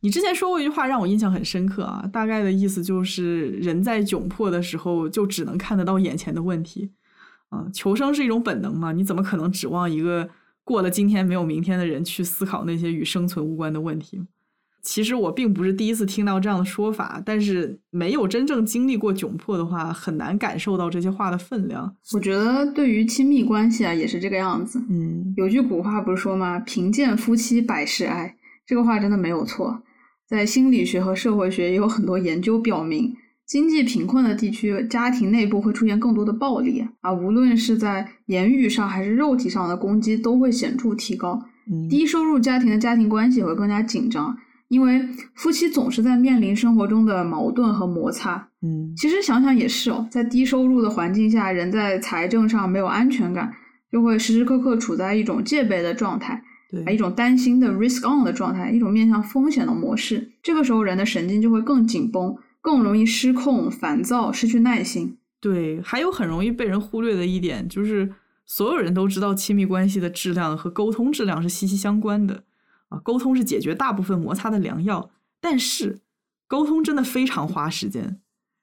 [0.00, 6.90] 你之前说过一句话让我印象很深刻啊，大概的意思就是人在窘迫的时候就只能看得到眼前的问题，
[7.54, 10.28] 啊，求生是一种本能嘛，你怎么可能指望一个
[10.64, 14.22] 过了今天没有明天的人去思考那些与生存无关的问题？
[14.82, 21.96] 其实我并不是第一次听到这样的说法，但是没有真正经历过窘迫的话，很难感受到这些话的分量。
[22.12, 24.78] 我觉得对于亲密关系啊，也是这个样子。
[24.90, 28.36] 嗯有句古话不是说吗？“贫贱夫妻百事哀”，
[28.66, 29.82] 这个话真的没有错。
[30.26, 33.14] 在心理学和社会学也有很多研究表明，
[33.46, 41.40] 经济贫困的地区，家庭内部会出现更多的暴力啊，无论是在言语上还是肉体上的攻击，都会显著提高。
[41.70, 44.36] 嗯低收入家庭的家庭关系也会更加紧张，
[44.68, 45.00] 因为
[45.34, 48.48] 夫妻总是在面临生活中的矛盾和摩擦。
[48.62, 53.52] 嗯其实想想也是哦，在低收入的环境下，人在财政上没有安全感，
[53.90, 56.42] 就会时时刻刻处在一种戒备的状态。
[56.86, 60.32] 啊，一，种担心的 risk on 的状态，一种面向风险的模式。
[60.42, 62.34] 这个时候，人的神经就会更紧绷，
[62.64, 65.18] 更容易失控、烦躁、失去耐心。
[65.38, 68.14] 对，还有很容易被人忽略的一点，就是
[68.46, 72.44] 所有人都知道亲密关系的质量和沟通质量是息息相关的
[72.88, 75.10] 啊，沟通是解决大部分摩擦的良药，
[75.42, 76.00] 但是
[76.48, 78.18] 沟通真的非常花时间。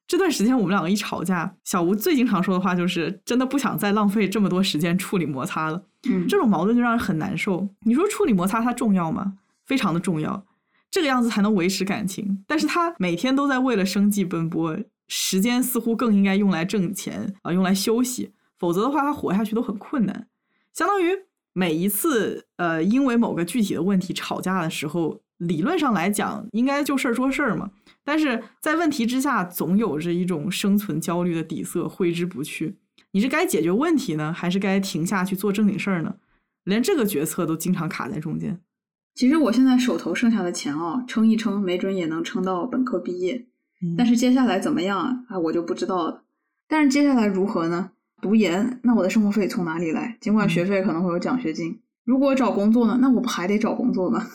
[0.07, 5.83] 这段时间我们两个一吵架，小吴最经常说的话就是真的不想再浪费这么多时间处理摩擦了。
[6.09, 7.69] 嗯，这种矛盾就让人很难受。
[7.81, 9.37] 你说处理摩擦它重要吗？
[9.63, 10.43] 非常的重要，
[10.91, 12.43] 这个样子才能维持感情。
[12.45, 14.77] 但是他每天都在为了生计奔波，
[15.07, 20.27] 时间似乎更应该用来挣钱啊、用来休息，否则的话，他活下去都很困难。
[20.73, 21.17] 相当于
[21.53, 27.71] 每一次呃，因为某个具体的问题吵架的时候，理论上来讲应该就事儿说事儿嘛，
[28.03, 32.75] 但是在问题之下，总有着一种生存焦虑的底色挥之不去。
[33.11, 36.15] 你是该解决问题呢，还是该停下去做正经事儿呢？
[36.63, 38.61] 连这个决策都经常卡在中间。
[39.13, 43.45] 其实我现在手头剩下的钱啊，撑一撑，没准也能撑到本科毕业。
[43.97, 45.23] 但是接下来怎么样啊？
[45.29, 46.23] 啊，我就不知道了。
[46.67, 47.91] 但是接下来如何呢？
[48.21, 50.17] 读研，那我的生活费从哪里来？
[50.21, 51.79] 尽管学费可能会有奖学金。
[52.05, 52.97] 如果找工作呢？
[53.01, 54.25] 那我不还得找工作吗？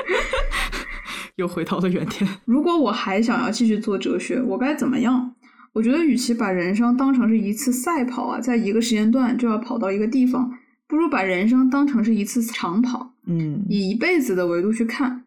[1.36, 2.28] 又回到了原点。
[2.44, 5.34] 如果我还想要继续做哲学，我该怎么样？
[5.72, 10.52] 我觉得，与其把人生当成是一次赛跑啊，在一个时间段就要跑到一个地方，
[10.86, 15.24] 不如把人生当成是一次长跑，嗯以一辈子的维度去看。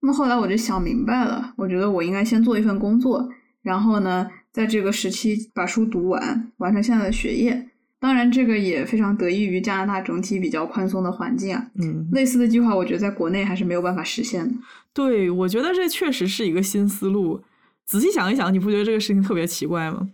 [0.00, 3.28] 那么后来我就想明白了，我觉得我应该先做一份工作，
[3.62, 7.68] 然后呢，在这个时期把书读完，完成现在的学业。
[7.98, 11.66] 当然，这个也非常得益于加拿大整体比较宽松的环境啊。
[11.76, 14.54] 嗯，类似的计划，我觉得在国内还是没有办法实现的。
[14.92, 17.40] 对，我觉得这确实是一个新思路。
[17.86, 20.08] 仔细想一想，你不觉得这个事情特别奇怪吗？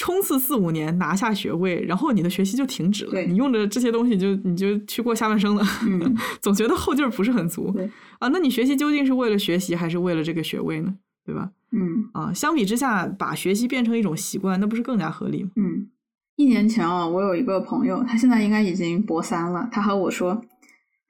[0.00, 7.84] 冲刺四五年拿下学位，然后你的学习就停止了，对你用着这些东西就你就去过下半生了，嗯 总觉得后劲儿不是很足对
[8.18, 8.26] 啊。
[8.28, 10.94] 那你学习究竟是为了学习，还是为了这个学位呢？
[11.26, 11.50] 对吧？
[11.72, 15.50] 嗯啊，相比之下，把学习变成一种习惯，那不是更加合理吗？
[15.56, 15.86] 嗯，
[16.36, 19.68] 一年前啊，我有一个朋友，他现在应该已经博三了。
[19.70, 20.42] 他和我说，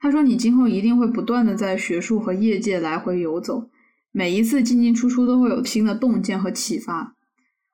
[0.00, 3.70] 他说你今后一定会不断的在学术和业界来回游走，
[4.10, 7.14] 每一次进进出出都会有新的洞见和启发。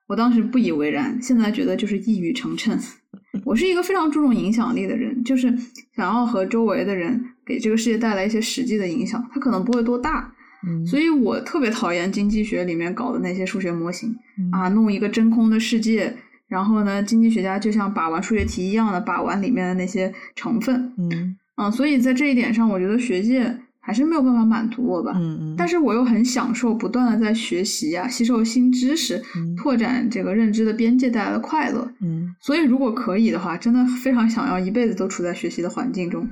[0.07, 2.77] 我当时不以为然，现在觉得就是一语成谶。
[3.45, 5.53] 我是一个非常注重影响力的人，就是
[5.95, 10.33] 想要和周围的人给这个世界带来一些实际的影响，它可能不会多大，
[10.67, 14.15] 嗯，所以我特别讨厌经济学里面搞的那些数学模型。
[14.37, 16.13] 嗯啊，弄一个真空的世界，
[16.47, 23.57] 然后呢，经济学家就像把玩数学题一样的把玩里面的那些成分，嗯啊，所以在这一点上，我觉得学界
[23.87, 25.13] 还是没有办法满足我吧。
[25.15, 31.89] 嗯嗯，但是我又很享受不断的在学习呀、吸收新知识，嗯拓展这个认知的边界带来的快乐。
[32.01, 36.27] 嗯，所以如果可以的话，真的非常想要一辈子都处在学习的环境中。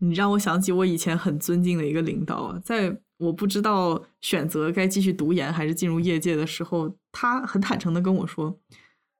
[0.00, 8.58] 你让我想起我以前很尊敬的一个领导啊，在我不知道选择该继续读研还是进入业界的时候，他很坦诚的跟我说，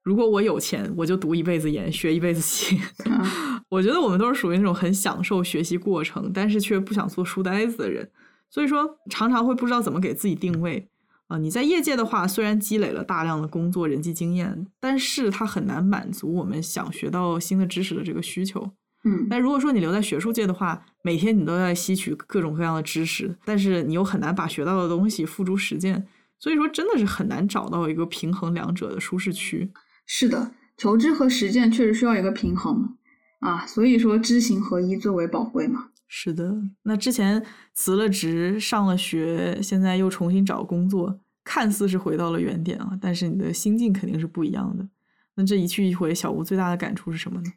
[0.03, 2.81] 如果我有钱，我就读一辈子研，学一辈子习。
[3.69, 8.11] 啊，我觉得我们都是属于那种很享受学习过程，但是却不想做书呆子的人，
[8.51, 10.89] 所以说常常会不知道怎么给自己定位
[11.27, 11.39] 啊。
[11.39, 18.73] 你在业界的话，虽然积累了大量的工作人际经验，但是它很难满足我们想学到新的知识的这个需求。
[19.05, 26.09] 嗯但如果说你留在学术界的话，每天你都在吸取各种各样的知识，但是你又很难把学到的东西付诸实践，
[26.41, 29.71] 所以说真的是很难找到一个平衡两者的舒适区。
[30.05, 32.97] 是的，求知和实践确实需要一个平衡
[33.41, 35.89] 啊，所以说知行合一最为宝贵嘛。
[36.07, 37.45] 是的，那之前
[37.75, 44.89] 辞了职，上了学，现在又重新找工作，看似是回到了原点啊，但是你的心境肯定是不一样的。
[45.35, 47.53] 那这一去一回，小吴最大的感触是什么呢？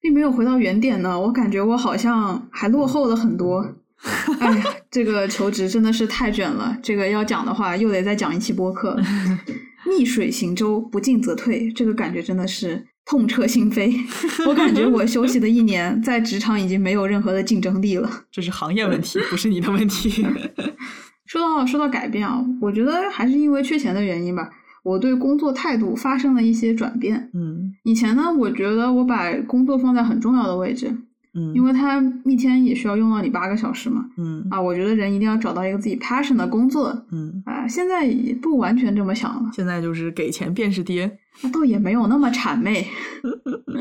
[0.00, 3.76] 并没有回到原点呢，我感觉我好像还落后了很多。
[4.40, 9.00] 哎呀，这个求职真的是太卷了，这个要讲的话又得再讲一期播客。
[9.96, 13.92] 逆水行舟，不进则退，这个感觉真的是痛彻心扉。
[14.48, 18.08] 我感觉我休息的一年，在职场已经没有任何的竞争力了。
[18.30, 20.24] 这是行业问题，不是你的问题。
[21.26, 24.50] 说到说到改变啊，我觉得还是因为缺钱的原因吧，
[24.82, 27.30] 我对工作态度发生了一些转变。
[27.32, 30.94] 嗯以前呢，我觉得我把工作放在很重要的位置，
[31.34, 34.04] 嗯，因为他一天也需要用到你八个小时嘛。
[34.18, 37.66] 嗯啊，我觉得人一定要找到一个自己 passion 的工作嗯，啊。
[37.66, 41.18] 现在也不完全这么想了，现在就是给钱便是爹。
[41.42, 42.86] 那倒也没有那么谄媚。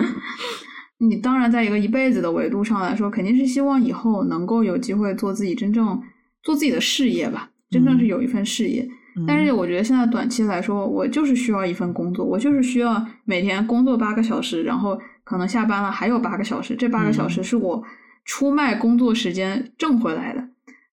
[1.00, 6.00] 你当然在一个一辈子的维度上来说，肯定是希望以后能够有机会做自己真正
[6.44, 8.88] 做自己的事业吧，真正是有一份事业。
[9.28, 14.98] 但是我觉得现在短期来说，我就是需要一份工作，我就是需要每天工作八个小时，然后
[15.32, 17.82] 可能下班了还有八个小时，这八个小时是我
[18.26, 20.46] 出卖工作时间挣回来的，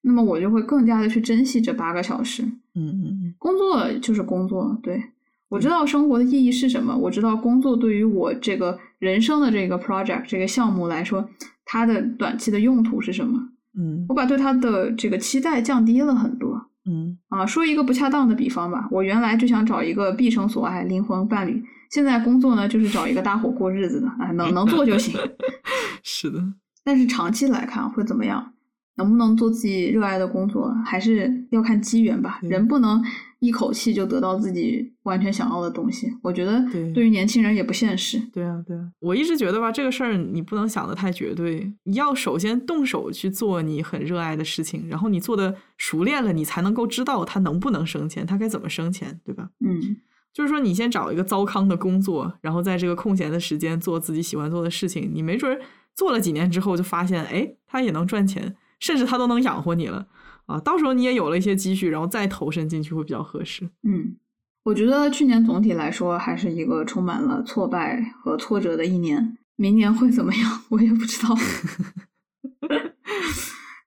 [0.02, 2.44] 那么我就会更加的去珍惜这八个小时。
[2.76, 5.02] 嗯嗯工作就是工作，对
[5.48, 11.28] 我知道生活的意义是什么，我知道工作对于我这个人生的这个 project 这个项目来说，
[11.64, 13.48] 它的短期的用途是什么？
[13.76, 16.64] 嗯我把对它的这个期待降低了很多。
[16.86, 25.18] 嗯啊，说一个不恰当的比方吧，我原来就想找一个毕生所爱灵魂伴侣，现在工作呢就是找一个搭伙过日子的，哎，能能做就行。
[26.02, 26.42] 是的，
[26.84, 28.52] 但是长期来看会怎么样？
[28.96, 32.40] 能不能做自己热爱的工作，还是要看机缘吧。
[32.42, 33.00] 人不能
[33.38, 36.12] 一口气就得到自己完全想要的东西。
[36.20, 38.18] 我觉得对对于年轻人也不现实。
[38.32, 49.48] 对啊，对啊，我一直觉得吧，这个事儿你不能想的太绝对，你要首先动手去做你很热爱的事情，然后你做的熟练了，你才能够知道它能不能生钱，它该怎么生钱，对吧？
[49.64, 49.96] 嗯
[50.38, 55.60] 就是说，你先找一个糟糠的工作，然后在这个空闲的时间做自己喜欢做的事情，你没准儿
[55.96, 60.06] 做了几年之后就发现，哎，他也能赚钱，甚至他都能养活你了
[60.46, 60.60] 啊！
[60.60, 63.68] 到时候你也有了一些积蓄，然后再投身进去会比较合适。
[63.82, 64.14] 嗯，
[64.62, 69.36] 我觉得去年总体来说还是一个充满了挫败和挫折的一年。
[69.56, 71.34] 明年会怎么样， 我也不知道。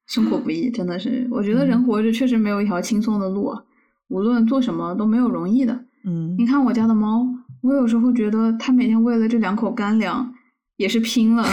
[0.06, 3.64] 生活不易，真的是，我觉得人活着确实没有一条轻松的路啊，
[4.10, 5.86] 无论做什么都没有容易的。
[6.04, 7.26] 嗯你看我家的猫，
[7.62, 10.34] 我有时候觉得它每天为了这两口干粮
[10.78, 11.44] 也是拼了。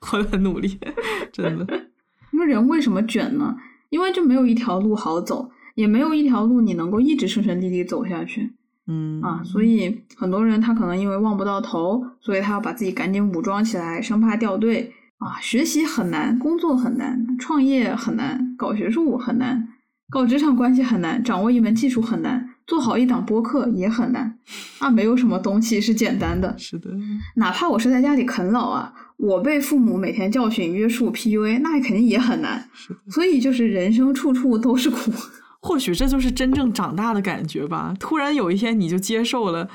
[0.00, 0.78] 活得很努力，
[1.32, 1.66] 真的。
[2.32, 3.56] 那么人为什么卷呢？
[3.90, 8.54] 因为就没有一条路好走，也没有一条路你能够一直顺顺利利走下去
[8.86, 9.42] 嗯啊。
[9.44, 15.40] 所以很多人他可能因为望不到头，所以他要把自己赶紧武装起来，生怕掉队啊。
[15.40, 19.68] 学习很难，工作很难，创业很难，搞学术很难，
[20.14, 24.38] 搞职场关系很难，掌握一门技术很难，做好一档播客也很难
[24.78, 24.88] 啊。
[24.88, 26.88] 没有什么东西是简单的，是的，
[27.34, 32.64] 哪怕我是在家里啃老啊，我被父母每天教训、约束、PUA，那肯定也很难。
[32.72, 32.96] 是。
[33.10, 35.12] 所以就是人生处处都是苦。
[35.60, 37.92] 或许这就是真正长大的感觉吧。
[37.98, 39.68] 突然有一天，你就接受了，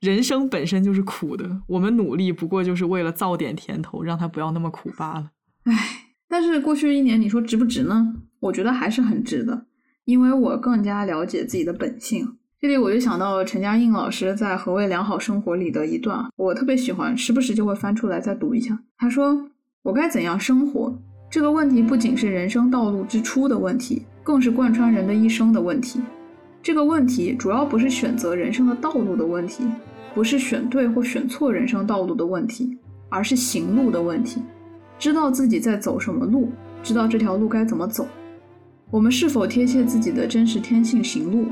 [0.00, 1.62] 人生本身就是苦的。
[1.68, 5.30] 我们努力不过就是为了造点甜头，让它不要那么苦罢了。
[5.64, 8.16] 唉，但是过去一年你说值不值呢？
[8.40, 9.64] 我觉得还是很值的，
[10.06, 12.36] 因为我更加了解自己的本性。
[12.60, 18.78] 这里我就想到陈嘉映老师在《何谓良好生活》里的一段，我特别喜欢，时不时就会翻出来再读一下。
[18.96, 19.36] 他说
[19.82, 20.96] ：“我该怎样生活？
[21.28, 26.00] 这个问题不仅是人生道路之初的问题，更是贯穿人的一生的问题。
[26.62, 29.64] 这个问题主要不是选择人生的道路的问题，
[30.14, 32.78] 不是选对或选错人生道路的问题，
[33.08, 34.40] 而是行路的问题。
[34.98, 36.52] 知道自己在走什么路，
[36.82, 38.06] 知道这条路该怎么走。
[38.88, 41.46] 我们是否贴切自己的真实天性行路？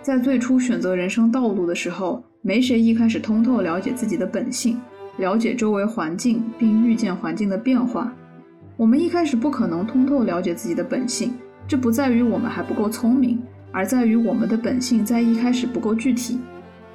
[0.00, 4.80] 在最初选择人生道路的时候，没谁一开始通透了解自己的本性，
[5.16, 8.14] 了解周围环境，并预见环境的变化。
[8.76, 11.34] 我们一开始不可能通透了解自己的本性，
[11.66, 16.38] 这不在于我们还不够聪明，而在于我们的本性在一开始不够具体。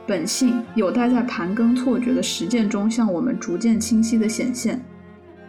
[0.05, 4.81] 本性有待在盘根错觉的实践中向我们逐渐清晰的显现。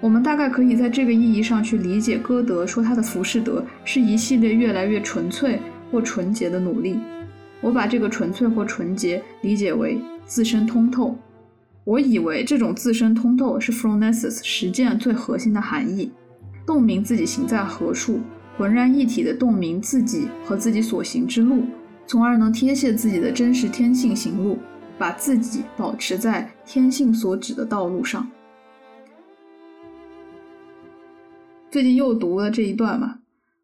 [0.01, 5.61] 我们大概可以在这个意义上去理解歌德说他的浮士德是一系列越来越纯粹
[5.91, 6.99] 或纯洁的努力。
[7.61, 11.17] 我把这个纯粹或纯洁理解为自身通透。
[11.83, 16.13] 我以为这种自身通透是 phronesis 实践最核心的含义，
[16.65, 18.21] 洞明自己行在何处，
[18.57, 21.65] 浑然一体的洞明自己和自己所行之路，
[22.07, 24.59] 从而能贴切自己的真实天性行路，
[24.97, 28.31] 把自己保持在天性所指的道路上。
[31.71, 33.19] 最近又读了这一段嘛，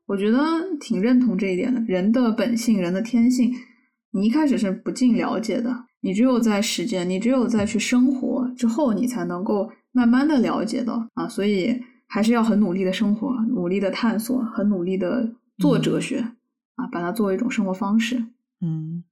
[0.07, 0.39] 我觉得
[0.79, 1.81] 挺认同这一点的。
[1.83, 3.53] 人的本性，人的天性，
[4.11, 11.27] 你一开始是不尽了解的，你只有在实践，你只有在去生活之后，你才能够慢慢的了解到啊。
[11.27, 16.19] 所以还是要很努力的生活，努力的探索，很努力的做哲学、
[16.75, 18.23] 啊，把它作为一种生活方式。
[18.61, 19.03] 嗯，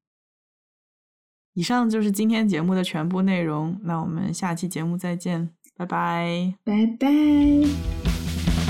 [1.54, 3.80] 以上就是今天节目的全部内容。
[3.84, 6.54] 那我们下期节目再见，拜拜。
[6.62, 8.21] 拜拜。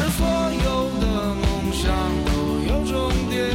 [0.02, 1.86] 是所有的梦想
[2.26, 2.30] 都
[2.66, 3.46] 有终点，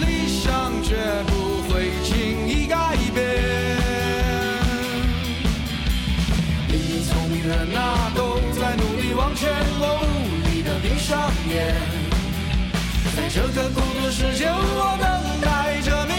[0.00, 3.18] 理想绝不会轻易改变。
[6.68, 11.76] 你聪明的脑都在努力往前，我努力的闭上眼。
[13.14, 15.06] 在这个孤独世界，我等
[15.42, 16.09] 待着。